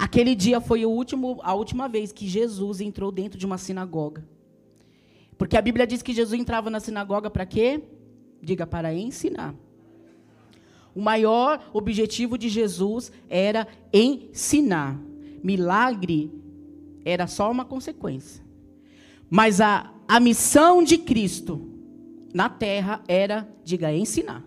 Aquele 0.00 0.34
dia 0.34 0.62
foi 0.62 0.86
último, 0.86 1.38
a 1.42 1.52
última 1.52 1.86
vez 1.86 2.10
que 2.10 2.26
Jesus 2.26 2.80
entrou 2.80 3.12
dentro 3.12 3.38
de 3.38 3.44
uma 3.44 3.58
sinagoga. 3.58 4.26
Porque 5.36 5.58
a 5.58 5.60
Bíblia 5.60 5.86
diz 5.86 6.00
que 6.00 6.14
Jesus 6.14 6.40
entrava 6.40 6.70
na 6.70 6.80
sinagoga 6.80 7.28
para 7.28 7.44
quê? 7.44 7.82
Diga, 8.42 8.66
para 8.66 8.94
ensinar. 8.94 9.54
O 10.94 11.02
maior 11.02 11.62
objetivo 11.74 12.38
de 12.38 12.48
Jesus 12.48 13.12
era 13.28 13.68
ensinar. 13.92 14.98
Milagre 15.44 16.32
era 17.04 17.26
só 17.26 17.50
uma 17.50 17.66
consequência. 17.66 18.42
Mas 19.28 19.60
a, 19.60 19.92
a 20.08 20.18
missão 20.18 20.82
de 20.82 20.96
Cristo 20.96 21.60
na 22.32 22.48
terra 22.48 23.02
era, 23.06 23.46
diga, 23.62 23.92
ensinar. 23.92 24.42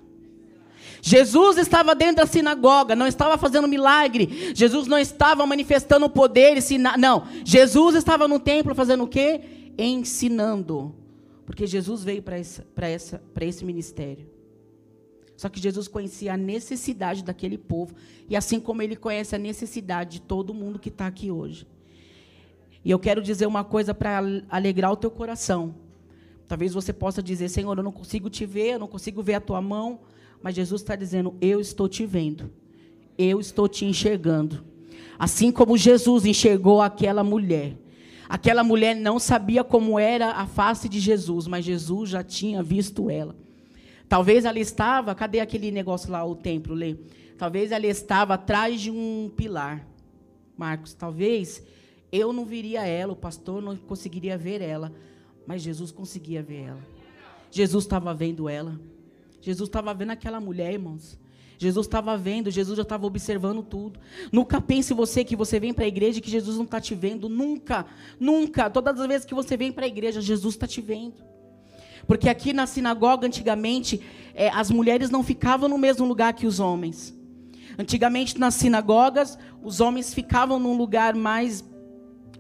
Jesus 1.02 1.58
estava 1.58 1.94
dentro 1.94 2.18
da 2.18 2.26
sinagoga, 2.26 2.96
não 2.96 3.08
estava 3.08 3.38
fazendo 3.38 3.68
milagre. 3.68 4.54
Jesus 4.56 4.88
não 4.88 4.98
estava 4.98 5.46
manifestando 5.46 6.10
poder, 6.10 6.58
não. 6.98 7.28
Jesus 7.44 7.96
estava 7.96 8.28
no 8.28 8.40
templo 8.40 8.74
fazendo 8.74 9.04
o 9.04 9.08
quê? 9.08 9.42
Ensinando. 9.78 10.96
Porque 11.46 11.68
Jesus 11.68 12.04
veio 12.04 12.24
para 12.24 12.40
esse 12.90 13.66
ministério. 13.66 14.32
Só 15.36 15.50
que 15.50 15.60
Jesus 15.60 15.88
conhecia 15.88 16.36
a 16.36 16.38
necessidade 16.38 17.24
daquele 17.24 17.58
povo. 17.58 17.96
E 18.30 18.36
assim 18.36 18.60
como 18.60 18.82
ele 18.82 18.96
conhece 18.96 19.36
a 19.36 19.40
necessidade 19.40 20.12
de 20.12 20.22
todo 20.22 20.54
mundo 20.54 20.80
que 20.80 20.90
está 20.90 21.08
aqui 21.08 21.32
hoje. 21.32 21.68
E 22.86 22.92
eu 22.92 23.00
quero 23.00 23.22
dizer 23.22 23.46
uma 23.46 23.64
coisa 23.64 23.94
para 23.94 24.22
alegrar 24.50 24.92
o 24.92 24.96
teu 24.96 25.12
coração. 25.12 25.76
Talvez 26.48 26.74
você 26.74 26.94
possa 26.94 27.22
dizer, 27.22 27.50
Senhor, 27.50 27.78
eu 27.78 27.84
não 27.84 27.92
consigo 27.92 28.30
te 28.30 28.46
ver, 28.46 28.74
eu 28.74 28.80
não 28.80 28.88
consigo 28.88 29.24
ver 29.24 29.34
a 29.36 29.42
tua 29.42 29.62
mão. 29.62 30.02
Mas 30.44 30.54
Jesus 30.56 30.82
está 30.82 30.96
dizendo: 30.96 31.36
Eu 31.40 31.62
estou 31.62 31.88
te 31.88 32.06
vendo, 32.06 32.52
eu 33.18 33.40
estou 33.40 33.68
te 33.70 33.86
enxergando. 33.86 34.64
Assim 35.18 35.52
como 35.52 35.78
Jesus 35.78 36.26
enxergou 36.26 36.82
aquela 36.82 37.24
mulher. 37.24 37.78
Aquela 38.28 38.64
mulher 38.64 38.96
não 38.96 39.20
sabia 39.20 39.64
como 39.64 39.98
era 39.98 40.32
a 40.32 40.46
face 40.46 40.90
de 40.90 41.00
Jesus, 41.00 41.48
mas 41.48 41.64
Jesus 41.64 42.10
já 42.10 42.24
tinha 42.24 42.62
visto 42.62 43.10
ela. 43.10 43.36
Talvez 44.10 44.44
ela 44.44 44.60
estava, 44.60 45.16
cadê 45.16 45.40
aquele 45.40 45.72
negócio 45.72 46.12
lá, 46.12 46.26
o 46.26 46.36
templo, 46.36 46.74
lê? 46.74 46.98
Talvez 47.38 47.72
ela 47.72 47.86
estava 47.86 48.34
atrás 48.34 48.82
de 48.82 48.92
um 48.92 49.32
pilar. 49.36 49.88
Marcos, 50.58 50.94
talvez 50.94 51.64
eu 52.12 52.34
não 52.34 52.46
viria 52.46 52.86
ela, 52.86 53.14
o 53.14 53.16
pastor 53.16 53.62
não 53.62 53.76
conseguiria 53.76 54.38
ver 54.38 54.62
ela, 54.62 54.92
mas 55.48 55.62
Jesus 55.62 55.92
conseguia 55.92 56.44
ver 56.44 56.68
ela. 56.68 56.82
Jesus 57.52 57.86
estava 57.86 58.14
vendo 58.14 58.50
ela. 58.50 58.80
Jesus 59.44 59.68
estava 59.68 59.94
vendo 59.94 60.12
aquela 60.12 60.40
mulher, 60.40 60.72
irmãos. 60.72 61.20
Jesus 61.58 61.86
estava 61.86 62.18
vendo, 62.18 62.50
Jesus 62.50 62.78
já 62.78 62.84
estava 62.84 63.06
observando 63.06 63.62
tudo. 63.62 64.00
Nunca 64.32 64.62
pense 64.62 64.94
você 64.94 65.24
que 65.24 65.36
você 65.36 65.60
vem 65.60 65.74
para 65.74 65.84
a 65.84 65.88
igreja 65.88 66.20
e 66.20 66.22
que 66.22 66.32
Jesus 66.32 66.56
não 66.56 66.64
está 66.64 66.80
te 66.80 66.96
vendo. 66.96 67.28
Nunca, 67.28 67.86
nunca. 68.18 68.70
Todas 68.70 68.98
as 68.98 69.06
vezes 69.06 69.26
que 69.26 69.34
você 69.34 69.58
vem 69.58 69.70
para 69.70 69.84
a 69.84 69.88
igreja, 69.88 70.22
Jesus 70.22 70.56
está 70.56 70.66
te 70.66 70.80
vendo. 70.80 71.22
Porque 72.08 72.30
aqui 72.30 72.54
na 72.54 72.66
sinagoga, 72.66 73.28
antigamente, 73.28 74.00
é, 74.34 74.48
as 74.50 74.72
mulheres 74.72 75.10
não 75.10 75.22
ficavam 75.22 75.68
no 75.68 75.78
mesmo 75.78 76.06
lugar 76.06 76.34
que 76.34 76.48
os 76.48 76.62
homens. 76.62 77.14
Antigamente, 77.78 78.40
nas 78.40 78.56
sinagogas, 78.56 79.38
os 79.62 79.82
homens 79.82 80.14
ficavam 80.14 80.58
num 80.58 80.78
lugar 80.78 81.16
mais 81.16 81.66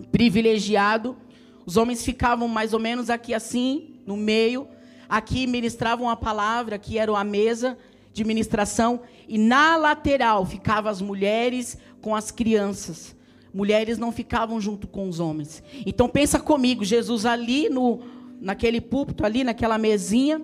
privilegiado. 0.10 1.18
Os 1.66 1.76
homens 1.76 2.04
ficavam 2.04 2.48
mais 2.48 2.74
ou 2.74 2.80
menos 2.80 3.10
aqui 3.10 3.34
assim, 3.34 4.00
no 4.06 4.16
meio. 4.16 4.68
Aqui 5.14 5.46
ministravam 5.46 6.10
a 6.10 6.16
palavra, 6.16 6.78
aqui 6.78 6.98
era 6.98 7.16
a 7.16 7.24
mesa 7.24 7.78
de 8.12 8.24
ministração. 8.24 9.02
E 9.28 9.38
na 9.38 9.76
lateral 9.76 10.44
ficavam 10.44 10.90
as 10.90 11.04
mulheres 11.04 11.78
com 12.02 12.16
as 12.16 12.32
crianças. 12.32 13.16
Mulheres 13.54 14.00
não 14.00 14.12
ficavam 14.12 14.60
junto 14.60 14.88
com 14.88 15.08
os 15.08 15.20
homens. 15.20 15.62
Então 15.86 16.10
pensa 16.10 16.40
comigo, 16.40 16.84
Jesus 16.84 17.28
ali 17.28 17.70
no, 17.70 18.00
naquele 18.42 18.82
púlpito, 18.82 19.24
ali 19.24 19.44
naquela 19.44 19.78
mesinha, 19.78 20.42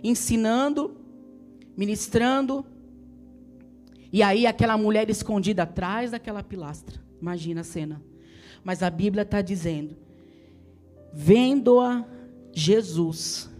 ensinando, 0.00 0.96
ministrando. 1.76 2.64
E 4.12 4.22
aí 4.22 4.46
aquela 4.46 4.78
mulher 4.78 5.10
escondida 5.10 5.64
atrás 5.64 6.12
daquela 6.12 6.40
pilastra. 6.40 7.02
Imagina 7.20 7.62
a 7.62 7.64
cena. 7.64 8.00
Mas 8.62 8.80
a 8.80 8.90
Bíblia 8.90 9.22
está 9.22 9.42
dizendo: 9.42 9.96
vendo-a 11.12 12.04
Jesus, 12.52 13.52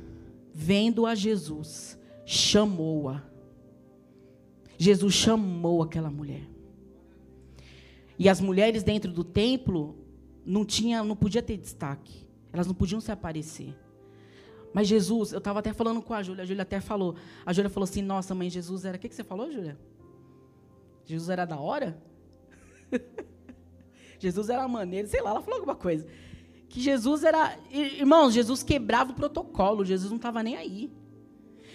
vendo 0.54 1.04
a 1.04 1.16
Jesus, 1.16 1.98
chamou-a. 2.24 3.24
Jesus 4.78 5.12
chamou 5.12 5.82
aquela 5.82 6.08
mulher. 6.08 6.48
E 8.16 8.28
as 8.28 8.40
mulheres 8.40 8.84
dentro 8.84 9.12
do 9.12 9.24
templo 9.24 9.96
não 10.46 10.64
tinha, 10.64 11.02
não 11.02 11.16
podia 11.16 11.42
ter 11.42 11.56
destaque. 11.56 12.24
Elas 12.52 12.68
não 12.68 12.74
podiam 12.74 13.00
se 13.00 13.10
aparecer. 13.10 13.76
Mas 14.72 14.86
Jesus, 14.86 15.32
eu 15.32 15.38
estava 15.38 15.58
até 15.58 15.72
falando 15.72 16.00
com 16.00 16.14
a 16.14 16.22
Júlia, 16.22 16.44
a 16.44 16.46
Júlia 16.46 16.62
até 16.62 16.80
falou. 16.80 17.16
A 17.44 17.52
Júlia 17.52 17.70
falou 17.70 17.84
assim: 17.84 18.02
Nossa, 18.02 18.34
mãe, 18.34 18.48
Jesus 18.48 18.84
era. 18.84 18.96
O 18.96 19.00
que, 19.00 19.08
que 19.08 19.14
você 19.14 19.24
falou, 19.24 19.50
Júlia? 19.50 19.78
Jesus 21.04 21.28
era 21.28 21.44
da 21.44 21.58
hora? 21.58 22.00
Jesus 24.18 24.48
era 24.48 24.66
maneiro, 24.68 25.08
sei 25.08 25.20
lá, 25.20 25.30
ela 25.30 25.42
falou 25.42 25.58
alguma 25.58 25.74
coisa 25.74 26.06
que 26.74 26.80
Jesus 26.80 27.22
era. 27.22 27.56
Irmãos, 27.70 28.34
Jesus 28.34 28.64
quebrava 28.64 29.12
o 29.12 29.14
protocolo, 29.14 29.84
Jesus 29.84 30.10
não 30.10 30.16
estava 30.16 30.42
nem 30.42 30.56
aí. 30.56 30.90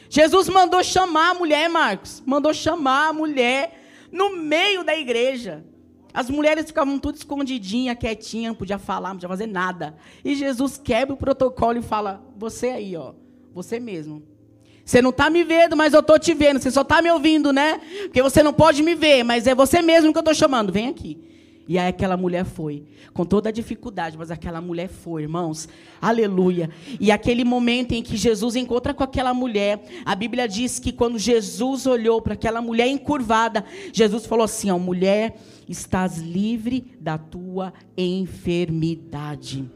Jesus 0.09 0.49
mandou 0.49 0.83
chamar 0.83 1.29
a 1.29 1.33
mulher, 1.33 1.69
Marcos. 1.69 2.21
Mandou 2.25 2.53
chamar 2.53 3.07
a 3.07 3.13
mulher 3.13 3.81
no 4.11 4.35
meio 4.35 4.83
da 4.83 4.97
igreja. 4.97 5.63
As 6.13 6.29
mulheres 6.29 6.65
ficavam 6.65 6.99
tudo 6.99 7.15
escondidinha, 7.15 7.95
quietinha, 7.95 8.49
não 8.49 8.55
podia 8.55 8.77
falar, 8.77 9.09
não 9.09 9.15
podia 9.15 9.29
fazer 9.29 9.45
nada. 9.45 9.95
E 10.25 10.35
Jesus 10.35 10.77
quebra 10.77 11.13
o 11.13 11.17
protocolo 11.17 11.79
e 11.79 11.81
fala: 11.81 12.21
Você 12.35 12.67
aí, 12.67 12.97
ó, 12.97 13.13
você 13.53 13.79
mesmo. 13.79 14.21
Você 14.83 15.01
não 15.01 15.11
está 15.11 15.29
me 15.29 15.45
vendo, 15.45 15.77
mas 15.77 15.93
eu 15.93 16.01
estou 16.01 16.19
te 16.19 16.33
vendo. 16.33 16.59
Você 16.59 16.71
só 16.71 16.81
está 16.81 17.01
me 17.01 17.09
ouvindo, 17.09 17.53
né? 17.53 17.79
Porque 18.01 18.21
você 18.21 18.43
não 18.43 18.51
pode 18.51 18.83
me 18.83 18.95
ver, 18.95 19.23
mas 19.23 19.47
é 19.47 19.55
você 19.55 19.81
mesmo 19.81 20.11
que 20.11 20.17
eu 20.17 20.21
estou 20.21 20.33
chamando. 20.33 20.73
Vem 20.73 20.89
aqui. 20.89 21.28
E 21.69 21.77
aí 21.77 21.89
aquela 21.89 22.17
mulher 22.17 22.45
foi, 22.45 22.83
com 23.13 23.23
toda 23.23 23.49
a 23.49 23.51
dificuldade, 23.51 24.17
mas 24.17 24.31
aquela 24.31 24.59
mulher 24.59 24.87
foi, 24.87 25.21
irmãos. 25.21 25.69
Aleluia. 26.01 26.67
E 26.99 27.11
aquele 27.11 27.43
momento 27.43 27.91
em 27.91 28.01
que 28.01 28.17
Jesus 28.17 28.55
encontra 28.55 28.91
com 28.91 29.03
aquela 29.03 29.35
mulher, 29.35 29.79
a 30.03 30.15
Bíblia 30.15 30.47
diz 30.47 30.79
que 30.79 30.91
quando 30.91 31.19
Jesus 31.19 31.85
olhou 31.85 32.23
para 32.23 32.33
aquela 32.33 32.59
mulher 32.59 32.87
encurvada, 32.87 33.63
Jesus 33.93 34.25
falou 34.25 34.45
assim: 34.45 34.71
ó, 34.71 34.79
mulher, 34.79 35.39
estás 35.67 36.17
livre 36.17 36.97
da 36.99 37.19
tua 37.19 37.71
enfermidade. 37.95 39.69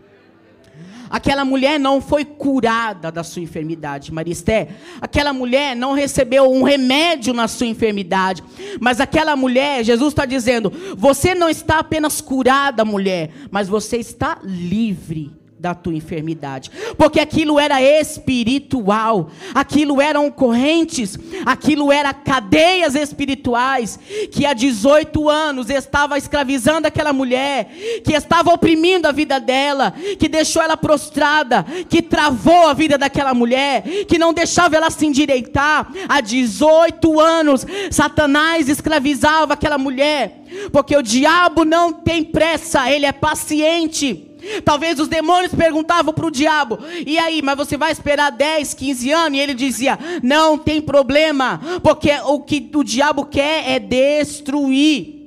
Aquela 1.13 1.45
mulher 1.45 1.79
não 1.79 2.01
foi 2.01 2.25
curada 2.25 3.11
da 3.11 3.23
sua 3.23 3.43
enfermidade, 3.43 4.11
Maristé. 4.11 4.69
Aquela 4.99 5.31
mulher 5.31 5.75
não 5.75 5.93
recebeu 5.93 6.51
um 6.51 6.63
remédio 6.63 7.35
na 7.35 7.47
sua 7.47 7.67
enfermidade. 7.67 8.43
Mas 8.81 8.99
aquela 8.99 9.35
mulher, 9.35 9.83
Jesus 9.83 10.11
está 10.11 10.25
dizendo: 10.25 10.73
você 10.97 11.35
não 11.35 11.47
está 11.47 11.77
apenas 11.77 12.19
curada, 12.19 12.83
mulher, 12.83 13.29
mas 13.51 13.69
você 13.69 13.97
está 13.97 14.39
livre 14.43 15.42
da 15.63 15.73
tua 15.73 15.93
enfermidade, 15.93 16.69
porque 16.97 17.21
aquilo 17.21 17.57
era 17.57 17.81
espiritual, 17.81 19.29
aquilo 19.55 20.01
eram 20.01 20.29
correntes, 20.29 21.17
aquilo 21.45 21.89
era 21.89 22.13
cadeias 22.13 22.95
espirituais 22.95 23.97
que 24.29 24.45
há 24.45 24.51
18 24.51 25.29
anos 25.29 25.69
estava 25.69 26.17
escravizando 26.17 26.85
aquela 26.85 27.13
mulher, 27.13 27.71
que 28.03 28.11
estava 28.11 28.53
oprimindo 28.53 29.07
a 29.07 29.13
vida 29.13 29.39
dela, 29.39 29.93
que 30.19 30.27
deixou 30.27 30.61
ela 30.61 30.75
prostrada, 30.75 31.65
que 31.87 32.01
travou 32.01 32.67
a 32.67 32.73
vida 32.73 32.97
daquela 32.97 33.33
mulher, 33.33 33.83
que 34.05 34.17
não 34.17 34.33
deixava 34.33 34.75
ela 34.75 34.89
se 34.89 35.05
endireitar. 35.05 35.89
Há 36.09 36.19
18 36.19 37.21
anos, 37.21 37.65
Satanás 37.89 38.67
escravizava 38.67 39.53
aquela 39.53 39.77
mulher, 39.77 40.43
porque 40.73 40.93
o 40.97 41.01
diabo 41.01 41.63
não 41.63 41.93
tem 41.93 42.21
pressa, 42.21 42.91
ele 42.91 43.05
é 43.05 43.13
paciente. 43.13 44.32
Talvez 44.65 44.99
os 44.99 45.07
demônios 45.07 45.53
perguntavam 45.53 46.13
para 46.13 46.25
o 46.25 46.31
diabo: 46.31 46.79
e 47.05 47.17
aí, 47.17 47.41
mas 47.41 47.57
você 47.57 47.77
vai 47.77 47.91
esperar 47.91 48.31
10, 48.31 48.73
15 48.73 49.11
anos? 49.11 49.37
E 49.37 49.41
ele 49.41 49.53
dizia: 49.53 49.97
não 50.21 50.57
tem 50.57 50.81
problema, 50.81 51.59
porque 51.81 52.11
o 52.25 52.39
que 52.39 52.69
o 52.73 52.83
diabo 52.83 53.25
quer 53.25 53.69
é 53.69 53.79
destruir. 53.79 55.21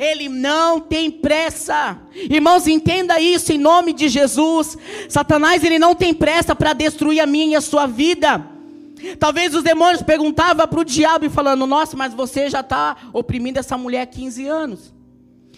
Ele 0.00 0.28
não 0.28 0.80
tem 0.80 1.10
pressa. 1.10 2.00
Irmãos, 2.12 2.66
entenda 2.66 3.20
isso 3.20 3.52
em 3.52 3.58
nome 3.58 3.92
de 3.92 4.08
Jesus. 4.08 4.76
Satanás, 5.08 5.62
ele 5.62 5.78
não 5.78 5.94
tem 5.94 6.12
pressa 6.12 6.56
para 6.56 6.72
destruir 6.72 7.20
a 7.20 7.26
minha 7.26 7.46
e 7.46 7.54
a 7.54 7.60
sua 7.60 7.86
vida. 7.86 8.44
Talvez 9.18 9.54
os 9.54 9.62
demônios 9.62 10.02
perguntavam 10.02 10.66
para 10.66 10.80
o 10.80 10.84
diabo 10.84 11.24
e 11.24 11.30
falando: 11.30 11.66
Nossa, 11.66 11.96
mas 11.96 12.12
você 12.12 12.50
já 12.50 12.60
está 12.60 12.96
oprimindo 13.12 13.58
essa 13.58 13.78
mulher 13.78 14.02
há 14.02 14.06
15 14.06 14.46
anos. 14.46 14.94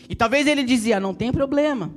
E 0.09 0.15
talvez 0.15 0.47
ele 0.47 0.63
dizia: 0.63 1.01
Não 1.01 1.15
tem 1.15 1.33
problema. 1.33 1.91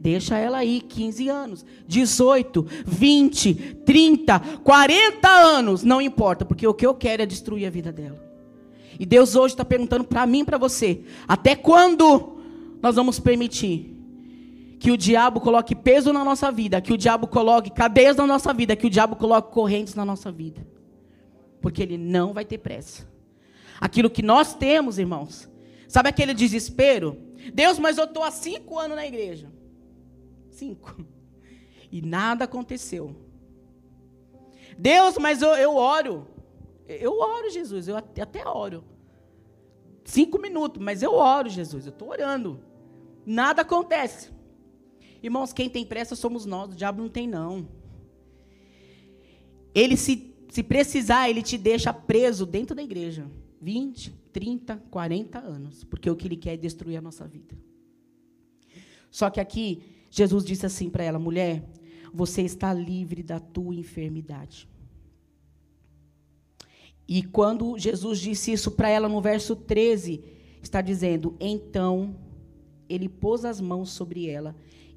Deixa 0.00 0.38
ela 0.38 0.58
aí, 0.58 0.80
15 0.80 1.28
anos, 1.28 1.66
18, 1.86 2.66
20, 2.86 3.54
30, 3.84 4.40
40 4.62 5.28
anos, 5.28 5.82
não 5.82 6.00
importa, 6.00 6.44
porque 6.44 6.66
o 6.66 6.74
que 6.74 6.86
eu 6.86 6.94
quero 6.94 7.22
é 7.22 7.26
destruir 7.26 7.66
a 7.66 7.70
vida 7.70 7.90
dela. 7.90 8.28
E 8.98 9.04
Deus 9.04 9.34
hoje 9.34 9.54
está 9.54 9.64
perguntando 9.64 10.04
para 10.04 10.24
mim 10.24 10.44
para 10.44 10.56
você: 10.56 11.02
até 11.26 11.56
quando 11.56 12.38
nós 12.80 12.94
vamos 12.94 13.18
permitir 13.18 13.96
que 14.78 14.92
o 14.92 14.96
diabo 14.96 15.40
coloque 15.40 15.74
peso 15.74 16.12
na 16.12 16.24
nossa 16.24 16.52
vida, 16.52 16.80
que 16.80 16.92
o 16.92 16.96
diabo 16.96 17.26
coloque 17.26 17.70
cadeias 17.70 18.16
na 18.16 18.26
nossa 18.26 18.54
vida, 18.54 18.76
que 18.76 18.86
o 18.86 18.90
diabo 18.90 19.16
coloque 19.16 19.52
correntes 19.52 19.96
na 19.96 20.04
nossa 20.04 20.30
vida? 20.30 20.64
Porque 21.60 21.82
ele 21.82 21.98
não 21.98 22.32
vai 22.32 22.44
ter 22.44 22.58
pressa. 22.58 23.08
Aquilo 23.80 24.08
que 24.08 24.22
nós 24.22 24.54
temos, 24.54 24.98
irmãos, 24.98 25.48
sabe 25.88 26.08
aquele 26.08 26.34
desespero? 26.34 27.16
Deus, 27.52 27.80
mas 27.80 27.98
eu 27.98 28.04
estou 28.04 28.22
há 28.22 28.30
cinco 28.30 28.78
anos 28.78 28.96
na 28.96 29.06
igreja. 29.06 29.57
E 31.90 32.02
nada 32.02 32.44
aconteceu. 32.44 33.16
Deus, 34.78 35.16
mas 35.18 35.40
eu, 35.42 35.50
eu 35.50 35.74
oro. 35.74 36.26
Eu 36.86 37.18
oro, 37.18 37.50
Jesus, 37.50 37.88
eu 37.88 37.96
até, 37.96 38.22
até 38.22 38.46
oro. 38.46 38.84
Cinco 40.04 40.40
minutos, 40.40 40.82
mas 40.82 41.02
eu 41.02 41.14
oro, 41.14 41.48
Jesus, 41.48 41.86
eu 41.86 41.92
estou 41.92 42.08
orando. 42.10 42.60
Nada 43.26 43.62
acontece. 43.62 44.30
Irmãos, 45.22 45.52
quem 45.52 45.68
tem 45.68 45.84
pressa 45.84 46.14
somos 46.14 46.46
nós, 46.46 46.72
o 46.72 46.76
diabo 46.76 47.02
não 47.02 47.08
tem, 47.08 47.26
não. 47.26 47.68
Ele, 49.74 49.96
se, 49.96 50.34
se 50.48 50.62
precisar, 50.62 51.28
ele 51.28 51.42
te 51.42 51.58
deixa 51.58 51.92
preso 51.92 52.46
dentro 52.46 52.74
da 52.74 52.82
igreja. 52.82 53.30
20, 53.60 54.12
30, 54.32 54.76
40 54.90 55.38
anos. 55.38 55.84
Porque 55.84 56.08
o 56.08 56.16
que 56.16 56.26
ele 56.26 56.36
quer 56.36 56.54
é 56.54 56.56
destruir 56.56 56.96
a 56.96 57.02
nossa 57.02 57.26
vida. 57.26 57.54
Só 59.10 59.28
que 59.28 59.40
aqui, 59.40 59.82
Jesus 60.10 60.44
disse 60.44 60.66
assim 60.66 60.88
para 60.88 61.04
ela: 61.04 61.18
mulher, 61.18 61.64
você 62.12 62.42
está 62.42 62.72
livre 62.72 63.22
da 63.22 63.38
tua 63.38 63.74
enfermidade. 63.74 64.68
E 67.06 67.22
quando 67.22 67.78
Jesus 67.78 68.18
disse 68.20 68.52
isso 68.52 68.70
para 68.70 68.88
ela 68.88 69.08
no 69.08 69.20
verso 69.20 69.56
13, 69.56 70.22
está 70.62 70.80
dizendo: 70.80 71.36
então 71.40 72.16
ele 72.88 73.08
pôs 73.08 73.44
as 73.44 73.60
mãos 73.60 73.90
sobre 73.90 74.28
ela 74.28 74.54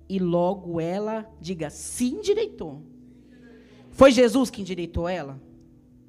e 0.08 0.19
logo 0.19 0.80
ela, 0.80 1.30
diga, 1.39 1.69
se 1.69 2.06
endireitou. 2.06 2.82
Foi 3.91 4.12
Jesus 4.12 4.50
que 4.50 4.62
endireitou 4.62 5.08
ela? 5.08 5.41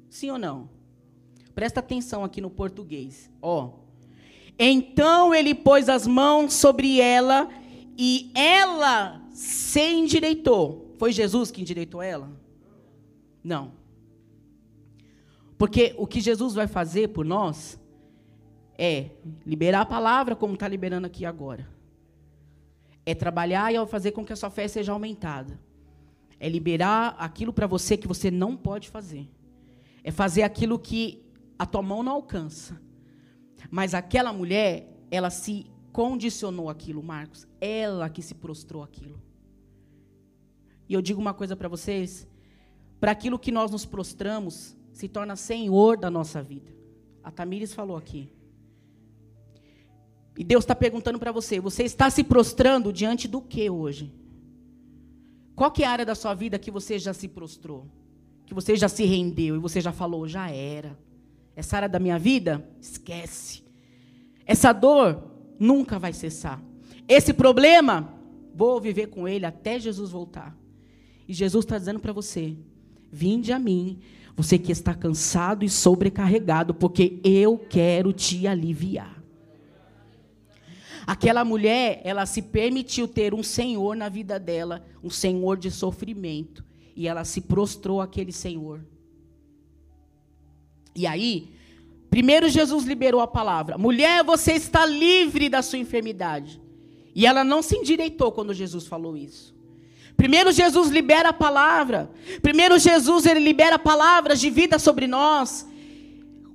Sim 0.09 0.31
ou 0.31 0.37
não? 0.37 0.69
Presta 1.55 1.79
atenção 1.79 2.23
aqui 2.23 2.41
no 2.41 2.49
português. 2.49 3.31
Ó. 3.41 3.71
Então 4.57 5.33
ele 5.33 5.53
pôs 5.53 5.89
as 5.89 6.05
mãos 6.07 6.53
sobre 6.53 6.99
ela 6.99 7.49
e 7.97 8.31
ela 8.33 9.21
se 9.31 9.81
endireitou. 9.81 10.93
Foi 10.97 11.11
Jesus 11.11 11.51
que 11.51 11.61
endireitou 11.61 12.01
ela? 12.01 12.31
Não. 13.43 13.73
Porque 15.57 15.93
o 15.97 16.07
que 16.07 16.21
Jesus 16.21 16.53
vai 16.53 16.67
fazer 16.67 17.09
por 17.09 17.25
nós 17.25 17.79
é 18.77 19.11
liberar 19.45 19.81
a 19.81 19.85
palavra 19.85 20.35
como 20.35 20.55
está 20.55 20.67
liberando 20.67 21.07
aqui 21.07 21.25
agora. 21.25 21.67
É 23.05 23.13
trabalhar 23.13 23.73
e 23.73 23.87
fazer 23.87 24.11
com 24.11 24.25
que 24.25 24.33
a 24.33 24.35
sua 24.35 24.49
fé 24.49 24.67
seja 24.67 24.91
aumentada. 24.91 25.59
É 26.39 26.49
liberar 26.49 27.15
aquilo 27.19 27.53
para 27.53 27.67
você 27.67 27.95
que 27.95 28.07
você 28.07 28.31
não 28.31 28.55
pode 28.57 28.89
fazer. 28.89 29.29
É 30.03 30.11
fazer 30.11 30.43
aquilo 30.43 30.79
que 30.79 31.23
a 31.57 31.65
tua 31.65 31.81
mão 31.81 32.03
não 32.03 32.13
alcança. 32.13 32.81
Mas 33.69 33.93
aquela 33.93 34.33
mulher, 34.33 34.89
ela 35.09 35.29
se 35.29 35.67
condicionou 35.91 36.69
aquilo, 36.69 37.01
Marcos. 37.01 37.47
Ela 37.63 38.09
que 38.09 38.21
se 38.21 38.35
prostrou 38.35 38.83
aquilo. 38.83 39.21
E 40.89 40.93
eu 40.93 41.01
digo 41.01 41.21
uma 41.21 41.33
coisa 41.33 41.55
para 41.55 41.69
vocês: 41.69 42.27
para 42.99 43.11
aquilo 43.11 43.39
que 43.39 43.51
nós 43.51 43.71
nos 43.71 43.85
prostramos, 43.85 44.75
se 44.91 45.07
torna 45.07 45.35
senhor 45.35 45.97
da 45.97 46.09
nossa 46.09 46.41
vida. 46.41 46.71
A 47.23 47.31
Tamires 47.31 47.73
falou 47.73 47.95
aqui. 47.95 48.29
E 50.37 50.43
Deus 50.43 50.63
está 50.63 50.75
perguntando 50.75 51.17
para 51.19 51.31
você: 51.31 51.59
você 51.59 51.83
está 51.83 52.09
se 52.09 52.23
prostrando 52.23 52.91
diante 52.91 53.27
do 53.27 53.41
que 53.41 53.69
hoje? 53.69 54.13
Qual 55.55 55.71
que 55.71 55.83
é 55.83 55.87
a 55.87 55.91
área 55.91 56.05
da 56.05 56.15
sua 56.15 56.33
vida 56.33 56.59
que 56.59 56.71
você 56.71 56.99
já 56.99 57.13
se 57.13 57.27
prostrou? 57.27 57.87
Que 58.45 58.53
você 58.53 58.75
já 58.75 58.89
se 58.89 59.05
rendeu 59.05 59.55
e 59.55 59.59
você 59.59 59.79
já 59.79 59.91
falou, 59.91 60.27
já 60.27 60.49
era. 60.49 60.97
Essa 61.55 61.77
área 61.77 61.89
da 61.89 61.99
minha 61.99 62.17
vida, 62.17 62.67
esquece. 62.81 63.63
Essa 64.45 64.73
dor 64.73 65.23
nunca 65.59 65.99
vai 65.99 66.11
cessar. 66.11 66.61
Esse 67.07 67.33
problema, 67.33 68.13
vou 68.53 68.79
viver 68.79 69.07
com 69.07 69.27
ele 69.27 69.45
até 69.45 69.79
Jesus 69.79 70.11
voltar. 70.11 70.55
E 71.27 71.33
Jesus 71.33 71.65
está 71.65 71.77
dizendo 71.77 71.99
para 71.99 72.13
você: 72.13 72.55
vinde 73.11 73.51
a 73.51 73.59
mim, 73.59 73.99
você 74.35 74.57
que 74.57 74.71
está 74.71 74.93
cansado 74.93 75.63
e 75.63 75.69
sobrecarregado, 75.69 76.73
porque 76.73 77.19
eu 77.23 77.57
quero 77.57 78.11
te 78.11 78.47
aliviar. 78.47 79.21
Aquela 81.05 81.43
mulher, 81.43 82.01
ela 82.03 82.25
se 82.25 82.41
permitiu 82.41 83.07
ter 83.07 83.33
um 83.33 83.43
senhor 83.43 83.95
na 83.95 84.07
vida 84.07 84.39
dela, 84.39 84.85
um 85.03 85.09
senhor 85.09 85.57
de 85.57 85.69
sofrimento, 85.69 86.63
e 86.95 87.07
ela 87.07 87.25
se 87.25 87.41
prostrou 87.41 87.99
àquele 87.99 88.31
senhor. 88.31 88.85
E 90.95 91.05
aí, 91.05 91.51
primeiro 92.09 92.47
Jesus 92.47 92.85
liberou 92.85 93.19
a 93.19 93.27
palavra: 93.27 93.77
mulher, 93.77 94.23
você 94.23 94.53
está 94.53 94.85
livre 94.85 95.49
da 95.49 95.61
sua 95.61 95.79
enfermidade. 95.79 96.62
E 97.15 97.25
ela 97.25 97.43
não 97.43 97.61
se 97.61 97.75
endireitou 97.75 98.31
quando 98.31 98.53
Jesus 98.53 98.87
falou 98.87 99.15
isso. 99.15 99.53
Primeiro 100.15 100.51
Jesus 100.51 100.89
libera 100.89 101.29
a 101.29 101.33
palavra. 101.33 102.09
Primeiro 102.41 102.77
Jesus 102.79 103.25
ele 103.25 103.39
libera 103.39 103.77
palavras 103.77 104.39
de 104.39 104.49
vida 104.49 104.79
sobre 104.79 105.07
nós. 105.07 105.67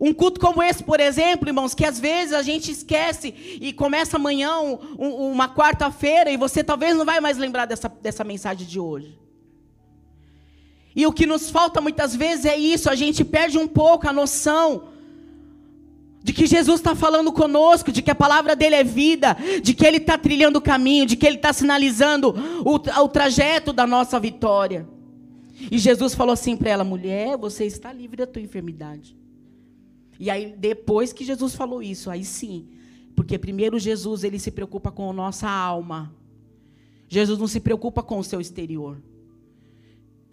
Um 0.01 0.15
culto 0.15 0.41
como 0.41 0.63
esse, 0.63 0.83
por 0.83 1.01
exemplo, 1.01 1.49
irmãos, 1.49 1.75
que 1.75 1.85
às 1.85 1.99
vezes 1.99 2.33
a 2.33 2.43
gente 2.43 2.71
esquece 2.71 3.35
e 3.61 3.73
começa 3.73 4.17
amanhã 4.17 4.61
um, 4.61 4.79
um, 4.97 5.33
uma 5.33 5.49
quarta-feira 5.49 6.31
e 6.31 6.37
você 6.37 6.63
talvez 6.63 6.97
não 6.97 7.05
vai 7.05 7.21
mais 7.21 7.37
lembrar 7.37 7.67
dessa, 7.67 7.89
dessa 7.89 8.23
mensagem 8.23 8.67
de 8.67 8.79
hoje. 8.79 9.19
E 10.95 11.05
o 11.07 11.13
que 11.13 11.27
nos 11.27 11.51
falta 11.51 11.81
muitas 11.81 12.15
vezes 12.15 12.45
é 12.45 12.57
isso, 12.57 12.89
a 12.89 12.95
gente 12.95 13.25
perde 13.25 13.59
um 13.59 13.67
pouco 13.67 14.09
a 14.09 14.13
noção 14.13 14.89
de 16.23 16.33
que 16.33 16.47
Jesus 16.47 16.81
está 16.81 16.95
falando 16.95 17.33
conosco, 17.33 17.93
de 17.93 18.03
que 18.03 18.11
a 18.11 18.15
palavra 18.15 18.57
dele 18.57 18.75
é 18.75 18.85
vida, 18.85 19.37
de 19.63 19.73
que 19.73 19.87
ele 19.87 19.99
está 19.99 20.19
trilhando 20.19 20.59
o 20.59 20.63
caminho, 20.63 21.07
de 21.07 21.17
que 21.17 21.27
ele 21.27 21.37
está 21.37 21.53
sinalizando 21.53 22.35
o, 22.65 22.75
o 22.75 23.09
trajeto 23.09 23.73
da 23.73 23.87
nossa 23.87 24.19
vitória. 24.19 24.89
E 25.71 25.79
Jesus 25.79 26.15
falou 26.15 26.33
assim 26.33 26.57
para 26.57 26.71
ela: 26.71 26.85
mulher, 26.85 27.37
você 27.37 27.65
está 27.65 27.93
livre 27.93 28.17
da 28.17 28.27
tua 28.27 28.43
enfermidade. 28.43 29.17
E 30.21 30.31
aí, 30.31 30.55
depois 30.57 31.13
que 31.13 31.25
Jesus 31.25 31.55
falou 31.55 31.83
isso, 31.83 32.11
aí 32.11 32.25
sim. 32.25 32.69
Porque 33.15 33.39
primeiro 33.39 33.79
Jesus, 33.79 34.25
ele 34.25 34.39
se 34.39 34.51
preocupa 34.51 34.91
com 34.91 35.11
a 35.11 35.13
nossa 35.13 35.49
alma. 35.49 36.15
Jesus 37.09 37.39
não 37.39 37.47
se 37.47 37.61
preocupa 37.61 38.03
com 38.03 38.19
o 38.19 38.25
seu 38.25 38.41
exterior. 38.41 39.01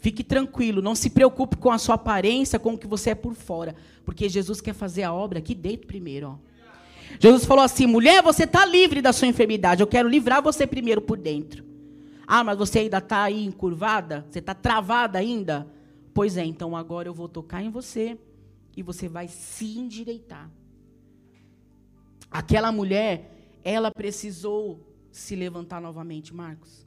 Fique 0.06 0.24
tranquilo, 0.24 0.84
não 0.84 0.94
se 0.94 1.10
preocupe 1.10 1.58
com 1.58 1.72
a 1.72 1.80
sua 1.80 1.96
aparência, 1.96 2.60
com 2.60 2.76
o 2.76 2.78
que 2.78 2.86
você 2.86 3.10
é 3.10 3.16
por 3.16 3.34
fora. 3.34 3.76
Porque 4.06 4.30
Jesus 4.30 4.62
quer 4.62 4.76
fazer 4.76 5.02
a 5.02 5.12
obra 5.12 5.40
aqui 5.40 5.56
dentro 5.56 5.88
primeiro. 5.88 6.28
Ó. 6.28 6.36
Jesus 7.20 7.44
falou 7.44 7.64
assim: 7.64 7.88
mulher, 7.88 8.22
você 8.22 8.44
está 8.44 8.64
livre 8.68 9.02
da 9.02 9.12
sua 9.12 9.28
enfermidade. 9.28 9.82
Eu 9.82 9.88
quero 9.88 10.08
livrar 10.08 10.44
você 10.44 10.68
primeiro 10.68 11.02
por 11.02 11.18
dentro. 11.18 11.66
Ah, 12.28 12.44
mas 12.44 12.56
você 12.56 12.82
ainda 12.82 13.00
está 13.00 13.24
aí 13.24 13.44
encurvada? 13.44 14.24
Você 14.30 14.38
está 14.38 14.54
travada 14.54 15.18
ainda? 15.18 15.68
Pois 16.14 16.38
é, 16.38 16.46
então 16.46 16.78
agora 16.78 17.10
eu 17.10 17.14
vou 17.16 17.28
tocar 17.28 17.64
em 17.64 17.72
você 17.72 18.16
e 18.78 18.84
você 18.84 19.10
vai 19.10 19.28
se 19.28 19.76
endireitar. 19.76 20.52
Aquela 22.30 22.72
mulher, 22.72 23.58
ela 23.64 23.90
precisou 23.90 24.80
se 25.12 25.36
levantar 25.36 25.82
novamente, 25.82 26.32
Marcos. 26.32 26.85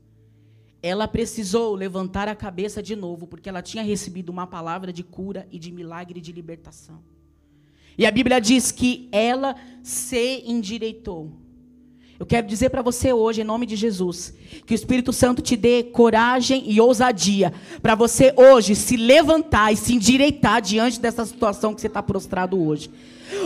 Ela 0.82 1.08
precisou 1.08 1.74
levantar 1.74 2.28
a 2.28 2.34
cabeça 2.34 2.82
de 2.82 2.94
novo, 2.94 3.26
porque 3.26 3.48
ela 3.48 3.62
tinha 3.62 3.82
recebido 3.82 4.30
uma 4.30 4.46
palavra 4.46 4.92
de 4.92 5.02
cura 5.02 5.46
e 5.50 5.58
de 5.58 5.72
milagre 5.72 6.20
de 6.20 6.30
libertação. 6.32 7.02
E 7.96 8.06
a 8.06 8.10
Bíblia 8.10 8.40
diz 8.40 8.70
que 8.70 9.08
ela 9.10 9.56
se 9.82 10.44
endireitou. 10.46 11.32
Eu 12.18 12.26
quero 12.26 12.48
dizer 12.48 12.70
para 12.70 12.82
você 12.82 13.12
hoje, 13.12 13.42
em 13.42 13.44
nome 13.44 13.64
de 13.64 13.76
Jesus, 13.76 14.34
que 14.66 14.74
o 14.74 14.74
Espírito 14.74 15.12
Santo 15.12 15.40
te 15.40 15.54
dê 15.54 15.84
coragem 15.84 16.64
e 16.66 16.80
ousadia 16.80 17.52
para 17.80 17.94
você 17.94 18.34
hoje 18.36 18.74
se 18.74 18.96
levantar 18.96 19.72
e 19.72 19.76
se 19.76 19.94
endireitar 19.94 20.60
diante 20.60 20.98
dessa 21.00 21.24
situação 21.24 21.72
que 21.72 21.80
você 21.80 21.86
está 21.86 22.02
prostrado 22.02 22.60
hoje. 22.60 22.90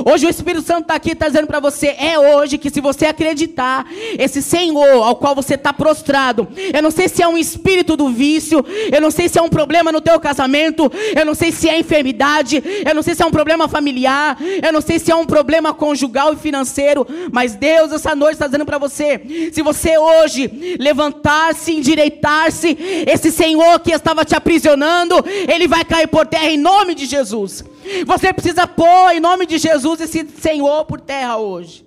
Hoje 0.04 0.26
o 0.26 0.30
Espírito 0.30 0.64
Santo 0.64 0.82
está 0.82 0.94
aqui 0.94 1.14
tá 1.14 1.26
dizendo 1.26 1.46
para 1.46 1.60
você: 1.60 1.88
é 1.98 2.18
hoje 2.18 2.56
que, 2.56 2.70
se 2.70 2.80
você 2.80 3.06
acreditar, 3.06 3.86
esse 4.18 4.40
Senhor 4.40 5.02
ao 5.02 5.16
qual 5.16 5.34
você 5.34 5.54
está 5.54 5.72
prostrado, 5.72 6.48
eu 6.72 6.82
não 6.82 6.90
sei 6.90 7.08
se 7.08 7.22
é 7.22 7.28
um 7.28 7.36
espírito 7.36 7.96
do 7.96 8.08
vício, 8.08 8.64
eu 8.92 9.00
não 9.00 9.10
sei 9.10 9.28
se 9.28 9.38
é 9.38 9.42
um 9.42 9.48
problema 9.48 9.90
no 9.90 10.00
teu 10.00 10.18
casamento, 10.20 10.90
eu 11.16 11.26
não 11.26 11.34
sei 11.34 11.50
se 11.50 11.68
é 11.68 11.78
enfermidade, 11.78 12.62
eu 12.86 12.94
não 12.94 13.02
sei 13.02 13.14
se 13.14 13.22
é 13.22 13.26
um 13.26 13.30
problema 13.30 13.68
familiar, 13.68 14.38
eu 14.62 14.72
não 14.72 14.80
sei 14.80 14.98
se 14.98 15.10
é 15.10 15.16
um 15.16 15.26
problema 15.26 15.74
conjugal 15.74 16.32
e 16.32 16.36
financeiro, 16.36 17.06
mas 17.32 17.54
Deus 17.54 17.92
essa 17.92 18.14
noite 18.14 18.34
está 18.34 18.46
dizendo 18.46 18.61
para 18.64 18.78
você: 18.78 19.50
se 19.52 19.62
você 19.62 19.98
hoje 19.98 20.76
levantar-se, 20.78 21.72
endireitar-se, 21.72 22.76
esse 23.06 23.30
Senhor 23.30 23.80
que 23.80 23.92
estava 23.92 24.24
te 24.24 24.34
aprisionando, 24.34 25.14
ele 25.48 25.68
vai 25.68 25.84
cair 25.84 26.08
por 26.08 26.26
terra 26.26 26.50
em 26.50 26.58
nome 26.58 26.94
de 26.94 27.06
Jesus. 27.06 27.64
Você 28.06 28.32
precisa 28.32 28.66
pôr 28.66 29.12
em 29.12 29.20
nome 29.20 29.46
de 29.46 29.58
Jesus 29.58 30.00
esse 30.00 30.26
Senhor 30.40 30.84
por 30.84 31.00
terra 31.00 31.36
hoje. 31.36 31.84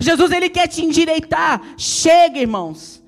Jesus 0.00 0.30
ele 0.30 0.48
quer 0.48 0.68
te 0.68 0.84
endireitar. 0.84 1.74
Chega, 1.76 2.38
irmãos. 2.38 3.02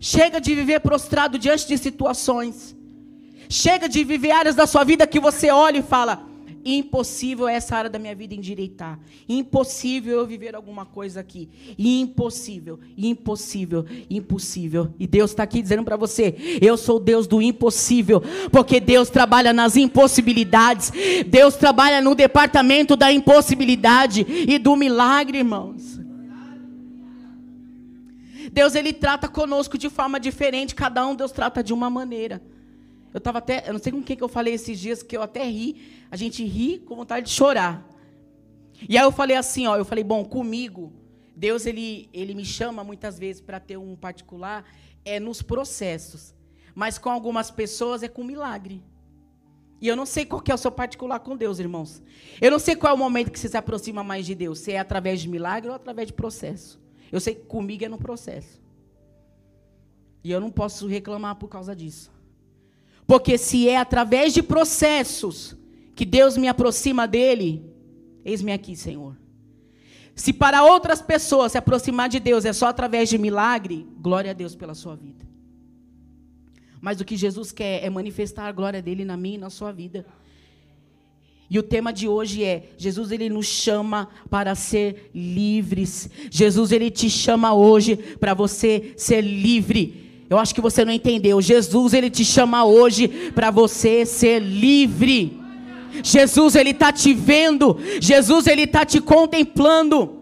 Chega 0.00 0.40
de 0.40 0.54
viver 0.54 0.80
prostrado 0.80 1.38
diante 1.38 1.66
de 1.66 1.78
situações. 1.78 2.74
Chega 3.48 3.88
de 3.88 4.02
viver 4.04 4.32
áreas 4.32 4.54
da 4.54 4.66
sua 4.66 4.84
vida 4.84 5.06
que 5.06 5.20
você 5.20 5.50
olha 5.50 5.78
e 5.78 5.82
fala: 5.82 6.26
impossível 6.64 7.46
essa 7.46 7.76
área 7.76 7.90
da 7.90 7.98
minha 7.98 8.14
vida 8.14 8.34
endireitar. 8.34 8.98
Impossível 9.28 10.18
eu 10.18 10.26
viver 10.26 10.54
alguma 10.54 10.86
coisa 10.86 11.20
aqui. 11.20 11.48
Impossível, 11.78 12.80
impossível, 12.96 13.84
impossível. 14.08 14.94
E 14.98 15.06
Deus 15.06 15.30
está 15.30 15.42
aqui 15.42 15.60
dizendo 15.60 15.84
para 15.84 15.96
você: 15.96 16.34
eu 16.60 16.76
sou 16.76 16.98
Deus 16.98 17.26
do 17.26 17.42
impossível, 17.42 18.22
porque 18.50 18.80
Deus 18.80 19.10
trabalha 19.10 19.52
nas 19.52 19.76
impossibilidades. 19.76 20.92
Deus 21.26 21.56
trabalha 21.56 22.00
no 22.00 22.14
departamento 22.14 22.96
da 22.96 23.12
impossibilidade 23.12 24.24
e 24.28 24.58
do 24.58 24.74
milagre, 24.76 25.38
irmãos. 25.38 26.00
Deus 28.52 28.74
ele 28.76 28.92
trata 28.92 29.26
conosco 29.26 29.76
de 29.76 29.90
forma 29.90 30.20
diferente, 30.20 30.76
cada 30.76 31.04
um 31.04 31.14
Deus 31.14 31.32
trata 31.32 31.62
de 31.62 31.72
uma 31.72 31.90
maneira. 31.90 32.40
Eu 33.14 33.18
estava 33.18 33.38
até, 33.38 33.68
eu 33.68 33.72
não 33.72 33.80
sei 33.80 33.92
com 33.92 34.02
quem 34.02 34.16
que 34.16 34.24
eu 34.24 34.28
falei 34.28 34.54
esses 34.54 34.78
dias, 34.78 35.00
que 35.00 35.16
eu 35.16 35.22
até 35.22 35.44
ri, 35.44 36.04
a 36.10 36.16
gente 36.16 36.44
ri 36.44 36.80
com 36.80 36.96
vontade 36.96 37.26
de 37.26 37.32
chorar. 37.32 37.88
E 38.88 38.98
aí 38.98 39.04
eu 39.04 39.12
falei 39.12 39.36
assim, 39.36 39.68
ó, 39.68 39.76
eu 39.76 39.84
falei, 39.84 40.02
bom, 40.02 40.24
comigo, 40.24 40.92
Deus 41.36 41.64
ele, 41.64 42.08
ele 42.12 42.34
me 42.34 42.44
chama 42.44 42.82
muitas 42.82 43.16
vezes 43.16 43.40
para 43.40 43.60
ter 43.60 43.76
um 43.76 43.94
particular, 43.94 44.64
é 45.04 45.20
nos 45.20 45.42
processos. 45.42 46.34
Mas 46.74 46.98
com 46.98 47.08
algumas 47.08 47.52
pessoas 47.52 48.02
é 48.02 48.08
com 48.08 48.24
milagre. 48.24 48.82
E 49.80 49.86
eu 49.86 49.94
não 49.94 50.06
sei 50.06 50.26
qual 50.26 50.42
é 50.48 50.54
o 50.54 50.58
seu 50.58 50.72
particular 50.72 51.20
com 51.20 51.36
Deus, 51.36 51.60
irmãos. 51.60 52.02
Eu 52.40 52.50
não 52.50 52.58
sei 52.58 52.74
qual 52.74 52.90
é 52.90 52.96
o 52.96 52.98
momento 52.98 53.30
que 53.30 53.38
você 53.38 53.48
se 53.48 53.56
aproxima 53.56 54.02
mais 54.02 54.26
de 54.26 54.34
Deus, 54.34 54.58
se 54.58 54.72
é 54.72 54.78
através 54.80 55.20
de 55.20 55.28
milagre 55.28 55.68
ou 55.68 55.76
através 55.76 56.08
de 56.08 56.14
processo. 56.14 56.80
Eu 57.12 57.20
sei 57.20 57.36
que 57.36 57.44
comigo 57.44 57.84
é 57.84 57.88
no 57.88 57.98
processo. 57.98 58.60
E 60.24 60.32
eu 60.32 60.40
não 60.40 60.50
posso 60.50 60.88
reclamar 60.88 61.36
por 61.36 61.46
causa 61.46 61.76
disso. 61.76 62.13
Porque 63.06 63.36
se 63.36 63.68
é 63.68 63.76
através 63.76 64.32
de 64.32 64.42
processos 64.42 65.56
que 65.94 66.04
Deus 66.04 66.36
me 66.36 66.48
aproxima 66.48 67.06
dele, 67.06 67.64
eis-me 68.24 68.52
aqui, 68.52 68.74
Senhor. 68.74 69.16
Se 70.14 70.32
para 70.32 70.64
outras 70.64 71.02
pessoas 71.02 71.52
se 71.52 71.58
aproximar 71.58 72.08
de 72.08 72.20
Deus 72.20 72.44
é 72.44 72.52
só 72.52 72.66
através 72.66 73.08
de 73.08 73.18
milagre, 73.18 73.86
glória 73.98 74.30
a 74.30 74.34
Deus 74.34 74.54
pela 74.54 74.74
sua 74.74 74.94
vida. 74.94 75.24
Mas 76.80 77.00
o 77.00 77.04
que 77.04 77.16
Jesus 77.16 77.50
quer 77.50 77.82
é 77.82 77.90
manifestar 77.90 78.46
a 78.46 78.52
glória 78.52 78.80
dele 78.80 79.04
na 79.04 79.16
minha 79.16 79.36
e 79.36 79.38
na 79.38 79.50
sua 79.50 79.72
vida. 79.72 80.06
E 81.48 81.58
o 81.58 81.62
tema 81.62 81.92
de 81.92 82.06
hoje 82.06 82.44
é: 82.44 82.70
Jesus 82.76 83.10
ele 83.10 83.28
nos 83.28 83.46
chama 83.46 84.08
para 84.30 84.54
ser 84.54 85.10
livres. 85.14 86.08
Jesus 86.30 86.72
ele 86.72 86.90
te 86.90 87.08
chama 87.10 87.54
hoje 87.54 87.96
para 87.96 88.34
você 88.34 88.92
ser 88.96 89.20
livre. 89.20 90.03
Eu 90.34 90.38
acho 90.40 90.52
que 90.52 90.60
você 90.60 90.84
não 90.84 90.92
entendeu. 90.92 91.40
Jesus, 91.40 91.94
ele 91.94 92.10
te 92.10 92.24
chama 92.24 92.64
hoje 92.64 93.30
para 93.30 93.52
você 93.52 94.04
ser 94.04 94.40
livre. 94.40 95.40
Jesus, 96.02 96.56
ele 96.56 96.70
está 96.70 96.92
te 96.92 97.14
vendo. 97.14 97.78
Jesus, 98.00 98.48
ele 98.48 98.62
está 98.62 98.84
te 98.84 99.00
contemplando. 99.00 100.18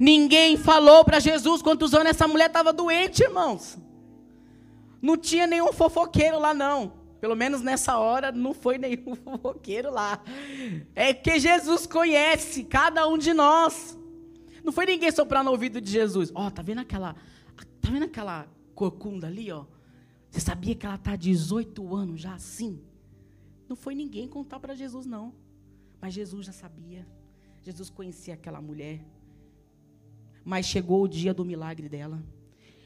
Ninguém 0.00 0.56
falou 0.56 1.04
para 1.04 1.20
Jesus 1.20 1.60
quantos 1.60 1.92
anos 1.92 2.08
essa 2.08 2.26
mulher 2.26 2.46
estava 2.46 2.72
doente, 2.72 3.22
irmãos. 3.22 3.76
Não 5.02 5.18
tinha 5.18 5.46
nenhum 5.46 5.70
fofoqueiro 5.70 6.38
lá, 6.38 6.54
não. 6.54 6.94
Pelo 7.20 7.36
menos 7.36 7.60
nessa 7.60 7.98
hora 7.98 8.32
não 8.32 8.54
foi 8.54 8.78
nenhum 8.78 9.14
fofoqueiro 9.22 9.92
lá. 9.92 10.18
É 10.94 11.12
que 11.12 11.38
Jesus 11.38 11.86
conhece 11.86 12.64
cada 12.64 13.06
um 13.06 13.18
de 13.18 13.34
nós. 13.34 13.98
Não 14.64 14.72
foi 14.72 14.86
ninguém 14.86 15.10
soprar 15.10 15.44
no 15.44 15.50
ouvido 15.50 15.78
de 15.78 15.90
Jesus. 15.90 16.32
Ó, 16.34 16.46
oh, 16.46 16.50
tá 16.50 16.62
vendo 16.62 16.80
aquela. 16.80 17.14
Tá 17.82 17.90
vendo 17.90 18.04
aquela 18.04 18.46
corcunda 18.78 19.26
ali, 19.26 19.50
ó. 19.50 19.64
Você 20.30 20.38
sabia 20.38 20.72
que 20.76 20.86
ela 20.86 20.94
está 20.94 21.12
há 21.12 21.16
18 21.16 21.96
anos 21.96 22.20
já 22.20 22.34
assim? 22.34 22.80
Não 23.68 23.74
foi 23.74 23.92
ninguém 23.92 24.28
contar 24.28 24.60
para 24.60 24.76
Jesus, 24.76 25.04
não. 25.04 25.34
Mas 26.00 26.14
Jesus 26.14 26.46
já 26.46 26.52
sabia. 26.52 27.04
Jesus 27.64 27.90
conhecia 27.90 28.34
aquela 28.34 28.60
mulher. 28.60 29.04
Mas 30.44 30.64
chegou 30.64 31.02
o 31.02 31.08
dia 31.08 31.34
do 31.34 31.44
milagre 31.44 31.88
dela. 31.88 32.22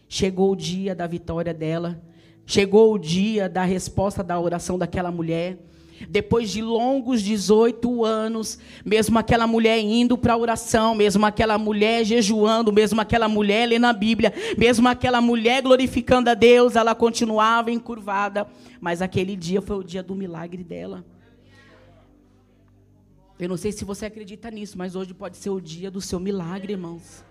Chegou 0.08 0.52
o 0.52 0.56
dia 0.56 0.94
da 0.94 1.06
vitória 1.06 1.52
dela. 1.52 2.02
Chegou 2.46 2.94
o 2.94 2.98
dia 2.98 3.46
da 3.46 3.64
resposta 3.64 4.24
da 4.24 4.40
oração 4.40 4.78
daquela 4.78 5.12
mulher. 5.12 5.62
Depois 6.08 6.50
de 6.50 6.60
longos 6.62 7.22
18 7.22 8.04
anos, 8.04 8.58
mesmo 8.84 9.18
aquela 9.18 9.46
mulher 9.46 9.78
indo 9.78 10.16
para 10.18 10.34
a 10.34 10.36
oração, 10.36 10.94
mesmo 10.94 11.24
aquela 11.24 11.58
mulher 11.58 12.04
jejuando, 12.04 12.72
mesmo 12.72 13.00
aquela 13.00 13.28
mulher 13.28 13.68
lendo 13.68 13.86
a 13.86 13.92
Bíblia, 13.92 14.32
mesmo 14.56 14.88
aquela 14.88 15.20
mulher 15.20 15.62
glorificando 15.62 16.30
a 16.30 16.34
Deus, 16.34 16.76
ela 16.76 16.94
continuava 16.94 17.70
encurvada. 17.70 18.46
Mas 18.80 19.00
aquele 19.00 19.36
dia 19.36 19.62
foi 19.62 19.76
o 19.76 19.82
dia 19.82 20.02
do 20.02 20.14
milagre 20.14 20.64
dela. 20.64 21.04
Eu 23.38 23.48
não 23.48 23.56
sei 23.56 23.72
se 23.72 23.84
você 23.84 24.06
acredita 24.06 24.50
nisso, 24.50 24.78
mas 24.78 24.94
hoje 24.94 25.12
pode 25.12 25.36
ser 25.36 25.50
o 25.50 25.60
dia 25.60 25.90
do 25.90 26.00
seu 26.00 26.20
milagre, 26.20 26.74
irmãos. 26.74 27.24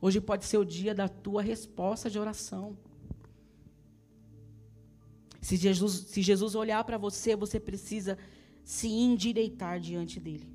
Hoje 0.00 0.20
pode 0.20 0.44
ser 0.44 0.58
o 0.58 0.64
dia 0.64 0.94
da 0.94 1.08
tua 1.08 1.42
resposta 1.42 2.08
de 2.08 2.18
oração. 2.18 2.76
Se 5.48 5.56
Jesus, 5.56 6.04
se 6.08 6.20
Jesus 6.20 6.54
olhar 6.54 6.84
para 6.84 6.98
você, 6.98 7.34
você 7.34 7.58
precisa 7.58 8.18
se 8.62 8.86
endireitar 8.86 9.80
diante 9.80 10.20
dele. 10.20 10.46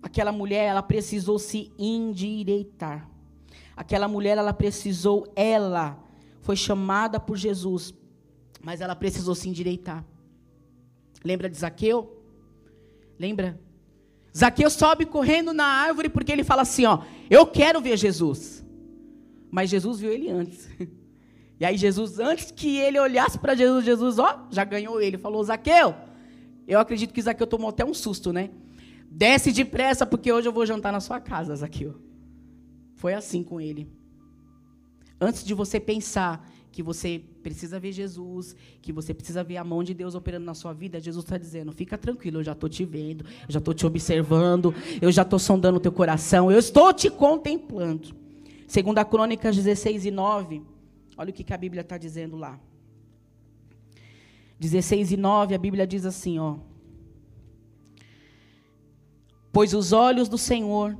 Aquela 0.00 0.32
mulher, 0.32 0.64
ela 0.64 0.82
precisou 0.82 1.38
se 1.38 1.70
endireitar. 1.78 3.10
Aquela 3.76 4.08
mulher, 4.08 4.38
ela 4.38 4.54
precisou, 4.54 5.30
ela 5.36 6.02
foi 6.40 6.56
chamada 6.56 7.20
por 7.20 7.36
Jesus, 7.36 7.92
mas 8.62 8.80
ela 8.80 8.96
precisou 8.96 9.34
se 9.34 9.50
endireitar. 9.50 10.02
Lembra 11.22 11.50
de 11.50 11.58
Zaqueu? 11.58 12.18
Lembra? 13.18 13.60
Zaqueu 14.34 14.70
sobe 14.70 15.04
correndo 15.04 15.52
na 15.52 15.66
árvore 15.66 16.08
porque 16.08 16.32
ele 16.32 16.42
fala 16.42 16.62
assim, 16.62 16.86
ó, 16.86 17.02
eu 17.28 17.46
quero 17.46 17.82
ver 17.82 17.98
Jesus. 17.98 18.64
Mas 19.50 19.68
Jesus 19.68 20.00
viu 20.00 20.10
ele 20.10 20.30
antes. 20.30 20.70
E 21.58 21.64
aí 21.64 21.76
Jesus, 21.76 22.18
antes 22.18 22.50
que 22.50 22.76
ele 22.76 22.98
olhasse 22.98 23.38
para 23.38 23.54
Jesus, 23.54 23.84
Jesus, 23.84 24.18
ó, 24.18 24.46
já 24.50 24.64
ganhou 24.64 25.00
ele. 25.00 25.16
Falou, 25.16 25.42
Zaqueu, 25.42 25.94
eu 26.68 26.78
acredito 26.78 27.14
que 27.14 27.22
Zaqueu 27.22 27.46
tomou 27.46 27.70
até 27.70 27.84
um 27.84 27.94
susto, 27.94 28.32
né? 28.32 28.50
Desce 29.10 29.52
depressa, 29.52 30.04
porque 30.04 30.30
hoje 30.30 30.48
eu 30.48 30.52
vou 30.52 30.66
jantar 30.66 30.92
na 30.92 31.00
sua 31.00 31.18
casa, 31.18 31.56
Zaqueu. 31.56 31.94
Foi 32.96 33.14
assim 33.14 33.42
com 33.42 33.60
ele. 33.60 33.88
Antes 35.18 35.44
de 35.44 35.54
você 35.54 35.80
pensar 35.80 36.46
que 36.70 36.82
você 36.82 37.22
precisa 37.42 37.80
ver 37.80 37.92
Jesus, 37.92 38.54
que 38.82 38.92
você 38.92 39.14
precisa 39.14 39.42
ver 39.42 39.56
a 39.56 39.64
mão 39.64 39.82
de 39.82 39.94
Deus 39.94 40.14
operando 40.14 40.44
na 40.44 40.52
sua 40.52 40.74
vida, 40.74 41.00
Jesus 41.00 41.24
está 41.24 41.38
dizendo: 41.38 41.72
fica 41.72 41.96
tranquilo, 41.96 42.40
eu 42.40 42.44
já 42.44 42.52
estou 42.52 42.68
te 42.68 42.84
vendo, 42.84 43.24
eu 43.24 43.50
já 43.50 43.58
estou 43.58 43.72
te 43.72 43.86
observando, 43.86 44.74
eu 45.00 45.10
já 45.10 45.22
estou 45.22 45.38
sondando 45.38 45.78
o 45.78 45.80
teu 45.80 45.92
coração, 45.92 46.52
eu 46.52 46.58
estou 46.58 46.92
te 46.92 47.08
contemplando. 47.08 48.14
Segundo 48.66 48.98
a 48.98 49.06
Crônicas 49.06 49.56
16 49.56 50.04
e 50.04 50.10
9. 50.10 50.75
Olha 51.16 51.30
o 51.30 51.32
que, 51.32 51.44
que 51.44 51.54
a 51.54 51.58
Bíblia 51.58 51.80
está 51.80 51.96
dizendo 51.96 52.36
lá. 52.36 52.58
16 54.58 55.12
e 55.12 55.16
9, 55.16 55.54
a 55.54 55.58
Bíblia 55.58 55.86
diz 55.86 56.04
assim, 56.04 56.38
ó. 56.38 56.58
Pois 59.52 59.72
os 59.72 59.92
olhos 59.92 60.28
do 60.28 60.36
Senhor 60.36 60.96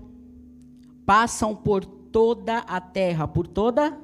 passam 1.04 1.54
por 1.54 1.84
toda 1.84 2.58
a 2.58 2.80
terra, 2.80 3.28
por 3.28 3.46
toda 3.46 3.98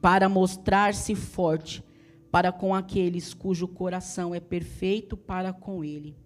para 0.00 0.28
mostrar-se 0.28 1.14
forte 1.14 1.82
para 2.30 2.50
com 2.50 2.74
aqueles 2.74 3.32
cujo 3.32 3.68
coração 3.68 4.34
é 4.34 4.40
perfeito 4.40 5.16
para 5.16 5.52
com 5.52 5.84
ele. 5.84 6.16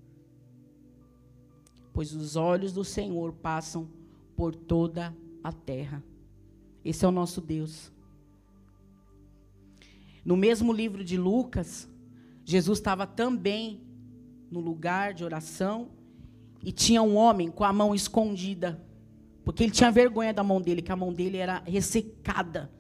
Pois 1.93 2.15
os 2.15 2.35
olhos 2.35 2.73
do 2.73 2.83
Senhor 2.83 3.35
passam 3.35 3.87
por 4.35 4.55
toda 4.55 5.15
a 5.45 5.53
terra. 5.53 6.03
Esse 6.83 7.05
é 7.05 7.09
o 7.09 7.13
nosso 7.13 7.43
Deus. 7.43 7.93
No 10.29 10.37
mesmo 10.37 10.75
livro 10.75 11.03
de 11.03 11.17
Lucas, 11.17 11.89
Jesus 12.45 12.81
estava 12.81 13.07
também 13.07 13.81
no 14.51 14.61
lugar 14.61 15.15
de 15.15 15.25
oração 15.25 15.89
e 16.63 16.71
tinha 16.71 17.01
um 17.01 17.17
homem 17.17 17.51
com 17.51 17.65
a 17.65 17.73
mão 17.73 17.95
escondida, 17.95 18.79
porque 19.43 19.63
ele 19.63 19.73
tinha 19.73 19.91
vergonha 19.91 20.35
da 20.35 20.45
mão 20.45 20.61
dele, 20.61 20.83
que 20.83 20.93
a 20.93 20.97
mão 20.97 21.15
dele 21.15 21.39
era 21.39 21.63
ressecada. 21.65 22.71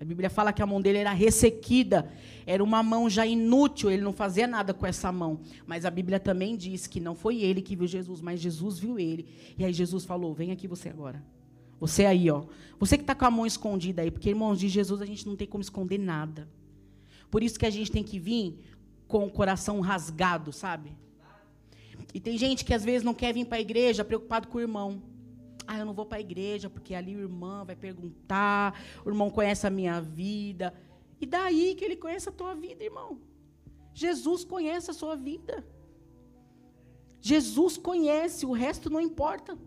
A 0.00 0.04
Bíblia 0.06 0.30
fala 0.30 0.50
que 0.50 0.62
a 0.62 0.66
mão 0.66 0.80
dele 0.80 0.96
era 0.96 1.12
ressequida, 1.12 2.10
era 2.46 2.64
uma 2.64 2.82
mão 2.82 3.10
já 3.10 3.26
inútil, 3.26 3.90
ele 3.90 4.00
não 4.00 4.14
fazia 4.14 4.46
nada 4.46 4.72
com 4.72 4.86
essa 4.86 5.12
mão. 5.12 5.40
Mas 5.66 5.84
a 5.84 5.90
Bíblia 5.90 6.18
também 6.18 6.56
diz 6.56 6.86
que 6.86 7.00
não 7.00 7.14
foi 7.14 7.36
ele 7.42 7.60
que 7.60 7.76
viu 7.76 7.86
Jesus, 7.86 8.22
mas 8.22 8.40
Jesus 8.40 8.78
viu 8.78 8.98
ele. 8.98 9.26
E 9.58 9.64
aí 9.66 9.74
Jesus 9.74 10.06
falou: 10.06 10.32
Vem 10.32 10.52
aqui 10.52 10.66
você 10.66 10.88
agora. 10.88 11.22
Você 11.78 12.06
aí, 12.06 12.30
ó. 12.30 12.44
Você 12.80 12.96
que 12.96 13.02
está 13.02 13.14
com 13.14 13.26
a 13.26 13.30
mão 13.30 13.44
escondida 13.44 14.00
aí, 14.00 14.10
porque 14.10 14.30
irmãos 14.30 14.58
de 14.58 14.70
Jesus 14.70 15.02
a 15.02 15.06
gente 15.06 15.26
não 15.26 15.36
tem 15.36 15.46
como 15.46 15.60
esconder 15.60 15.98
nada. 15.98 16.48
Por 17.34 17.42
isso 17.42 17.58
que 17.58 17.66
a 17.66 17.70
gente 17.70 17.90
tem 17.90 18.04
que 18.04 18.16
vir 18.16 18.60
com 19.08 19.26
o 19.26 19.30
coração 19.38 19.80
rasgado, 19.80 20.52
sabe? 20.52 20.96
E 22.14 22.20
tem 22.20 22.38
gente 22.38 22.64
que 22.64 22.72
às 22.72 22.84
vezes 22.84 23.02
não 23.02 23.12
quer 23.12 23.34
vir 23.34 23.44
para 23.44 23.58
a 23.58 23.60
igreja 23.60 24.04
preocupado 24.04 24.46
com 24.46 24.58
o 24.58 24.60
irmão. 24.60 25.02
Ah, 25.66 25.76
eu 25.76 25.84
não 25.84 25.92
vou 25.92 26.06
para 26.06 26.18
a 26.18 26.20
igreja 26.20 26.70
porque 26.70 26.94
ali 26.94 27.16
o 27.16 27.22
irmão 27.22 27.64
vai 27.64 27.74
perguntar, 27.74 28.80
o 29.04 29.08
irmão 29.08 29.30
conhece 29.30 29.66
a 29.66 29.70
minha 29.78 30.00
vida. 30.00 30.72
E 31.20 31.26
daí 31.26 31.74
que 31.74 31.84
ele 31.84 31.96
conhece 31.96 32.28
a 32.28 32.32
tua 32.40 32.54
vida, 32.54 32.84
irmão? 32.84 33.18
Jesus 33.92 34.44
conhece 34.44 34.92
a 34.92 34.94
sua 34.94 35.16
vida. 35.16 35.66
Jesus 37.20 37.76
conhece, 37.76 38.46
o 38.46 38.52
resto 38.52 38.88
não 38.88 39.00
importa. 39.00 39.58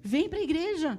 Vem 0.00 0.30
para 0.30 0.38
a 0.38 0.42
igreja. 0.42 0.98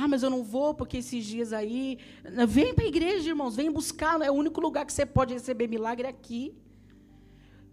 Ah, 0.00 0.06
mas 0.06 0.22
eu 0.22 0.30
não 0.30 0.44
vou 0.44 0.72
porque 0.74 0.98
esses 0.98 1.24
dias 1.24 1.52
aí. 1.52 1.98
Vem 2.46 2.72
para 2.72 2.84
a 2.84 2.86
igreja, 2.86 3.28
irmãos. 3.28 3.56
Vem 3.56 3.68
buscar. 3.68 4.20
É 4.22 4.30
o 4.30 4.34
único 4.34 4.60
lugar 4.60 4.86
que 4.86 4.92
você 4.92 5.04
pode 5.04 5.34
receber 5.34 5.66
milagre 5.66 6.06
aqui. 6.06 6.56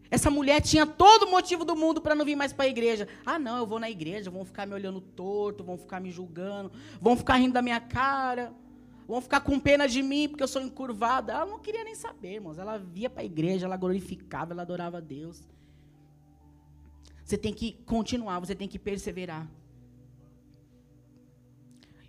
Essa 0.09 0.31
mulher 0.31 0.59
tinha 0.59 0.87
todo 0.87 1.27
o 1.27 1.31
motivo 1.31 1.63
do 1.63 1.75
mundo 1.75 2.01
para 2.01 2.15
não 2.15 2.25
vir 2.25 2.35
mais 2.35 2.51
para 2.51 2.65
a 2.65 2.67
igreja. 2.67 3.07
Ah, 3.23 3.37
não, 3.37 3.57
eu 3.57 3.67
vou 3.67 3.79
na 3.79 3.91
igreja, 3.91 4.31
vão 4.31 4.43
ficar 4.43 4.65
me 4.65 4.73
olhando 4.73 4.99
torto, 5.01 5.63
vão 5.63 5.77
ficar 5.77 5.99
me 5.99 6.11
julgando, 6.11 6.71
vão 6.99 7.15
ficar 7.15 7.35
rindo 7.35 7.53
da 7.53 7.61
minha 7.61 7.79
cara, 7.79 8.51
vão 9.07 9.21
ficar 9.21 9.41
com 9.41 9.59
pena 9.59 9.87
de 9.87 10.01
mim 10.01 10.27
porque 10.27 10.43
eu 10.43 10.47
sou 10.47 10.63
encurvada. 10.63 11.31
Ela 11.31 11.45
não 11.45 11.59
queria 11.59 11.83
nem 11.83 11.93
saber, 11.93 12.35
irmãos. 12.35 12.57
Ela 12.57 12.77
via 12.77 13.09
para 13.09 13.21
a 13.21 13.25
igreja, 13.25 13.67
ela 13.67 13.77
glorificava, 13.77 14.51
ela 14.51 14.63
adorava 14.63 14.97
a 14.97 15.01
Deus. 15.01 15.47
Você 17.23 17.37
tem 17.37 17.53
que 17.53 17.73
continuar, 17.85 18.39
você 18.39 18.55
tem 18.55 18.67
que 18.67 18.79
perseverar. 18.79 19.47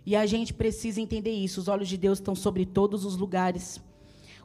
E 0.07 0.15
a 0.15 0.25
gente 0.25 0.53
precisa 0.53 1.01
entender 1.01 1.31
isso. 1.31 1.59
Os 1.59 1.67
olhos 1.67 1.89
de 1.89 1.97
Deus 1.97 2.19
estão 2.19 2.33
sobre 2.33 2.65
todos 2.65 3.03
os 3.03 3.17
lugares. 3.17 3.81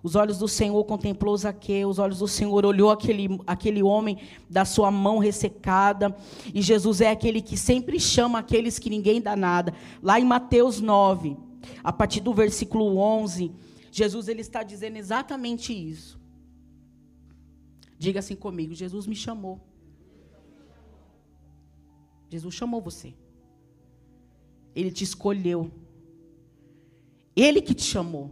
Os 0.02 0.16
olhos 0.16 0.36
do 0.36 0.48
Senhor 0.48 0.82
contemplou 0.82 1.36
Zaqueu, 1.36 1.88
os 1.88 2.00
olhos 2.00 2.18
do 2.18 2.26
Senhor 2.26 2.66
olhou 2.66 2.90
aquele, 2.90 3.38
aquele 3.46 3.80
homem 3.80 4.18
da 4.50 4.64
sua 4.64 4.90
mão 4.90 5.18
ressecada. 5.18 6.16
E 6.52 6.60
Jesus 6.60 7.00
é 7.00 7.10
aquele 7.12 7.40
que 7.40 7.56
sempre 7.56 8.00
chama 8.00 8.40
aqueles 8.40 8.76
que 8.76 8.90
ninguém 8.90 9.20
dá 9.20 9.36
nada. 9.36 9.72
Lá 10.02 10.18
em 10.18 10.24
Mateus 10.24 10.80
9, 10.80 11.36
a 11.84 11.92
partir 11.92 12.18
do 12.18 12.34
versículo 12.34 12.96
11, 12.98 13.52
Jesus 13.92 14.26
ele 14.26 14.40
está 14.40 14.64
dizendo 14.64 14.96
exatamente 14.96 15.72
isso. 15.72 16.18
Diga 17.96 18.18
assim 18.18 18.34
comigo: 18.34 18.74
Jesus 18.74 19.06
me 19.06 19.14
chamou. 19.14 19.60
Jesus 22.28 22.52
chamou 22.52 22.80
você. 22.80 23.14
Ele 24.74 24.90
te 24.90 25.04
escolheu. 25.04 25.70
Ele 27.34 27.60
que 27.60 27.74
te 27.74 27.82
chamou. 27.82 28.30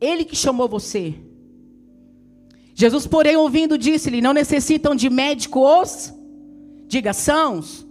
Ele 0.00 0.24
que 0.24 0.36
chamou 0.36 0.68
você. 0.68 1.14
Jesus, 2.74 3.06
porém, 3.06 3.36
ouvindo, 3.36 3.76
disse-lhe: 3.76 4.20
Não 4.20 4.32
necessitam 4.32 4.94
de 4.94 5.10
médico 5.10 5.60
os, 5.60 6.14
diga, 6.86 7.12
sãos. 7.12 7.86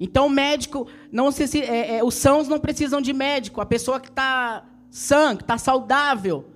Então, 0.00 0.28
médico, 0.28 0.88
não 1.12 1.30
se, 1.30 1.60
é, 1.60 1.98
é, 1.98 2.04
os 2.04 2.14
sãos 2.14 2.48
não 2.48 2.58
precisam 2.58 3.00
de 3.00 3.12
médico. 3.12 3.60
A 3.60 3.66
pessoa 3.66 4.00
que 4.00 4.08
está 4.08 4.66
sã, 4.90 5.36
que 5.36 5.44
está 5.44 5.56
saudável. 5.56 6.46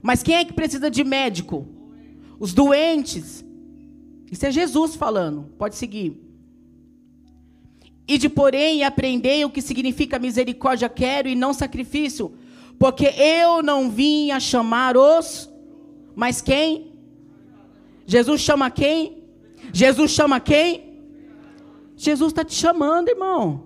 Mas 0.00 0.22
quem 0.22 0.36
é 0.36 0.44
que 0.44 0.54
precisa 0.54 0.90
de 0.90 1.04
médico? 1.04 1.68
Os 2.38 2.54
doentes. 2.54 3.44
Isso 4.30 4.46
é 4.46 4.50
Jesus 4.50 4.96
falando. 4.96 5.50
Pode 5.58 5.76
seguir. 5.76 6.23
E 8.06 8.18
de 8.18 8.28
porém 8.28 8.84
aprendei 8.84 9.44
o 9.44 9.50
que 9.50 9.62
significa 9.62 10.18
misericórdia 10.18 10.88
quero 10.88 11.28
e 11.28 11.34
não 11.34 11.54
sacrifício, 11.54 12.34
porque 12.78 13.06
eu 13.06 13.62
não 13.62 13.90
vim 13.90 14.30
a 14.30 14.38
chamar 14.38 14.96
os, 14.96 15.50
mas 16.14 16.40
quem? 16.40 16.92
Jesus 18.06 18.40
chama 18.40 18.70
quem? 18.70 19.24
Jesus 19.72 20.10
chama 20.10 20.38
quem? 20.38 20.94
Jesus 21.96 22.32
está 22.32 22.44
te 22.44 22.54
chamando, 22.54 23.08
irmão. 23.08 23.64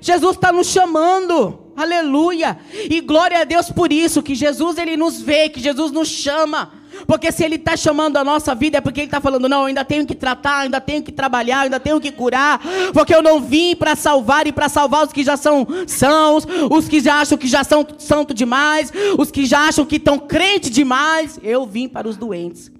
Jesus 0.00 0.36
está 0.36 0.52
nos 0.52 0.68
chamando. 0.68 1.72
Aleluia. 1.76 2.58
E 2.72 3.00
glória 3.00 3.40
a 3.40 3.44
Deus 3.44 3.70
por 3.70 3.92
isso, 3.92 4.22
que 4.22 4.34
Jesus 4.34 4.78
ele 4.78 4.96
nos 4.96 5.20
vê, 5.20 5.48
que 5.48 5.60
Jesus 5.60 5.90
nos 5.90 6.08
chama. 6.08 6.72
Porque 7.06 7.30
se 7.32 7.44
Ele 7.44 7.56
está 7.56 7.76
chamando 7.76 8.16
a 8.16 8.24
nossa 8.24 8.54
vida, 8.54 8.78
é 8.78 8.80
porque 8.80 9.00
Ele 9.00 9.06
está 9.06 9.20
falando: 9.20 9.48
não, 9.48 9.60
eu 9.60 9.66
ainda 9.66 9.84
tenho 9.84 10.06
que 10.06 10.14
tratar, 10.14 10.60
ainda 10.60 10.80
tenho 10.80 11.02
que 11.02 11.12
trabalhar, 11.12 11.60
ainda 11.60 11.80
tenho 11.80 12.00
que 12.00 12.12
curar. 12.12 12.60
Porque 12.92 13.14
eu 13.14 13.22
não 13.22 13.40
vim 13.40 13.74
para 13.74 13.96
salvar 13.96 14.46
e 14.46 14.52
para 14.52 14.68
salvar 14.68 15.06
os 15.06 15.12
que 15.12 15.22
já 15.22 15.36
são 15.36 15.66
sãos, 15.86 16.46
os 16.70 16.88
que 16.88 17.00
já 17.00 17.20
acham 17.20 17.38
que 17.38 17.46
já 17.46 17.64
são 17.64 17.86
santo 17.98 18.34
demais, 18.34 18.92
os 19.18 19.30
que 19.30 19.44
já 19.44 19.68
acham 19.68 19.84
que 19.84 19.96
estão 19.96 20.18
crente 20.18 20.70
demais. 20.70 21.38
Eu 21.42 21.66
vim 21.66 21.88
para 21.88 22.08
os 22.08 22.16
doentes. 22.16 22.70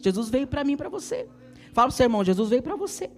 Jesus 0.00 0.28
veio 0.28 0.46
para 0.46 0.64
mim 0.64 0.76
para 0.76 0.88
você. 0.88 1.26
Fala 1.72 1.88
para 1.88 1.94
o 1.94 1.96
seu 1.96 2.04
irmão: 2.04 2.24
Jesus 2.24 2.50
veio 2.50 2.62
para 2.62 2.76
você. 2.76 3.10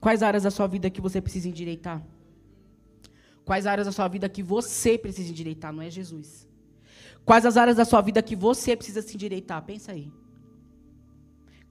Quais 0.00 0.20
áreas 0.20 0.42
da 0.42 0.50
sua 0.50 0.66
vida 0.66 0.90
que 0.90 1.00
você 1.00 1.20
precisa 1.20 1.48
endireitar? 1.48 2.02
Quais 3.44 3.66
áreas 3.66 3.86
da 3.86 3.92
sua 3.92 4.08
vida 4.08 4.28
que 4.28 4.42
você 4.42 4.96
precisa 4.96 5.30
endireitar, 5.30 5.72
não 5.72 5.82
é 5.82 5.90
Jesus? 5.90 6.48
Quais 7.24 7.46
as 7.46 7.56
áreas 7.56 7.76
da 7.76 7.84
sua 7.84 8.00
vida 8.00 8.22
que 8.22 8.36
você 8.36 8.76
precisa 8.76 9.02
se 9.02 9.14
endireitar? 9.14 9.62
Pensa 9.64 9.92
aí. 9.92 10.12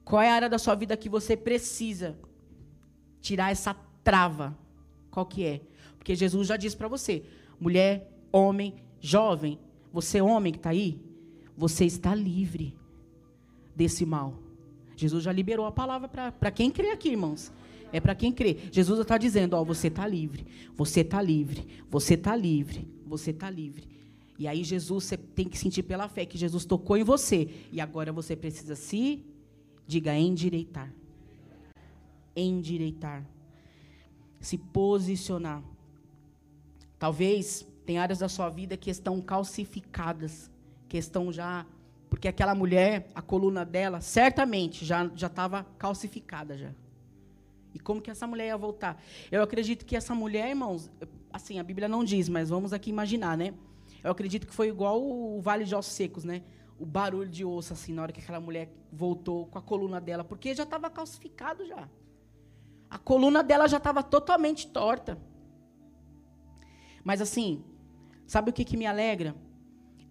Qual 0.04 0.20
é 0.20 0.30
a 0.30 0.34
área 0.34 0.48
da 0.48 0.58
sua 0.58 0.74
vida 0.74 0.96
que 0.96 1.08
você 1.08 1.36
precisa 1.36 2.18
tirar 3.20 3.52
essa 3.52 3.74
trava? 4.02 4.56
Qual 5.10 5.24
que 5.26 5.44
é? 5.44 5.60
Porque 5.96 6.14
Jesus 6.14 6.48
já 6.48 6.56
disse 6.56 6.76
para 6.76 6.88
você, 6.88 7.22
mulher, 7.60 8.10
homem, 8.32 8.74
jovem, 9.00 9.58
você 9.92 10.20
homem 10.20 10.52
que 10.52 10.58
está 10.58 10.70
aí, 10.70 11.00
você 11.56 11.84
está 11.84 12.14
livre 12.14 12.76
desse 13.76 14.04
mal. 14.04 14.38
Jesus 14.96 15.22
já 15.24 15.32
liberou 15.32 15.66
a 15.66 15.72
palavra 15.72 16.08
para 16.08 16.50
quem 16.50 16.70
crê 16.70 16.90
aqui, 16.90 17.10
irmãos. 17.10 17.52
É 17.92 18.00
para 18.00 18.14
quem 18.14 18.32
crê. 18.32 18.56
Jesus 18.72 18.98
está 18.98 19.18
dizendo: 19.18 19.54
ó, 19.54 19.62
você 19.62 19.88
está 19.88 20.06
livre, 20.06 20.46
você 20.74 21.02
está 21.02 21.20
livre, 21.20 21.66
você 21.90 22.14
está 22.14 22.34
livre, 22.34 22.88
você 23.06 23.30
está 23.30 23.50
livre. 23.50 23.86
E 24.38 24.48
aí 24.48 24.64
Jesus 24.64 25.04
você 25.04 25.16
tem 25.16 25.48
que 25.48 25.58
sentir 25.58 25.82
pela 25.82 26.08
fé 26.08 26.24
que 26.24 26.38
Jesus 26.38 26.64
tocou 26.64 26.96
em 26.96 27.04
você 27.04 27.48
e 27.70 27.80
agora 27.80 28.12
você 28.12 28.34
precisa 28.34 28.74
se 28.74 29.24
diga 29.86 30.16
endireitar. 30.16 30.92
Endireitar. 32.34 33.24
Se 34.40 34.56
posicionar. 34.56 35.62
Talvez 36.98 37.66
tem 37.84 37.98
áreas 37.98 38.20
da 38.20 38.28
sua 38.28 38.48
vida 38.48 38.76
que 38.76 38.90
estão 38.90 39.20
calcificadas, 39.20 40.50
que 40.88 40.96
estão 40.96 41.30
já 41.30 41.66
porque 42.08 42.28
aquela 42.28 42.54
mulher, 42.54 43.08
a 43.14 43.22
coluna 43.22 43.64
dela, 43.64 44.00
certamente 44.00 44.84
já 44.84 45.10
já 45.14 45.26
estava 45.26 45.64
calcificada 45.78 46.56
já. 46.56 46.72
E 47.74 47.78
como 47.78 48.00
que 48.00 48.10
essa 48.10 48.26
mulher 48.26 48.48
ia 48.48 48.56
voltar? 48.56 49.02
Eu 49.30 49.42
acredito 49.42 49.84
que 49.84 49.96
essa 49.96 50.14
mulher, 50.14 50.48
irmãos, 50.48 50.90
assim, 51.32 51.58
a 51.58 51.62
Bíblia 51.62 51.88
não 51.88 52.04
diz, 52.04 52.28
mas 52.28 52.50
vamos 52.50 52.72
aqui 52.72 52.90
imaginar, 52.90 53.36
né? 53.36 53.54
Eu 54.02 54.10
acredito 54.10 54.46
que 54.46 54.54
foi 54.54 54.68
igual 54.68 55.02
o 55.02 55.40
Vale 55.40 55.64
de 55.64 55.74
Ossos 55.74 55.94
Secos, 55.94 56.24
né? 56.24 56.42
O 56.78 56.84
barulho 56.84 57.28
de 57.28 57.44
osso, 57.44 57.72
assim, 57.72 57.92
na 57.92 58.02
hora 58.02 58.12
que 58.12 58.20
aquela 58.20 58.40
mulher 58.40 58.68
voltou 58.90 59.46
com 59.46 59.58
a 59.58 59.62
coluna 59.62 60.00
dela, 60.00 60.24
porque 60.24 60.54
já 60.54 60.64
estava 60.64 60.90
calcificado 60.90 61.64
já. 61.64 61.88
A 62.90 62.98
coluna 62.98 63.42
dela 63.42 63.68
já 63.68 63.76
estava 63.76 64.02
totalmente 64.02 64.66
torta. 64.66 65.16
Mas 67.04 67.20
assim, 67.20 67.64
sabe 68.26 68.50
o 68.50 68.52
que, 68.52 68.64
que 68.64 68.76
me 68.76 68.86
alegra? 68.86 69.34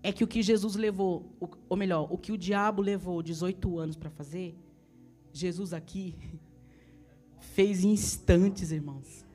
É 0.02 0.12
que 0.12 0.24
o 0.24 0.28
que 0.28 0.42
Jesus 0.42 0.76
levou, 0.76 1.36
ou 1.70 1.78
melhor, 1.78 2.08
o 2.12 2.18
que 2.18 2.32
o 2.32 2.38
diabo 2.38 2.82
levou 2.82 3.22
18 3.22 3.78
anos 3.78 3.98
para 3.98 4.10
fazer, 4.10 4.58
Jesus 5.32 5.74
aqui 5.74 6.18
Fez 7.54 7.84
em 7.84 7.92
instantes, 7.92 8.72
irmãos. 8.72 9.26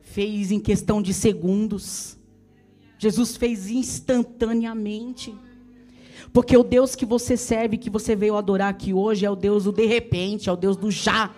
Fez 0.00 0.50
em 0.50 0.58
questão 0.60 1.02
de 1.02 1.12
segundos. 1.12 2.16
Jesus 2.98 3.36
fez 3.36 3.70
instantaneamente. 3.70 5.34
Porque 6.32 6.56
o 6.56 6.62
Deus 6.62 6.94
que 6.94 7.06
você 7.06 7.36
serve, 7.36 7.76
que 7.76 7.90
você 7.90 8.16
veio 8.16 8.36
adorar 8.36 8.70
aqui 8.70 8.92
hoje, 8.92 9.24
é 9.24 9.30
o 9.30 9.36
Deus 9.36 9.64
do 9.64 9.72
de 9.72 9.86
repente, 9.86 10.48
é 10.48 10.52
o 10.52 10.56
Deus 10.56 10.76
do 10.76 10.90
já. 10.90 11.30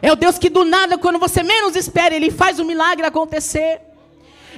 É 0.00 0.12
o 0.12 0.16
Deus 0.16 0.38
que 0.38 0.48
do 0.48 0.64
nada, 0.64 0.96
quando 0.96 1.18
você 1.18 1.42
menos 1.42 1.76
espera, 1.76 2.14
Ele 2.14 2.30
faz 2.30 2.58
o 2.58 2.64
milagre 2.64 3.06
acontecer. 3.06 3.80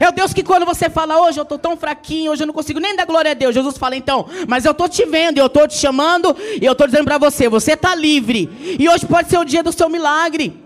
É 0.01 0.09
o 0.09 0.13
Deus 0.13 0.33
que 0.33 0.43
quando 0.43 0.65
você 0.65 0.89
fala, 0.89 1.21
hoje 1.21 1.39
eu 1.39 1.43
estou 1.43 1.59
tão 1.59 1.77
fraquinho, 1.77 2.33
hoje 2.33 2.43
eu 2.43 2.47
não 2.47 2.55
consigo 2.55 2.81
nem 2.81 2.97
dar 2.97 3.05
glória 3.05 3.33
a 3.33 3.35
Deus. 3.35 3.55
Jesus 3.55 3.77
fala, 3.77 3.95
então, 3.95 4.27
mas 4.49 4.65
eu 4.65 4.73
estou 4.73 4.89
te 4.89 5.05
vendo, 5.05 5.37
eu 5.37 5.45
estou 5.45 5.69
te 5.69 5.77
chamando, 5.77 6.35
e 6.59 6.65
eu 6.65 6.73
estou 6.73 6.87
dizendo 6.87 7.05
para 7.05 7.19
você, 7.19 7.51
você 7.51 7.73
está 7.73 7.95
livre. 7.95 8.49
E 8.81 8.89
hoje 8.89 9.05
pode 9.05 9.29
ser 9.29 9.37
o 9.37 9.45
dia 9.45 9.63
do 9.63 9.71
seu 9.71 9.91
milagre. 9.91 10.59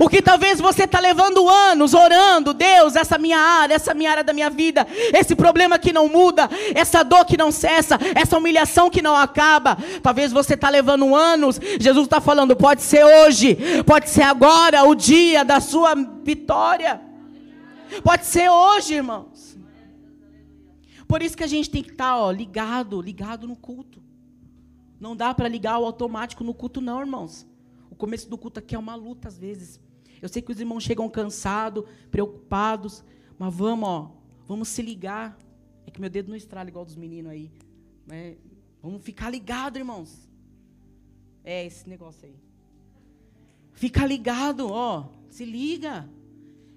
O 0.00 0.08
que 0.08 0.20
talvez 0.20 0.60
você 0.60 0.84
está 0.84 0.98
levando 0.98 1.48
anos 1.48 1.94
orando, 1.94 2.52
Deus, 2.52 2.96
essa 2.96 3.16
minha 3.16 3.38
área, 3.38 3.74
essa 3.74 3.94
minha 3.94 4.10
área 4.10 4.24
da 4.24 4.32
minha 4.32 4.50
vida, 4.50 4.86
esse 5.12 5.34
problema 5.34 5.78
que 5.78 5.92
não 5.92 6.08
muda, 6.08 6.48
essa 6.74 7.02
dor 7.02 7.24
que 7.24 7.36
não 7.36 7.50
cessa, 7.50 7.98
essa 8.14 8.36
humilhação 8.38 8.90
que 8.90 9.02
não 9.02 9.16
acaba. 9.16 9.78
Talvez 10.02 10.32
você 10.32 10.54
está 10.54 10.68
levando 10.68 11.14
anos. 11.14 11.60
Jesus 11.80 12.06
está 12.06 12.20
falando, 12.20 12.54
pode 12.56 12.82
ser 12.82 13.04
hoje, 13.04 13.56
pode 13.86 14.10
ser 14.10 14.22
agora, 14.22 14.84
o 14.84 14.94
dia 14.94 15.44
da 15.44 15.60
sua 15.60 15.94
vitória. 16.22 17.09
Pode 18.02 18.26
ser 18.26 18.48
hoje, 18.48 18.94
irmãos. 18.94 19.58
Por 21.08 21.22
isso 21.22 21.36
que 21.36 21.42
a 21.42 21.48
gente 21.48 21.68
tem 21.68 21.82
que 21.82 21.90
estar, 21.90 22.16
ó, 22.16 22.30
ligado, 22.30 23.00
ligado 23.00 23.48
no 23.48 23.56
culto. 23.56 24.00
Não 25.00 25.16
dá 25.16 25.34
para 25.34 25.48
ligar 25.48 25.78
o 25.78 25.84
automático 25.84 26.44
no 26.44 26.54
culto, 26.54 26.80
não, 26.80 27.00
irmãos. 27.00 27.46
O 27.90 27.96
começo 27.96 28.28
do 28.28 28.38
culto 28.38 28.60
aqui 28.60 28.74
é 28.74 28.78
uma 28.78 28.94
luta 28.94 29.28
às 29.28 29.36
vezes. 29.38 29.80
Eu 30.22 30.28
sei 30.28 30.40
que 30.42 30.52
os 30.52 30.60
irmãos 30.60 30.84
chegam 30.84 31.08
cansados, 31.08 31.84
preocupados, 32.10 33.02
mas 33.38 33.54
vamos, 33.54 33.88
ó, 33.88 34.10
vamos 34.46 34.68
se 34.68 34.82
ligar. 34.82 35.36
É 35.86 35.90
que 35.90 36.00
meu 36.00 36.10
dedo 36.10 36.28
não 36.28 36.36
estrala 36.36 36.68
igual 36.68 36.84
dos 36.84 36.96
meninos 36.96 37.32
aí, 37.32 37.50
né? 38.06 38.36
Vamos 38.82 39.02
ficar 39.02 39.30
ligado, 39.30 39.78
irmãos. 39.78 40.28
É 41.42 41.66
esse 41.66 41.88
negócio 41.88 42.26
aí. 42.28 42.36
Fica 43.72 44.06
ligado, 44.06 44.70
ó. 44.70 45.08
Se 45.28 45.44
liga. 45.44 46.08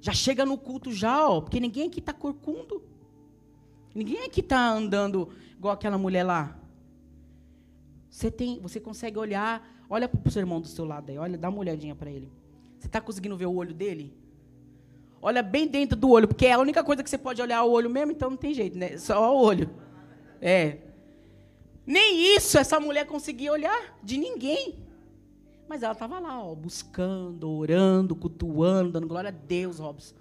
Já 0.03 0.11
chega 0.11 0.45
no 0.45 0.57
culto 0.57 0.91
já, 0.91 1.29
ó. 1.29 1.39
Porque 1.39 1.61
ninguém 1.61 1.87
aqui 1.87 1.99
está 1.99 2.11
corcundo. 2.11 2.83
Ninguém 3.95 4.25
aqui 4.25 4.41
está 4.41 4.69
andando 4.69 5.29
igual 5.57 5.73
aquela 5.73 5.97
mulher 5.97 6.23
lá. 6.25 6.59
Você 8.09 8.29
tem, 8.29 8.59
você 8.59 8.81
consegue 8.81 9.17
olhar, 9.17 9.65
olha 9.89 10.09
para 10.09 10.27
o 10.27 10.29
seu 10.29 10.41
irmão 10.41 10.59
do 10.59 10.67
seu 10.67 10.83
lado 10.83 11.09
aí, 11.09 11.17
olha, 11.17 11.37
dá 11.37 11.47
uma 11.47 11.59
olhadinha 11.59 11.95
para 11.95 12.11
ele. 12.11 12.29
Você 12.77 12.87
está 12.87 12.99
conseguindo 12.99 13.37
ver 13.37 13.45
o 13.45 13.55
olho 13.55 13.73
dele? 13.73 14.13
Olha 15.21 15.41
bem 15.41 15.69
dentro 15.69 15.95
do 15.95 16.09
olho, 16.09 16.27
porque 16.27 16.47
é 16.47 16.51
a 16.51 16.59
única 16.59 16.83
coisa 16.83 17.01
que 17.01 17.09
você 17.09 17.17
pode 17.17 17.41
olhar 17.41 17.63
o 17.63 17.71
olho 17.71 17.89
mesmo, 17.89 18.11
então 18.11 18.29
não 18.29 18.35
tem 18.35 18.53
jeito, 18.53 18.77
né? 18.77 18.97
Só 18.97 19.33
o 19.33 19.41
olho. 19.41 19.69
É. 20.41 20.79
Nem 21.87 22.35
isso 22.35 22.57
essa 22.57 22.77
mulher 22.77 23.07
conseguia 23.07 23.53
olhar 23.53 23.97
de 24.03 24.17
ninguém. 24.17 24.75
Mas 25.67 25.81
ela 25.81 25.93
estava 25.93 26.19
lá, 26.19 26.43
ó, 26.43 26.53
buscando, 26.53 27.49
orando, 27.49 28.15
cultuando, 28.15 28.91
dando 28.91 29.07
glória 29.07 29.29
a 29.29 29.31
Deus, 29.31 29.79
Robson. 29.79 30.15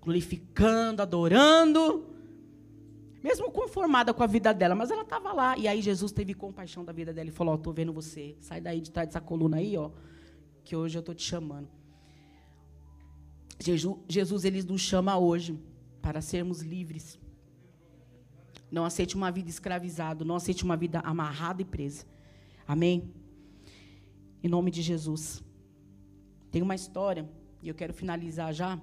Glorificando, 0.00 1.02
adorando. 1.02 2.04
Mesmo 3.22 3.50
conformada 3.50 4.14
com 4.14 4.22
a 4.22 4.26
vida 4.26 4.52
dela, 4.54 4.74
mas 4.74 4.90
ela 4.90 5.02
estava 5.02 5.32
lá. 5.32 5.56
E 5.58 5.66
aí 5.66 5.82
Jesus 5.82 6.12
teve 6.12 6.34
compaixão 6.34 6.84
da 6.84 6.92
vida 6.92 7.12
dela 7.12 7.28
e 7.28 7.32
falou: 7.32 7.54
Estou 7.54 7.72
vendo 7.72 7.92
você. 7.92 8.36
Sai 8.40 8.60
daí 8.60 8.80
de 8.80 8.90
trás 8.90 9.08
dessa 9.08 9.20
coluna 9.20 9.56
aí, 9.56 9.76
ó. 9.76 9.90
Que 10.62 10.76
hoje 10.76 10.96
eu 10.96 11.00
estou 11.00 11.14
te 11.14 11.24
chamando. 11.24 11.68
Jesus, 14.08 14.44
ele 14.44 14.62
nos 14.62 14.80
chama 14.80 15.18
hoje 15.18 15.58
para 16.00 16.20
sermos 16.20 16.62
livres. 16.62 17.18
Não 18.70 18.84
aceite 18.84 19.16
uma 19.16 19.32
vida 19.32 19.50
escravizada. 19.50 20.24
Não 20.24 20.36
aceite 20.36 20.62
uma 20.62 20.76
vida 20.76 21.00
amarrada 21.00 21.60
e 21.60 21.64
presa. 21.64 22.06
Amém? 22.66 23.12
Em 24.42 24.48
nome 24.48 24.70
de 24.70 24.82
Jesus. 24.82 25.42
Tem 26.50 26.62
uma 26.62 26.74
história, 26.74 27.28
e 27.62 27.68
eu 27.68 27.74
quero 27.74 27.92
finalizar 27.92 28.52
já. 28.52 28.80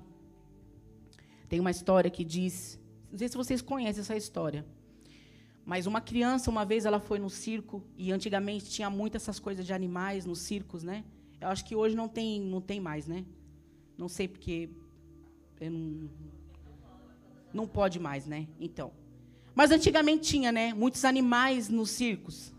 Tem 1.47 1.59
uma 1.59 1.71
história 1.71 2.09
que 2.09 2.23
diz. 2.23 2.79
Não 3.11 3.17
sei 3.17 3.29
se 3.29 3.37
vocês 3.37 3.61
conhecem 3.61 4.01
essa 4.01 4.15
história. 4.15 4.65
Mas 5.65 5.87
uma 5.87 5.99
criança, 5.99 6.51
uma 6.51 6.63
vez, 6.63 6.85
ela 6.85 6.99
foi 6.99 7.17
no 7.17 7.29
circo, 7.29 7.83
e 7.97 8.11
antigamente 8.11 8.69
tinha 8.69 8.89
muitas 8.89 9.23
essas 9.23 9.39
coisas 9.39 9.65
de 9.65 9.73
animais 9.73 10.25
nos 10.25 10.39
circos, 10.39 10.83
né? 10.83 11.03
Eu 11.41 11.47
acho 11.47 11.65
que 11.65 11.75
hoje 11.75 11.95
não 11.95 12.07
tem, 12.07 12.39
não 12.39 12.61
tem 12.61 12.79
mais, 12.79 13.07
né? 13.07 13.25
Não 13.97 14.07
sei 14.07 14.27
porque. 14.27 14.69
Não, 15.59 16.09
não 17.53 17.67
pode 17.67 17.99
mais, 17.99 18.27
né? 18.27 18.47
Então. 18.59 18.91
Mas 19.55 19.71
antigamente 19.71 20.27
tinha, 20.29 20.51
né? 20.51 20.73
Muitos 20.73 21.05
animais 21.05 21.69
nos 21.69 21.89
circos. 21.89 22.53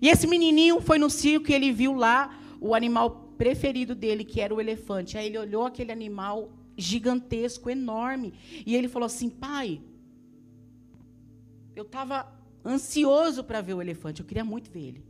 E 0.00 0.08
esse 0.08 0.26
menininho 0.26 0.80
foi 0.80 0.98
no 0.98 1.10
circo 1.10 1.50
e 1.50 1.54
ele 1.54 1.72
viu 1.72 1.94
lá 1.94 2.38
o 2.60 2.74
animal 2.74 3.34
preferido 3.36 3.94
dele, 3.94 4.24
que 4.24 4.40
era 4.40 4.54
o 4.54 4.60
elefante. 4.60 5.16
Aí 5.16 5.26
ele 5.26 5.38
olhou 5.38 5.64
aquele 5.64 5.92
animal 5.92 6.50
gigantesco, 6.76 7.68
enorme. 7.68 8.34
E 8.66 8.74
ele 8.76 8.88
falou 8.88 9.06
assim: 9.06 9.28
pai, 9.28 9.80
eu 11.74 11.84
estava 11.84 12.32
ansioso 12.64 13.42
para 13.44 13.60
ver 13.60 13.74
o 13.74 13.82
elefante, 13.82 14.20
eu 14.20 14.26
queria 14.26 14.44
muito 14.44 14.70
ver 14.70 14.80
ele. 14.80 15.08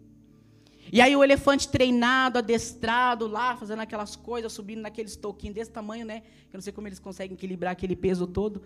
E 0.91 1.03
aí 1.03 1.15
o 1.15 1.23
elefante 1.23 1.69
treinado, 1.69 2.39
adestrado 2.39 3.27
lá, 3.27 3.55
fazendo 3.57 3.81
aquelas 3.81 4.17
coisas, 4.17 4.53
subindo 4.53 4.81
naqueles 4.81 5.17
toquinhos 5.17 5.55
desse 5.55 5.71
tamanho, 5.71 6.07
né? 6.07 6.23
Eu 6.51 6.57
não 6.57 6.61
sei 6.63 6.73
como 6.73 6.89
eles 6.89 6.99
conseguem 6.99 7.35
equilibrar 7.35 7.73
aquele 7.73 7.95
peso 7.95 8.27
todo. 8.27 8.63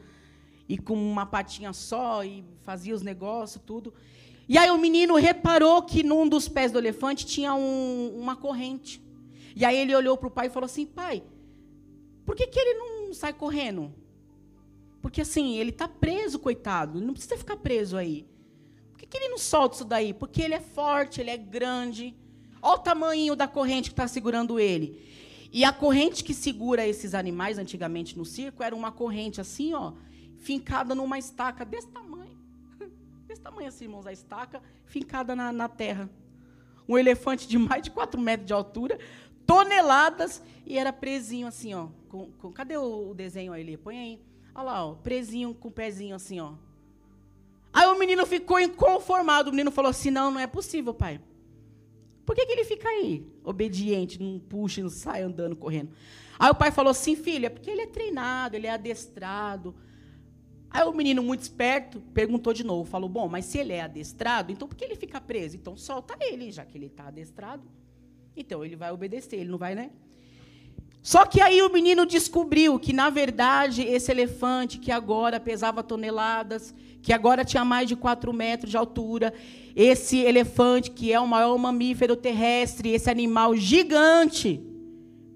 E 0.68 0.78
com 0.78 0.94
uma 0.94 1.26
patinha 1.26 1.72
só, 1.72 2.24
e 2.24 2.44
fazia 2.62 2.94
os 2.94 3.02
negócios, 3.02 3.60
tudo. 3.66 3.92
E 4.48 4.58
aí 4.58 4.70
o 4.70 4.78
menino 4.78 5.16
reparou 5.16 5.82
que 5.82 6.02
num 6.02 6.28
dos 6.28 6.48
pés 6.48 6.72
do 6.72 6.78
elefante 6.78 7.24
tinha 7.24 7.54
um, 7.54 8.16
uma 8.18 8.36
corrente. 8.36 9.02
E 9.54 9.64
aí 9.64 9.76
ele 9.76 9.94
olhou 9.94 10.16
para 10.16 10.28
o 10.28 10.30
pai 10.30 10.46
e 10.46 10.50
falou 10.50 10.66
assim: 10.66 10.86
pai, 10.86 11.22
por 12.24 12.34
que, 12.34 12.46
que 12.46 12.58
ele 12.58 12.74
não 12.74 13.14
sai 13.14 13.32
correndo? 13.32 13.94
Porque 15.00 15.20
assim, 15.20 15.56
ele 15.56 15.70
está 15.70 15.88
preso, 15.88 16.38
coitado. 16.38 16.98
Ele 16.98 17.06
não 17.06 17.12
precisa 17.12 17.36
ficar 17.36 17.56
preso 17.56 17.96
aí 17.96 18.26
que, 19.02 19.06
que 19.06 19.16
ele 19.16 19.28
não 19.28 19.38
solta 19.38 19.76
isso 19.76 19.84
daí? 19.84 20.14
Porque 20.14 20.42
ele 20.42 20.54
é 20.54 20.60
forte, 20.60 21.20
ele 21.20 21.30
é 21.30 21.36
grande. 21.36 22.14
Olha 22.60 22.74
o 22.74 22.78
tamanho 22.78 23.36
da 23.36 23.48
corrente 23.48 23.90
que 23.90 23.94
está 23.94 24.06
segurando 24.06 24.60
ele. 24.60 25.00
E 25.52 25.64
a 25.64 25.72
corrente 25.72 26.24
que 26.24 26.32
segura 26.32 26.86
esses 26.86 27.14
animais 27.14 27.58
antigamente 27.58 28.16
no 28.16 28.24
circo 28.24 28.62
era 28.62 28.74
uma 28.74 28.90
corrente 28.90 29.40
assim, 29.40 29.74
ó, 29.74 29.92
fincada 30.38 30.94
numa 30.94 31.18
estaca 31.18 31.64
desse 31.64 31.88
tamanho. 31.88 32.21
Desse 33.32 33.40
tamanho 33.40 33.68
assim, 33.68 33.84
irmãos, 33.84 34.06
a 34.06 34.12
estaca 34.12 34.60
fincada 34.84 35.34
na, 35.34 35.50
na 35.50 35.66
terra. 35.66 36.10
Um 36.86 36.98
elefante 36.98 37.48
de 37.48 37.56
mais 37.56 37.82
de 37.82 37.90
4 37.90 38.20
metros 38.20 38.46
de 38.46 38.52
altura, 38.52 38.98
toneladas, 39.46 40.42
e 40.66 40.76
era 40.76 40.92
presinho 40.92 41.46
assim, 41.46 41.72
ó. 41.72 41.88
Com, 42.10 42.30
com, 42.32 42.52
cadê 42.52 42.76
o, 42.76 43.14
desenho 43.14 43.54
aí? 43.54 43.74
Põe 43.78 43.98
aí. 43.98 44.20
Olha 44.54 44.64
lá, 44.64 44.84
ó, 44.84 44.94
presinho 44.96 45.54
com 45.54 45.68
o 45.68 45.70
pezinho 45.70 46.14
assim, 46.14 46.40
ó. 46.40 46.52
Aí 47.72 47.86
o 47.86 47.98
menino 47.98 48.26
ficou 48.26 48.60
inconformado. 48.60 49.48
O 49.48 49.52
menino 49.52 49.70
falou 49.70 49.88
assim: 49.88 50.10
Não, 50.10 50.30
não 50.30 50.38
é 50.38 50.46
possível, 50.46 50.92
pai. 50.92 51.18
Por 52.26 52.36
que, 52.36 52.44
que 52.44 52.52
ele 52.52 52.64
fica 52.64 52.86
aí, 52.86 53.26
obediente, 53.42 54.22
não 54.22 54.38
puxa, 54.38 54.82
não 54.82 54.90
sai 54.90 55.22
andando, 55.22 55.56
correndo? 55.56 55.90
Aí 56.38 56.50
o 56.50 56.54
pai 56.54 56.70
falou 56.70 56.90
assim: 56.90 57.16
Filho, 57.16 57.46
é 57.46 57.48
porque 57.48 57.70
ele 57.70 57.80
é 57.80 57.86
treinado, 57.86 58.56
ele 58.56 58.66
é 58.66 58.72
adestrado. 58.72 59.74
Aí 60.72 60.84
o 60.84 60.92
menino, 60.92 61.22
muito 61.22 61.42
esperto, 61.42 62.00
perguntou 62.14 62.54
de 62.54 62.64
novo: 62.64 62.88
Falou, 62.88 63.08
bom, 63.08 63.28
mas 63.28 63.44
se 63.44 63.58
ele 63.58 63.74
é 63.74 63.82
adestrado, 63.82 64.50
então 64.50 64.66
por 64.66 64.74
que 64.74 64.84
ele 64.84 64.96
fica 64.96 65.20
preso? 65.20 65.56
Então 65.56 65.76
solta 65.76 66.16
ele, 66.18 66.50
já 66.50 66.64
que 66.64 66.78
ele 66.78 66.86
está 66.86 67.08
adestrado. 67.08 67.62
Então 68.34 68.64
ele 68.64 68.74
vai 68.74 68.90
obedecer, 68.90 69.36
ele 69.36 69.50
não 69.50 69.58
vai, 69.58 69.74
né? 69.74 69.90
Só 71.02 71.26
que 71.26 71.40
aí 71.40 71.60
o 71.60 71.68
menino 71.68 72.06
descobriu 72.06 72.78
que, 72.78 72.92
na 72.92 73.10
verdade, 73.10 73.82
esse 73.82 74.10
elefante, 74.10 74.78
que 74.78 74.92
agora 74.92 75.40
pesava 75.40 75.82
toneladas, 75.82 76.72
que 77.02 77.12
agora 77.12 77.44
tinha 77.44 77.64
mais 77.64 77.88
de 77.88 77.96
4 77.96 78.32
metros 78.32 78.70
de 78.70 78.76
altura, 78.76 79.34
esse 79.74 80.18
elefante, 80.18 80.92
que 80.92 81.12
é 81.12 81.18
o 81.18 81.26
maior 81.26 81.58
mamífero 81.58 82.14
terrestre, 82.14 82.90
esse 82.90 83.10
animal 83.10 83.56
gigante, 83.56 84.62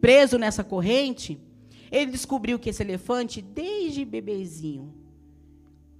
preso 0.01 0.39
nessa 0.39 0.62
corrente, 0.62 1.39
ele 1.91 2.12
descobriu 2.12 2.61
que 2.61 2.70
esse 2.70 2.82
elefante, 2.82 3.43
desde 3.43 4.05
bebezinho, 4.05 4.95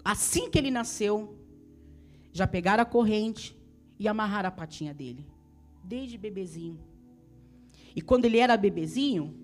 assim 0.07 0.49
que 0.49 0.57
ele 0.57 0.71
nasceu, 0.71 1.37
já 2.33 2.47
pegaram 2.47 2.81
a 2.81 2.87
corrente 2.87 3.57
e 3.99 4.07
amarraram 4.07 4.49
a 4.49 4.53
patinha 4.53 4.95
dele. 4.95 5.27
Desde 5.83 6.17
bebezinho. 6.17 6.79
E 7.95 8.01
quando 8.01 8.25
ele 8.25 8.39
era 8.39 8.57
bebezinho, 8.57 9.35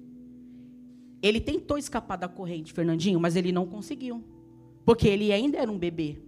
ele 1.20 1.40
tentou 1.40 1.76
escapar 1.76 2.16
da 2.16 2.28
corrente, 2.28 2.72
Fernandinho, 2.72 3.18
mas 3.18 3.34
ele 3.34 3.50
não 3.50 3.66
conseguiu. 3.66 4.22
Porque 4.84 5.08
ele 5.08 5.32
ainda 5.32 5.58
era 5.58 5.70
um 5.70 5.78
bebê. 5.78 6.18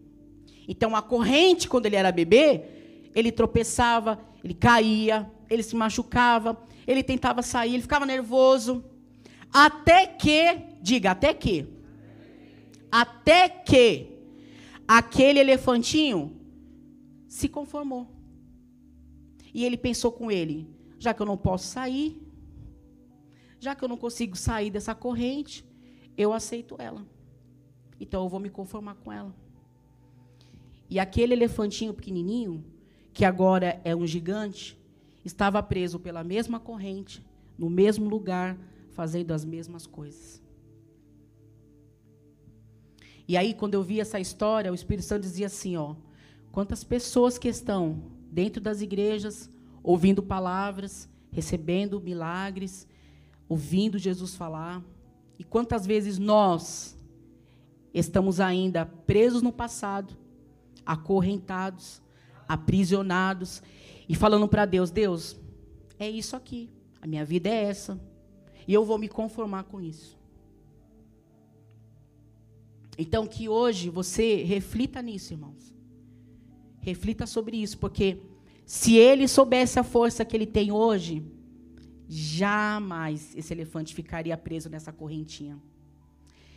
Então 0.66 0.96
a 0.96 1.02
corrente, 1.02 1.68
quando 1.68 1.86
ele 1.86 1.96
era 1.96 2.10
bebê, 2.10 2.64
ele 3.14 3.30
tropeçava, 3.30 4.20
ele 4.42 4.54
caía, 4.54 5.30
ele 5.48 5.62
se 5.62 5.76
machucava, 5.76 6.60
ele 6.88 7.04
tentava 7.04 7.40
sair, 7.40 7.74
ele 7.74 7.82
ficava 7.82 8.04
nervoso. 8.04 8.84
Até 9.52 10.08
que, 10.08 10.58
diga, 10.82 11.12
até 11.12 11.32
que. 11.32 11.66
Até 12.90 13.48
que 13.48 14.13
aquele 14.86 15.40
elefantinho 15.40 16.40
se 17.28 17.48
conformou. 17.48 18.08
E 19.52 19.64
ele 19.64 19.76
pensou 19.76 20.12
com 20.12 20.30
ele: 20.30 20.68
já 20.98 21.14
que 21.14 21.22
eu 21.22 21.26
não 21.26 21.36
posso 21.36 21.66
sair, 21.66 22.20
já 23.58 23.74
que 23.74 23.84
eu 23.84 23.88
não 23.88 23.96
consigo 23.96 24.36
sair 24.36 24.70
dessa 24.70 24.94
corrente, 24.94 25.64
eu 26.16 26.32
aceito 26.32 26.76
ela. 26.78 27.04
Então 27.98 28.22
eu 28.22 28.28
vou 28.28 28.40
me 28.40 28.50
conformar 28.50 28.96
com 28.96 29.10
ela. 29.12 29.34
E 30.90 30.98
aquele 30.98 31.32
elefantinho 31.32 31.94
pequenininho, 31.94 32.64
que 33.12 33.24
agora 33.24 33.80
é 33.84 33.96
um 33.96 34.06
gigante, 34.06 34.78
estava 35.24 35.62
preso 35.62 35.98
pela 35.98 36.22
mesma 36.22 36.60
corrente, 36.60 37.24
no 37.56 37.70
mesmo 37.70 38.08
lugar, 38.08 38.58
fazendo 38.90 39.32
as 39.32 39.44
mesmas 39.44 39.86
coisas. 39.86 40.43
E 43.26 43.36
aí, 43.36 43.54
quando 43.54 43.74
eu 43.74 43.82
vi 43.82 44.00
essa 44.00 44.20
história, 44.20 44.70
o 44.70 44.74
Espírito 44.74 45.06
Santo 45.06 45.22
dizia 45.22 45.46
assim: 45.46 45.76
ó, 45.76 45.94
quantas 46.52 46.84
pessoas 46.84 47.38
que 47.38 47.48
estão 47.48 48.02
dentro 48.30 48.60
das 48.60 48.80
igrejas, 48.80 49.48
ouvindo 49.82 50.22
palavras, 50.22 51.08
recebendo 51.30 52.00
milagres, 52.00 52.86
ouvindo 53.48 53.98
Jesus 53.98 54.34
falar. 54.34 54.82
E 55.38 55.44
quantas 55.44 55.86
vezes 55.86 56.18
nós 56.18 56.96
estamos 57.92 58.40
ainda 58.40 58.84
presos 58.84 59.42
no 59.42 59.52
passado, 59.52 60.16
acorrentados, 60.84 62.02
aprisionados 62.48 63.62
e 64.08 64.14
falando 64.14 64.48
para 64.48 64.64
Deus: 64.64 64.90
Deus, 64.90 65.36
é 65.98 66.08
isso 66.08 66.34
aqui, 66.34 66.70
a 67.00 67.06
minha 67.06 67.24
vida 67.24 67.48
é 67.48 67.64
essa, 67.64 68.00
e 68.66 68.74
eu 68.74 68.84
vou 68.84 68.98
me 68.98 69.08
conformar 69.08 69.64
com 69.64 69.80
isso. 69.80 70.18
Então, 72.96 73.26
que 73.26 73.48
hoje 73.48 73.90
você 73.90 74.42
reflita 74.44 75.02
nisso, 75.02 75.32
irmãos. 75.32 75.74
Reflita 76.80 77.26
sobre 77.26 77.56
isso, 77.56 77.78
porque 77.78 78.18
Se 78.66 78.96
ele 78.96 79.28
soubesse 79.28 79.78
a 79.78 79.82
força 79.82 80.24
que 80.24 80.34
ele 80.34 80.46
tem 80.46 80.72
hoje, 80.72 81.22
jamais 82.08 83.34
esse 83.36 83.52
elefante 83.52 83.94
ficaria 83.94 84.36
preso 84.36 84.70
nessa 84.70 84.90
correntinha. 84.92 85.58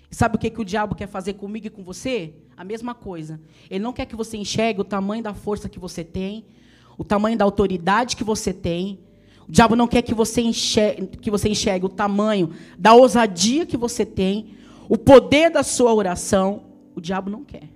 Sabe 0.09 0.37
o 0.37 0.39
que, 0.39 0.49
que 0.49 0.61
o 0.61 0.65
diabo 0.65 0.95
quer 0.95 1.07
fazer 1.07 1.33
comigo 1.33 1.67
e 1.67 1.69
com 1.69 1.83
você? 1.83 2.33
A 2.55 2.63
mesma 2.63 2.95
coisa. 2.95 3.41
Ele 3.69 3.83
não 3.83 3.91
quer 3.91 4.05
que 4.05 4.15
você 4.15 4.37
enxergue 4.37 4.79
o 4.79 4.85
tamanho 4.85 5.21
da 5.21 5.33
força 5.33 5.67
que 5.67 5.79
você 5.79 6.01
tem, 6.01 6.45
o 6.97 7.03
tamanho 7.03 7.37
da 7.37 7.43
autoridade 7.43 8.15
que 8.15 8.23
você 8.23 8.53
tem. 8.53 8.99
O 9.49 9.51
diabo 9.51 9.75
não 9.75 9.87
quer 9.87 10.01
que 10.01 10.13
você 10.13 10.41
enxergue, 10.41 11.07
que 11.07 11.29
você 11.29 11.49
enxergue 11.49 11.85
o 11.85 11.89
tamanho 11.89 12.53
da 12.79 12.93
ousadia 12.93 13.65
que 13.65 13.75
você 13.75 14.05
tem, 14.05 14.55
o 14.89 14.97
poder 14.97 15.49
da 15.49 15.63
sua 15.63 15.93
oração. 15.93 16.63
O 16.95 17.01
diabo 17.01 17.29
não 17.29 17.43
quer. 17.43 17.69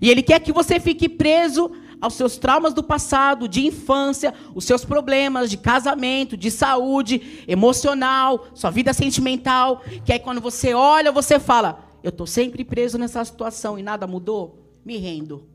E 0.00 0.10
ele 0.10 0.22
quer 0.22 0.40
que 0.40 0.52
você 0.52 0.78
fique 0.78 1.08
preso 1.08 1.70
aos 2.00 2.14
seus 2.14 2.36
traumas 2.36 2.74
do 2.74 2.82
passado, 2.82 3.48
de 3.48 3.64
infância, 3.64 4.34
os 4.54 4.64
seus 4.64 4.84
problemas 4.84 5.50
de 5.50 5.56
casamento, 5.56 6.36
de 6.36 6.50
saúde 6.50 7.44
emocional, 7.48 8.46
sua 8.54 8.70
vida 8.70 8.92
sentimental, 8.92 9.82
que 10.04 10.12
aí 10.12 10.18
quando 10.18 10.40
você 10.40 10.74
olha, 10.74 11.10
você 11.10 11.38
fala: 11.38 11.84
"Eu 12.02 12.10
estou 12.10 12.26
sempre 12.26 12.64
preso 12.64 12.98
nessa 12.98 13.24
situação 13.24 13.78
e 13.78 13.82
nada 13.82 14.06
mudou, 14.06 14.58
me 14.84 14.96
rendo". 14.98 15.48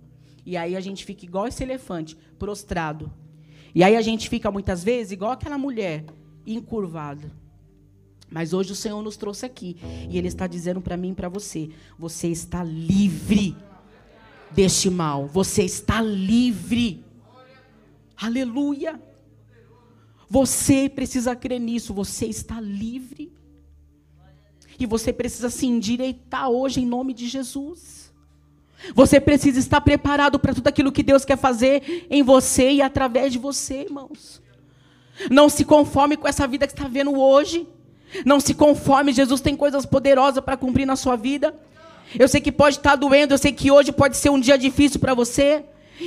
E 0.46 0.58
aí 0.58 0.76
a 0.76 0.80
gente 0.80 1.06
fica 1.06 1.26
igual 1.26 1.48
esse 1.48 1.64
elefante, 1.64 2.18
prostrado. 2.40 3.12
E 3.74 3.84
aí 3.84 3.96
a 3.96 4.02
gente 4.02 4.28
fica 4.28 4.52
muitas 4.52 4.84
vezes 4.84 5.12
igual 5.12 5.32
aquela 5.32 5.58
mulher, 5.58 6.06
encurvada. 6.46 7.32
Mas 8.32 8.54
hoje 8.54 8.72
o 8.72 8.76
Senhor 8.76 9.04
nos 9.04 9.18
trouxe 9.18 9.46
aqui 9.46 9.76
e 10.10 10.18
ele 10.18 10.30
está 10.30 10.48
dizendo 10.48 10.80
para 10.80 10.96
mim 10.96 11.12
e 11.12 11.16
para 11.16 11.28
você: 11.28 11.70
você 12.00 12.30
está 12.30 12.64
livre 12.64 13.56
deste 14.52 14.90
mal. 14.90 15.28
Você 15.28 15.64
está 15.64 16.02
livre. 16.02 17.04
Aleluia. 18.16 19.02
Você 20.30 20.88
precisa 20.88 21.36
crer 21.36 21.60
nisso. 21.60 21.94
Você 21.94 22.26
está 22.26 22.62
livre. 22.62 23.34
E 24.80 24.86
você 24.86 25.12
precisa 25.12 25.50
se 25.50 25.68
endireitar 25.68 26.50
hoje 26.50 26.80
em 26.80 26.86
nome 26.86 27.14
de 27.14 27.28
Jesus. 27.28 28.14
Você 28.96 29.20
precisa 29.20 29.60
estar 29.60 29.82
preparado 29.82 30.40
para 30.40 30.54
tudo 30.54 30.68
aquilo 30.68 30.92
que 30.92 31.04
Deus 31.04 31.26
quer 31.26 31.38
fazer 31.38 32.08
em 32.10 32.24
você 32.24 32.72
e 32.72 32.82
através 32.82 33.34
de 33.34 33.38
você, 33.38 33.82
irmãos. 33.82 34.42
Não 35.30 35.50
se 35.50 35.66
conforme 35.66 36.16
com 36.16 36.28
essa 36.28 36.48
vida 36.48 36.66
que 36.66 36.74
está 36.74 36.88
vendo 36.88 37.14
hoje. 37.14 37.68
Não 38.26 38.40
se 38.40 38.54
conforme, 38.54 39.14
Jesus 39.14 39.42
tem 39.42 39.56
coisas 39.56 39.86
poderosas 39.86 40.44
para 40.44 40.58
cumprir 40.58 40.86
na 40.86 40.96
sua 40.96 41.16
vida. 41.16 41.54
Eu 42.18 42.28
sei 42.28 42.42
que 42.42 42.52
pode 42.52 42.78
estar 42.78 42.96
doendo, 42.96 43.34
eu 43.34 43.38
sei 43.38 43.54
que 43.54 43.72
hoje 43.72 43.92
pode 43.92 44.18
ser 44.18 44.30
um 44.30 44.40
dia 44.40 44.58
difícil 44.58 45.00
para 45.00 45.14
você. 45.14 45.64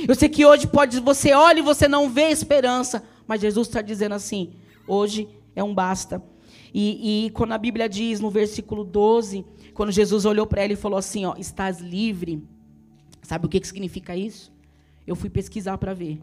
Eu 0.07 0.13
sei 0.13 0.29
que 0.29 0.45
hoje 0.45 0.67
pode 0.67 0.99
você 0.99 1.33
olha 1.33 1.59
e 1.59 1.63
você 1.63 1.87
não 1.87 2.09
vê 2.09 2.29
esperança, 2.29 3.03
mas 3.25 3.41
Jesus 3.41 3.67
está 3.67 3.81
dizendo 3.81 4.13
assim: 4.13 4.53
hoje 4.87 5.27
é 5.55 5.63
um 5.63 5.73
basta. 5.73 6.21
E, 6.73 7.27
e, 7.27 7.29
quando 7.29 7.53
a 7.53 7.57
Bíblia 7.57 7.87
diz 7.87 8.19
no 8.19 8.29
versículo 8.29 8.83
12, 8.83 9.45
quando 9.73 9.93
Jesus 9.93 10.25
olhou 10.25 10.45
para 10.45 10.63
ela 10.63 10.73
e 10.73 10.75
falou 10.75 10.99
assim: 10.99 11.25
ó, 11.25 11.33
estás 11.37 11.79
livre. 11.79 12.43
Sabe 13.21 13.45
o 13.45 13.49
que, 13.49 13.59
que 13.59 13.67
significa 13.67 14.15
isso? 14.15 14.53
Eu 15.07 15.15
fui 15.15 15.29
pesquisar 15.29 15.77
para 15.77 15.93
ver. 15.93 16.21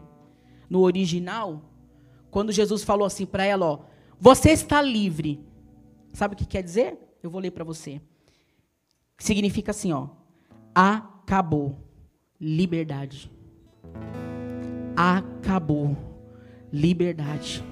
No 0.69 0.81
original, 0.81 1.61
quando 2.29 2.51
Jesus 2.51 2.83
falou 2.83 3.05
assim 3.05 3.25
para 3.25 3.43
ela: 3.43 3.65
ó, 3.65 3.79
você 4.19 4.51
está 4.51 4.81
livre. 4.81 5.43
Sabe 6.13 6.35
o 6.35 6.37
que 6.37 6.45
quer 6.45 6.61
dizer? 6.61 6.97
Eu 7.21 7.29
vou 7.29 7.41
ler 7.41 7.51
para 7.51 7.63
você. 7.63 7.99
Significa 9.17 9.71
assim, 9.71 9.91
ó. 9.91 10.07
Acabou. 10.73 11.77
Liberdade. 12.39 13.31
Acabou. 14.95 15.97
Liberdade. 16.71 17.63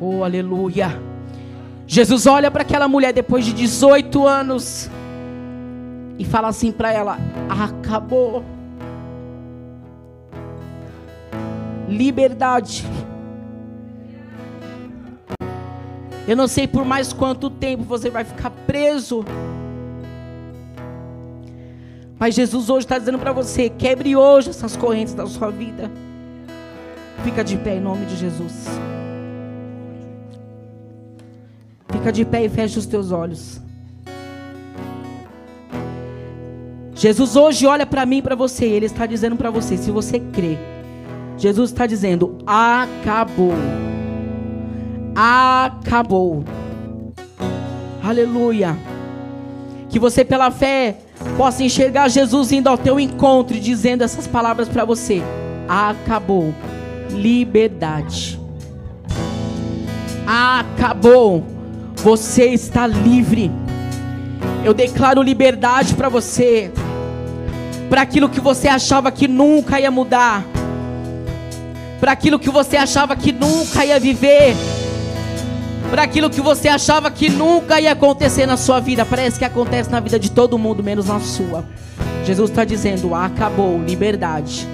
Oh, 0.00 0.24
aleluia. 0.24 0.88
Jesus 1.86 2.26
olha 2.26 2.50
para 2.50 2.62
aquela 2.62 2.88
mulher 2.88 3.12
depois 3.12 3.44
de 3.44 3.52
18 3.52 4.26
anos 4.26 4.90
e 6.18 6.24
fala 6.24 6.48
assim 6.48 6.72
para 6.72 6.92
ela: 6.92 7.18
acabou. 7.48 8.44
Liberdade. 11.88 12.84
Eu 16.26 16.36
não 16.36 16.48
sei 16.48 16.66
por 16.66 16.84
mais 16.84 17.12
quanto 17.12 17.50
tempo 17.50 17.84
você 17.84 18.10
vai 18.10 18.24
ficar 18.24 18.50
preso 18.50 19.24
mas 22.18 22.34
Jesus 22.34 22.70
hoje 22.70 22.86
está 22.86 22.98
dizendo 22.98 23.18
para 23.18 23.32
você: 23.32 23.68
quebre 23.68 24.16
hoje 24.16 24.50
essas 24.50 24.76
correntes 24.76 25.14
da 25.14 25.26
sua 25.26 25.50
vida. 25.50 25.90
Fica 27.22 27.42
de 27.42 27.56
pé 27.56 27.76
em 27.76 27.80
nome 27.80 28.06
de 28.06 28.16
Jesus. 28.16 28.66
Fica 31.90 32.12
de 32.12 32.24
pé 32.24 32.44
e 32.44 32.48
fecha 32.48 32.78
os 32.78 32.86
teus 32.86 33.12
olhos. 33.12 33.60
Jesus 36.94 37.36
hoje 37.36 37.66
olha 37.66 37.84
para 37.84 38.06
mim 38.06 38.18
e 38.18 38.22
para 38.22 38.34
você. 38.34 38.64
Ele 38.64 38.86
está 38.86 39.04
dizendo 39.06 39.36
para 39.36 39.50
você: 39.50 39.76
se 39.76 39.90
você 39.90 40.18
crê, 40.18 40.56
Jesus 41.36 41.72
está 41.72 41.86
dizendo: 41.86 42.38
acabou. 42.46 43.52
Acabou. 45.14 46.44
Aleluia. 48.02 48.76
Que 49.88 49.98
você, 49.98 50.24
pela 50.24 50.50
fé, 50.50 50.96
possa 51.36 51.62
enxergar 51.62 52.08
Jesus 52.08 52.50
indo 52.50 52.68
ao 52.68 52.76
teu 52.76 52.98
encontro 52.98 53.56
e 53.56 53.60
dizendo 53.60 54.02
essas 54.02 54.26
palavras 54.26 54.68
para 54.68 54.84
você: 54.84 55.22
acabou 55.68 56.52
liberdade. 57.10 58.40
Acabou. 60.26 61.44
Você 61.96 62.46
está 62.46 62.86
livre. 62.86 63.50
Eu 64.64 64.74
declaro 64.74 65.22
liberdade 65.22 65.94
para 65.94 66.08
você. 66.08 66.72
Para 67.88 68.02
aquilo 68.02 68.28
que 68.28 68.40
você 68.40 68.66
achava 68.66 69.12
que 69.12 69.28
nunca 69.28 69.78
ia 69.80 69.90
mudar. 69.90 70.44
Para 72.00 72.12
aquilo 72.12 72.38
que 72.38 72.50
você 72.50 72.76
achava 72.76 73.14
que 73.14 73.30
nunca 73.30 73.84
ia 73.86 74.00
viver 74.00 74.54
para 75.90 76.02
aquilo 76.02 76.30
que 76.30 76.40
você 76.40 76.68
achava 76.68 77.10
que 77.10 77.28
nunca 77.28 77.80
ia 77.80 77.92
acontecer 77.92 78.46
na 78.46 78.56
sua 78.56 78.80
vida. 78.80 79.04
Parece 79.04 79.38
que 79.38 79.44
acontece 79.44 79.90
na 79.90 80.00
vida 80.00 80.18
de 80.18 80.30
todo 80.30 80.58
mundo, 80.58 80.82
menos 80.82 81.06
na 81.06 81.20
sua. 81.20 81.64
Jesus 82.24 82.50
está 82.50 82.64
dizendo: 82.64 83.14
acabou, 83.14 83.80
liberdade. 83.82 84.66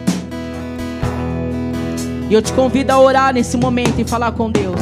E 2.29 2.35
eu 2.35 2.41
te 2.41 2.53
convido 2.53 2.93
a 2.93 2.99
orar 3.01 3.35
nesse 3.35 3.57
momento 3.57 4.01
e 4.01 4.05
falar 4.05 4.33
com 4.33 4.51
Deus. 4.51 4.79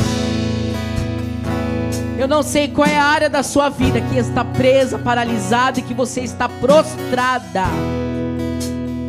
Eu 2.18 2.26
não 2.26 2.42
sei 2.42 2.68
qual 2.68 2.86
é 2.86 2.98
a 2.98 3.04
área 3.04 3.30
da 3.30 3.42
sua 3.42 3.68
vida 3.68 4.00
que 4.00 4.18
está 4.18 4.44
presa, 4.44 4.98
paralisada 4.98 5.78
e 5.78 5.82
que 5.82 5.94
você 5.94 6.20
está 6.20 6.48
prostrada 6.48 7.64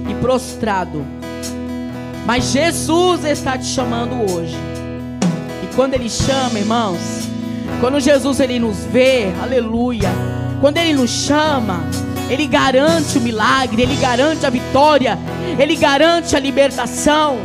e 0.08 0.14
prostrado. 0.22 1.04
Mas 2.26 2.52
Jesus 2.52 3.26
está 3.26 3.58
te 3.58 3.66
chamando 3.66 4.14
hoje. 4.32 4.56
Quando 5.80 5.94
Ele 5.94 6.10
chama, 6.10 6.60
irmãos, 6.60 7.00
quando 7.80 8.02
Jesus 8.02 8.42
ele 8.42 8.60
nos 8.60 8.80
vê, 8.92 9.32
aleluia. 9.42 10.10
Quando 10.60 10.76
ele 10.76 10.92
nos 10.92 11.10
chama, 11.10 11.86
ele 12.30 12.48
garante 12.48 13.18
o 13.18 13.22
milagre, 13.22 13.84
ele 13.84 13.96
garante 13.96 14.46
a 14.46 14.50
vitória, 14.50 15.18
ele 15.58 15.78
garante 15.78 16.36
a 16.36 16.40
libertação. 16.42 17.38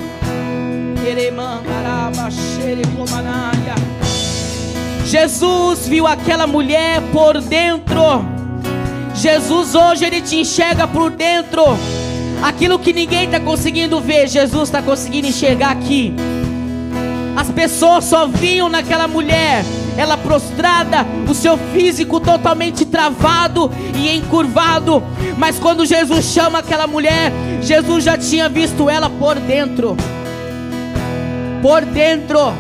Jesus 5.04 5.86
viu 5.86 6.04
aquela 6.04 6.48
mulher 6.48 7.00
por 7.12 7.40
dentro. 7.40 8.02
Jesus 9.14 9.76
hoje 9.76 10.04
ele 10.04 10.20
te 10.20 10.40
enxerga 10.40 10.88
por 10.88 11.12
dentro. 11.12 11.62
Aquilo 12.42 12.80
que 12.80 12.92
ninguém 12.92 13.26
está 13.26 13.38
conseguindo 13.38 14.00
ver, 14.00 14.26
Jesus 14.26 14.64
está 14.64 14.82
conseguindo 14.82 15.28
enxergar 15.28 15.70
aqui. 15.70 16.12
As 17.36 17.50
pessoas 17.50 18.04
só 18.04 18.26
viam 18.26 18.68
naquela 18.68 19.08
mulher 19.08 19.64
ela 19.96 20.16
prostrada, 20.16 21.06
o 21.28 21.34
seu 21.34 21.56
físico 21.72 22.18
totalmente 22.20 22.84
travado 22.84 23.70
e 23.96 24.16
encurvado. 24.16 25.02
Mas 25.38 25.58
quando 25.58 25.86
Jesus 25.86 26.24
chama 26.26 26.58
aquela 26.58 26.86
mulher, 26.86 27.32
Jesus 27.62 28.04
já 28.04 28.16
tinha 28.16 28.48
visto 28.48 28.90
ela 28.90 29.08
por 29.08 29.38
dentro. 29.38 29.96
Por 31.62 31.84
dentro. 31.84 32.52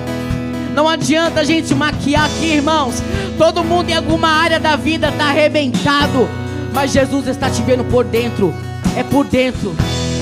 Não 0.74 0.88
adianta 0.88 1.40
a 1.40 1.44
gente 1.44 1.74
maquiar 1.74 2.26
aqui, 2.26 2.46
irmãos. 2.46 3.02
Todo 3.38 3.64
mundo 3.64 3.90
em 3.90 3.94
alguma 3.94 4.28
área 4.28 4.58
da 4.58 4.76
vida 4.76 5.08
está 5.08 5.26
arrebentado. 5.26 6.28
Mas 6.72 6.92
Jesus 6.92 7.28
está 7.28 7.50
te 7.50 7.62
vendo 7.62 7.84
por 7.84 8.04
dentro. 8.04 8.54
É 8.96 9.02
por 9.02 9.24
dentro. 9.24 9.74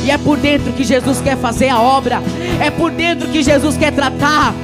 E 0.04 0.10
é 0.10 0.18
por 0.18 0.36
dentro 0.36 0.72
que 0.72 0.84
Jesus 0.84 1.20
quer 1.20 1.36
fazer 1.36 1.68
a 1.68 1.80
obra. 1.80 2.22
É 2.60 2.70
por 2.70 2.90
dentro 2.90 3.28
que 3.28 3.42
Jesus 3.42 3.76
quer 3.76 3.92
tratar. 3.92 4.54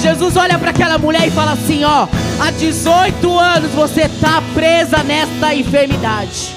Jesus 0.00 0.36
olha 0.36 0.58
para 0.58 0.70
aquela 0.70 0.98
mulher 0.98 1.26
e 1.26 1.30
fala 1.30 1.52
assim: 1.52 1.84
Ó, 1.84 2.06
há 2.40 2.50
18 2.50 3.38
anos 3.38 3.70
você 3.72 4.02
está 4.02 4.42
presa 4.54 5.02
nesta 5.02 5.54
enfermidade, 5.54 6.54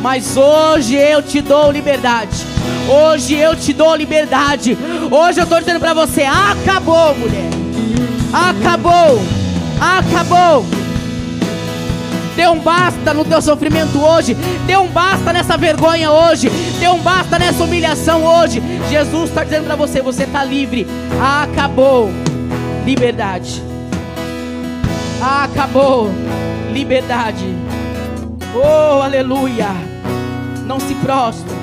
mas 0.00 0.36
hoje 0.36 0.94
eu 0.94 1.22
te 1.22 1.40
dou 1.40 1.70
liberdade. 1.70 2.52
Hoje 2.88 3.34
eu 3.34 3.54
te 3.54 3.72
dou 3.72 3.94
liberdade. 3.94 4.76
Hoje 5.10 5.40
eu 5.40 5.44
estou 5.44 5.58
dizendo 5.60 5.80
para 5.80 5.94
você: 5.94 6.22
acabou, 6.22 7.14
mulher. 7.14 7.50
Acabou. 8.32 9.20
Acabou. 9.80 10.81
Dê 12.34 12.46
um 12.48 12.58
basta 12.58 13.12
no 13.12 13.24
teu 13.24 13.42
sofrimento 13.42 14.00
hoje. 14.00 14.34
Dê 14.66 14.76
um 14.76 14.88
basta 14.88 15.32
nessa 15.32 15.56
vergonha 15.56 16.10
hoje. 16.10 16.48
Dê 16.80 16.88
um 16.88 16.98
basta 16.98 17.38
nessa 17.38 17.62
humilhação 17.62 18.24
hoje. 18.24 18.62
Jesus 18.88 19.28
está 19.28 19.44
dizendo 19.44 19.66
para 19.66 19.76
você: 19.76 20.00
você 20.00 20.24
está 20.24 20.42
livre. 20.42 20.86
Acabou. 21.20 22.10
Liberdade. 22.84 23.62
Acabou. 25.20 26.10
Liberdade. 26.72 27.44
Oh, 28.54 29.02
aleluia. 29.02 29.68
Não 30.66 30.80
se 30.80 30.94
prostre. 30.96 31.54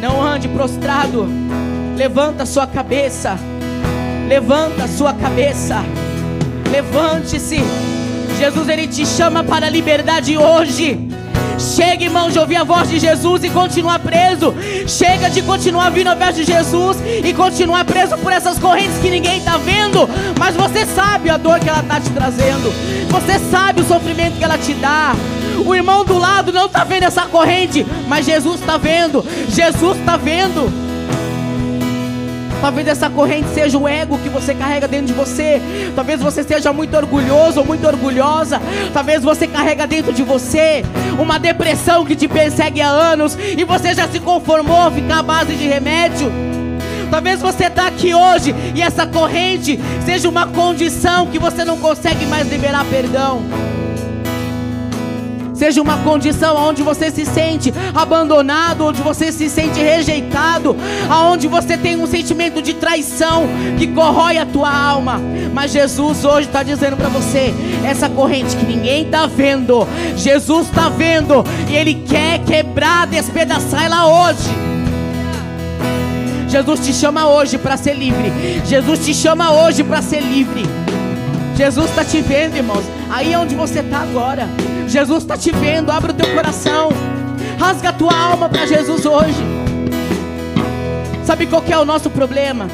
Não 0.00 0.22
ande 0.22 0.48
prostrado. 0.48 1.28
Levanta 1.96 2.46
sua 2.46 2.66
cabeça. 2.66 3.38
Levanta 4.26 4.88
sua 4.88 5.12
cabeça. 5.12 5.84
Levante-se. 6.70 7.89
Jesus 8.40 8.70
ele 8.70 8.86
te 8.86 9.04
chama 9.04 9.44
para 9.44 9.66
a 9.66 9.70
liberdade 9.70 10.34
hoje. 10.38 10.98
Chega, 11.58 12.04
irmão, 12.04 12.30
de 12.30 12.38
ouvir 12.38 12.56
a 12.56 12.64
voz 12.64 12.88
de 12.88 12.98
Jesus 12.98 13.44
e 13.44 13.50
continuar 13.50 13.98
preso. 13.98 14.54
Chega 14.88 15.28
de 15.28 15.42
continuar 15.42 15.90
vindo 15.90 16.06
ao 16.06 16.16
pé 16.16 16.32
de 16.32 16.44
Jesus 16.44 16.96
e 17.22 17.34
continuar 17.34 17.84
preso 17.84 18.16
por 18.16 18.32
essas 18.32 18.58
correntes 18.58 18.96
que 18.96 19.10
ninguém 19.10 19.36
está 19.36 19.58
vendo. 19.58 20.08
Mas 20.38 20.56
você 20.56 20.86
sabe 20.86 21.28
a 21.28 21.36
dor 21.36 21.60
que 21.60 21.68
ela 21.68 21.80
está 21.80 22.00
te 22.00 22.08
trazendo. 22.08 22.72
Você 23.10 23.38
sabe 23.50 23.82
o 23.82 23.84
sofrimento 23.84 24.38
que 24.38 24.44
ela 24.44 24.56
te 24.56 24.72
dá. 24.72 25.14
O 25.66 25.74
irmão 25.74 26.02
do 26.02 26.16
lado 26.16 26.50
não 26.50 26.64
está 26.64 26.82
vendo 26.82 27.02
essa 27.02 27.26
corrente, 27.26 27.86
mas 28.08 28.24
Jesus 28.24 28.58
está 28.58 28.78
vendo. 28.78 29.22
Jesus 29.50 29.98
está 29.98 30.16
vendo. 30.16 30.89
Talvez 32.60 32.86
essa 32.86 33.08
corrente 33.08 33.48
seja 33.54 33.78
o 33.78 33.88
ego 33.88 34.18
que 34.18 34.28
você 34.28 34.54
carrega 34.54 34.86
dentro 34.86 35.06
de 35.06 35.12
você. 35.12 35.60
Talvez 35.94 36.20
você 36.20 36.42
seja 36.42 36.72
muito 36.72 36.96
orgulhoso 36.96 37.60
ou 37.60 37.66
muito 37.66 37.86
orgulhosa. 37.86 38.60
Talvez 38.92 39.22
você 39.22 39.46
carrega 39.46 39.86
dentro 39.86 40.12
de 40.12 40.22
você 40.22 40.84
uma 41.18 41.38
depressão 41.38 42.04
que 42.04 42.14
te 42.14 42.28
persegue 42.28 42.80
há 42.80 42.88
anos 42.88 43.36
e 43.56 43.64
você 43.64 43.94
já 43.94 44.06
se 44.08 44.20
conformou 44.20 44.80
a 44.82 44.90
ficar 44.90 45.20
à 45.20 45.22
base 45.22 45.54
de 45.54 45.66
remédio. 45.66 46.30
Talvez 47.10 47.40
você 47.40 47.64
está 47.64 47.86
aqui 47.88 48.14
hoje 48.14 48.54
e 48.74 48.82
essa 48.82 49.06
corrente 49.06 49.80
seja 50.04 50.28
uma 50.28 50.46
condição 50.46 51.26
que 51.26 51.38
você 51.38 51.64
não 51.64 51.76
consegue 51.78 52.24
mais 52.26 52.48
liberar 52.48 52.84
perdão 52.84 53.42
seja 55.60 55.82
uma 55.82 55.98
condição 55.98 56.56
onde 56.56 56.82
você 56.82 57.10
se 57.10 57.26
sente 57.26 57.70
abandonado, 57.94 58.86
onde 58.86 59.02
você 59.02 59.30
se 59.30 59.50
sente 59.50 59.78
rejeitado, 59.78 60.74
aonde 61.06 61.46
você 61.46 61.76
tem 61.76 61.96
um 61.96 62.06
sentimento 62.06 62.62
de 62.62 62.72
traição 62.72 63.46
que 63.78 63.86
corrói 63.88 64.38
a 64.38 64.46
tua 64.46 64.74
alma. 64.74 65.20
Mas 65.52 65.70
Jesus 65.70 66.24
hoje 66.24 66.46
está 66.46 66.62
dizendo 66.62 66.96
para 66.96 67.10
você: 67.10 67.52
essa 67.84 68.08
corrente 68.08 68.56
que 68.56 68.64
ninguém 68.64 69.04
está 69.04 69.26
vendo, 69.26 69.86
Jesus 70.16 70.66
está 70.68 70.88
vendo 70.88 71.44
e 71.68 71.76
Ele 71.76 71.92
quer 72.08 72.38
quebrar, 72.38 73.06
despedaçar 73.06 73.84
ela 73.84 74.06
hoje. 74.06 74.48
Jesus 76.48 76.80
te 76.80 76.94
chama 76.94 77.28
hoje 77.28 77.58
para 77.58 77.76
ser 77.76 77.92
livre. 77.92 78.32
Jesus 78.64 79.04
te 79.04 79.12
chama 79.12 79.52
hoje 79.52 79.84
para 79.84 80.00
ser 80.00 80.22
livre. 80.22 80.62
Jesus 81.54 81.90
está 81.90 82.02
te 82.02 82.22
vendo, 82.22 82.56
irmãos. 82.56 82.84
Aí 83.10 83.34
é 83.34 83.38
onde 83.38 83.54
você 83.54 83.80
está 83.80 83.98
agora. 83.98 84.48
Jesus 84.90 85.22
está 85.22 85.36
te 85.36 85.52
vendo. 85.52 85.90
Abre 85.90 86.10
o 86.10 86.14
teu 86.14 86.34
coração. 86.34 86.90
Rasga 87.58 87.90
a 87.90 87.92
tua 87.92 88.14
alma 88.14 88.48
para 88.48 88.66
Jesus 88.66 89.06
hoje. 89.06 89.38
Sabe 91.24 91.46
qual 91.46 91.62
é 91.68 91.78
o 91.78 91.84
nosso 91.84 92.10
problema? 92.10 92.66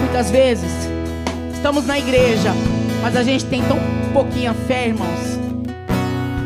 Muitas 0.00 0.30
vezes 0.30 0.70
estamos 1.54 1.86
na 1.86 1.98
igreja, 1.98 2.52
mas 3.00 3.16
a 3.16 3.22
gente 3.22 3.46
tem 3.46 3.62
tão 3.62 3.78
pouquinha 4.12 4.52
fé, 4.52 4.88
irmãos. 4.88 5.40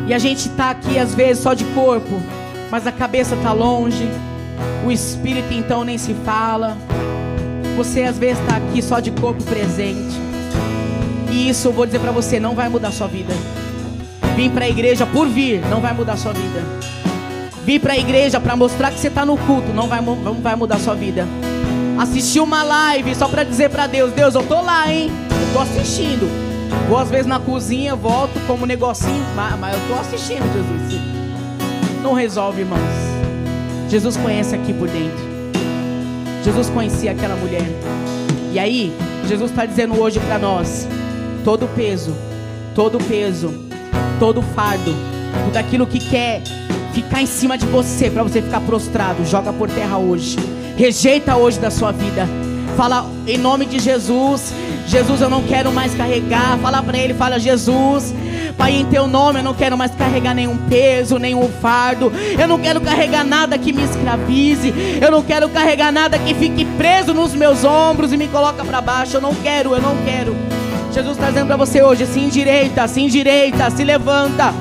E 0.07 0.13
a 0.13 0.19
gente 0.19 0.47
está 0.47 0.69
aqui 0.69 0.97
às 0.97 1.13
vezes 1.13 1.43
só 1.43 1.53
de 1.53 1.65
corpo, 1.65 2.21
mas 2.71 2.87
a 2.87 2.93
cabeça 2.93 3.35
está 3.35 3.51
longe. 3.51 4.07
O 4.85 4.91
espírito 4.91 5.53
então 5.53 5.83
nem 5.83 5.97
se 5.97 6.13
fala. 6.23 6.77
Você 7.75 8.03
às 8.03 8.17
vezes 8.17 8.39
está 8.39 8.55
aqui 8.55 8.81
só 8.81 9.01
de 9.01 9.11
corpo 9.11 9.43
presente. 9.43 10.15
E 11.29 11.49
isso 11.49 11.67
eu 11.67 11.73
vou 11.73 11.85
dizer 11.85 11.99
para 11.99 12.11
você, 12.11 12.39
não 12.39 12.55
vai 12.55 12.69
mudar 12.69 12.91
sua 12.91 13.07
vida. 13.07 13.33
Vim 14.37 14.51
para 14.51 14.65
a 14.65 14.69
igreja 14.69 15.03
por 15.03 15.27
vir, 15.27 15.65
não 15.67 15.81
vai 15.81 15.95
mudar 15.95 16.15
sua 16.15 16.31
vida. 16.31 16.63
Vir 17.65 17.81
para 17.81 17.93
a 17.93 17.97
igreja 17.97 18.39
para 18.39 18.55
mostrar 18.55 18.91
que 18.91 18.99
você 18.99 19.07
está 19.07 19.25
no 19.25 19.35
culto, 19.35 19.73
não 19.73 19.87
vai, 19.87 19.99
não 19.99 20.35
vai 20.35 20.55
mudar 20.55 20.77
sua 20.77 20.93
vida. 20.93 21.27
Assistir 21.97 22.39
uma 22.39 22.61
live 22.61 23.15
só 23.15 23.27
para 23.27 23.43
dizer 23.43 23.71
para 23.71 23.87
Deus, 23.87 24.13
Deus, 24.13 24.35
eu 24.35 24.43
tô 24.43 24.61
lá, 24.61 24.93
hein? 24.93 25.09
Eu 25.31 25.53
tô 25.53 25.59
assistindo. 25.59 26.29
Vou 26.87 26.99
às 26.99 27.09
vezes 27.09 27.25
na 27.25 27.39
cozinha, 27.39 27.95
volto 27.95 28.39
como 28.45 28.61
um 28.61 28.67
negocinho, 28.67 29.25
mas, 29.35 29.59
mas 29.59 29.73
eu 29.73 29.81
tô 29.87 29.99
assistindo, 30.01 30.43
Jesus. 30.53 31.01
Não 32.03 32.13
resolve, 32.13 32.61
irmãos. 32.61 32.79
Jesus 33.89 34.17
conhece 34.17 34.53
aqui 34.53 34.71
por 34.71 34.87
dentro. 34.87 35.25
Jesus 36.43 36.69
conhecia 36.69 37.09
aquela 37.09 37.35
mulher. 37.35 37.65
E 38.53 38.59
aí, 38.59 38.95
Jesus 39.27 39.49
está 39.49 39.65
dizendo 39.65 39.99
hoje 39.99 40.19
para 40.19 40.37
nós: 40.37 40.87
todo 41.43 41.67
peso, 41.75 42.15
todo 42.75 42.99
peso, 42.99 43.66
todo 44.19 44.41
fardo, 44.41 44.93
tudo 45.45 45.57
aquilo 45.57 45.85
que 45.87 45.99
quer 45.99 46.41
ficar 46.93 47.21
em 47.21 47.27
cima 47.27 47.57
de 47.57 47.65
você, 47.65 48.09
para 48.09 48.23
você 48.23 48.41
ficar 48.41 48.61
prostrado, 48.61 49.25
joga 49.25 49.53
por 49.53 49.69
terra 49.69 49.97
hoje. 49.97 50.37
Rejeita 50.75 51.35
hoje 51.35 51.59
da 51.59 51.69
sua 51.69 51.91
vida. 51.91 52.27
Fala 52.75 53.09
em 53.27 53.37
nome 53.37 53.65
de 53.65 53.79
Jesus. 53.79 54.53
Jesus, 54.87 55.21
eu 55.21 55.29
não 55.29 55.43
quero 55.43 55.71
mais 55.71 55.93
carregar. 55.95 56.57
Fala 56.59 56.81
para 56.81 56.97
ele, 56.97 57.13
fala 57.13 57.39
Jesus. 57.39 58.13
Pai, 58.57 58.73
em 58.73 58.85
teu 58.85 59.07
nome 59.07 59.39
eu 59.39 59.43
não 59.43 59.53
quero 59.53 59.77
mais 59.77 59.93
carregar 59.93 60.33
nenhum 60.33 60.57
peso, 60.57 61.19
nenhum 61.19 61.49
fardo. 61.61 62.11
Eu 62.39 62.47
não 62.47 62.59
quero 62.59 62.81
carregar 62.81 63.23
nada 63.23 63.57
que 63.57 63.73
me 63.73 63.83
escravize. 63.83 64.73
Eu 65.01 65.11
não 65.11 65.21
quero 65.21 65.49
carregar 65.49 65.91
nada 65.91 66.17
que 66.17 66.33
fique 66.33 66.65
preso 66.77 67.13
nos 67.13 67.33
meus 67.33 67.63
ombros 67.63 68.13
e 68.13 68.17
me 68.17 68.27
coloca 68.27 68.63
para 68.63 68.81
baixo. 68.81 69.17
Eu 69.17 69.21
não 69.21 69.35
quero, 69.35 69.75
eu 69.75 69.81
não 69.81 69.95
quero. 70.05 70.46
Jesus 70.97 71.15
está 71.15 71.27
dizendo 71.27 71.45
para 71.45 71.57
você 71.57 71.83
hoje: 71.83 72.07
se 72.07 72.19
endireita, 72.19 72.87
se 72.87 73.01
endireita, 73.01 73.69
se 73.69 73.83
levanta. 73.83 74.51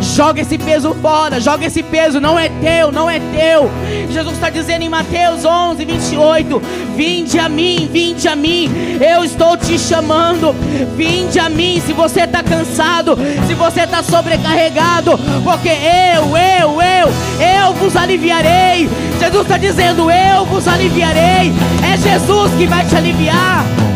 Joga 0.00 0.40
esse 0.40 0.56
peso 0.56 0.94
fora, 0.94 1.38
joga 1.38 1.66
esse 1.66 1.82
peso, 1.82 2.18
não 2.18 2.38
é 2.38 2.48
teu, 2.48 2.90
não 2.90 3.10
é 3.10 3.20
teu. 3.20 3.70
Jesus 4.10 4.34
está 4.34 4.48
dizendo 4.48 4.82
em 4.82 4.88
Mateus 4.88 5.44
11, 5.44 5.84
28: 5.84 6.62
Vinde 6.96 7.38
a 7.38 7.46
mim, 7.46 7.90
vinde 7.92 8.26
a 8.26 8.34
mim, 8.34 8.70
eu 9.02 9.22
estou 9.22 9.54
te 9.54 9.78
chamando. 9.78 10.54
Vinde 10.96 11.38
a 11.38 11.50
mim, 11.50 11.82
se 11.84 11.92
você 11.92 12.22
está 12.22 12.42
cansado, 12.42 13.14
se 13.46 13.52
você 13.52 13.82
está 13.82 14.02
sobrecarregado, 14.02 15.18
porque 15.44 15.68
eu, 15.68 16.34
eu, 16.38 16.80
eu, 16.80 17.66
eu 17.66 17.74
vos 17.74 17.94
aliviarei. 17.96 18.88
Jesus 19.20 19.42
está 19.42 19.58
dizendo: 19.58 20.10
Eu 20.10 20.46
vos 20.46 20.66
aliviarei. 20.66 21.52
É 21.86 21.98
Jesus 21.98 22.50
que 22.54 22.66
vai 22.66 22.86
te 22.86 22.96
aliviar. 22.96 23.91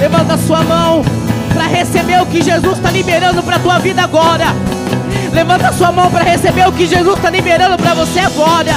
Levanta 0.00 0.32
a 0.32 0.38
sua 0.38 0.62
mão 0.62 1.04
para 1.52 1.66
receber 1.66 2.22
o 2.22 2.26
que 2.26 2.42
Jesus 2.42 2.78
está 2.78 2.90
liberando 2.90 3.42
para 3.42 3.56
a 3.56 3.58
tua 3.58 3.78
vida 3.78 4.02
agora. 4.02 4.46
Levanta 5.30 5.68
a 5.68 5.72
sua 5.74 5.92
mão 5.92 6.10
para 6.10 6.24
receber 6.24 6.66
o 6.66 6.72
que 6.72 6.86
Jesus 6.86 7.16
está 7.16 7.28
liberando 7.28 7.76
para 7.76 7.92
você 7.92 8.18
agora. 8.20 8.72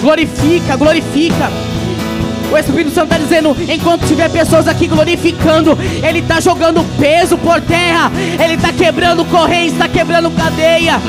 Glorifica, 0.00 0.76
glorifica. 0.76 1.50
O 2.52 2.56
Espírito 2.56 2.94
Santo 2.94 3.12
está 3.12 3.18
dizendo: 3.18 3.56
enquanto 3.68 4.06
tiver 4.06 4.30
pessoas 4.30 4.68
aqui 4.68 4.86
glorificando, 4.86 5.76
Ele 6.00 6.20
está 6.20 6.38
jogando 6.38 6.84
peso 6.96 7.36
por 7.36 7.60
terra, 7.60 8.12
Ele 8.38 8.54
está 8.54 8.72
quebrando 8.72 9.24
correntes, 9.24 9.72
está 9.72 9.88
quebrando 9.88 10.30
cadeia. 10.30 11.00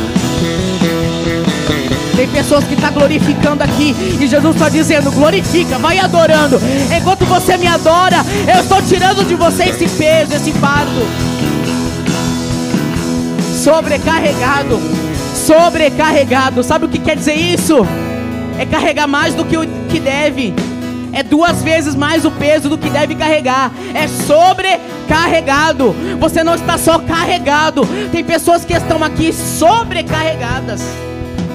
Tem 2.16 2.28
pessoas 2.30 2.64
que 2.64 2.74
estão 2.74 2.90
tá 2.90 2.98
glorificando 2.98 3.62
aqui 3.62 3.94
e 4.20 4.28
Jesus 4.28 4.56
está 4.56 4.70
dizendo: 4.70 5.12
glorifica, 5.12 5.78
vai 5.78 6.00
adorando. 6.00 6.60
Enquanto 6.96 7.26
você 7.26 7.58
me 7.58 7.68
adora, 7.68 8.18
eu 8.48 8.62
estou 8.62 8.82
tirando 8.82 9.26
de 9.26 9.36
você 9.36 9.66
esse 9.66 9.88
peso, 9.90 10.34
esse 10.34 10.54
fardo. 10.54 11.06
Sobrecarregado, 13.64 14.80
sobrecarregado. 15.46 16.64
Sabe 16.64 16.86
o 16.86 16.90
que 16.90 17.00
quer 17.00 17.18
dizer 17.18 17.36
isso? 17.36 17.86
É 18.58 18.66
carregar 18.66 19.08
mais 19.08 19.34
do 19.34 19.44
que 19.44 19.58
o 19.58 19.68
que 19.90 20.00
deve. 20.00 20.54
É 21.12 21.22
duas 21.24 21.62
vezes 21.64 21.96
mais 21.96 22.24
o 22.26 22.32
peso 22.32 22.70
do 22.70 22.78
que 22.78 22.90
deve 22.90 23.16
carregar. 23.16 23.72
É 23.94 24.08
sobrecarregado. 24.08 25.94
Você 26.20 26.44
não 26.44 26.56
está 26.56 26.78
só 26.78 27.00
carregado. 27.00 27.86
Tem 28.12 28.24
pessoas 28.24 28.64
que 28.64 28.74
estão 28.74 29.04
aqui 29.04 29.34
sobrecarregadas. 29.34 30.82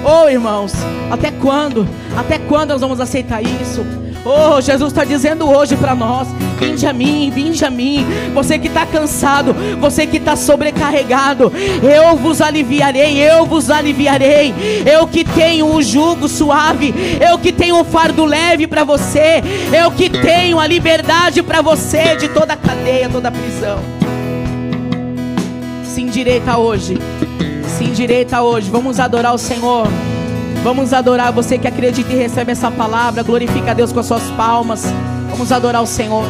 Oh, 0.05 0.29
irmãos, 0.29 0.73
até 1.11 1.31
quando? 1.31 1.87
Até 2.17 2.39
quando 2.39 2.71
nós 2.71 2.81
vamos 2.81 3.01
aceitar 3.01 3.43
isso? 3.43 3.85
Oh, 4.25 4.61
Jesus 4.61 4.93
está 4.93 5.05
dizendo 5.05 5.49
hoje 5.49 5.77
para 5.77 5.95
nós: 5.95 6.29
vinde 6.59 6.87
a 6.87 6.93
mim, 6.93 7.31
vinde 7.35 7.65
a 7.65 7.71
mim. 7.71 8.07
Você 8.35 8.59
que 8.59 8.69
está 8.69 8.85
cansado, 8.87 9.55
você 9.79 10.07
que 10.07 10.19
está 10.19 10.37
sobrecarregado, 10.37 11.53
eu 11.83 12.17
vos 12.17 12.41
aliviarei, 12.41 13.19
eu 13.19 13.47
vos 13.47 13.71
aliviarei. 13.71 14.55
Eu 14.87 15.07
que 15.07 15.25
tenho 15.25 15.75
o 15.75 15.83
jugo 15.83 16.29
suave, 16.29 16.95
eu 17.21 17.39
que 17.39 17.53
tenho 17.53 17.81
o 17.81 17.85
fardo 17.85 18.25
leve 18.25 18.67
para 18.67 18.85
você, 18.85 19.43
eu 19.73 19.91
que 19.91 20.11
tenho 20.11 20.59
a 20.59 20.67
liberdade 20.67 21.43
para 21.43 21.63
você 21.63 22.17
de 22.17 22.29
toda 22.29 22.55
a 22.55 22.57
cadeia, 22.57 23.09
toda 23.09 23.29
a 23.29 23.33
prisão. 23.33 23.79
Se 25.85 26.03
endireita 26.03 26.57
hoje, 26.59 26.99
se 27.81 27.85
endireita 27.85 28.43
hoje. 28.43 28.71
Vamos 28.71 29.01
adorar 29.01 29.35
o 29.35 29.39
Senhor. 29.39 29.87
Vamos 30.63 30.93
adorar 30.93 31.33
você 31.33 31.57
que 31.57 31.67
acredita 31.67 32.13
e 32.13 32.17
recebe 32.17 32.53
essa 32.53 32.71
palavra. 32.71 33.23
Glorifica 33.23 33.71
a 33.71 33.75
Deus 33.75 33.91
com 33.91 34.01
as 34.01 34.07
suas 34.07 34.25
palmas. 34.33 34.85
Vamos 35.31 35.51
adorar 35.51 35.83
o 35.83 35.87
Senhor. 35.87 36.25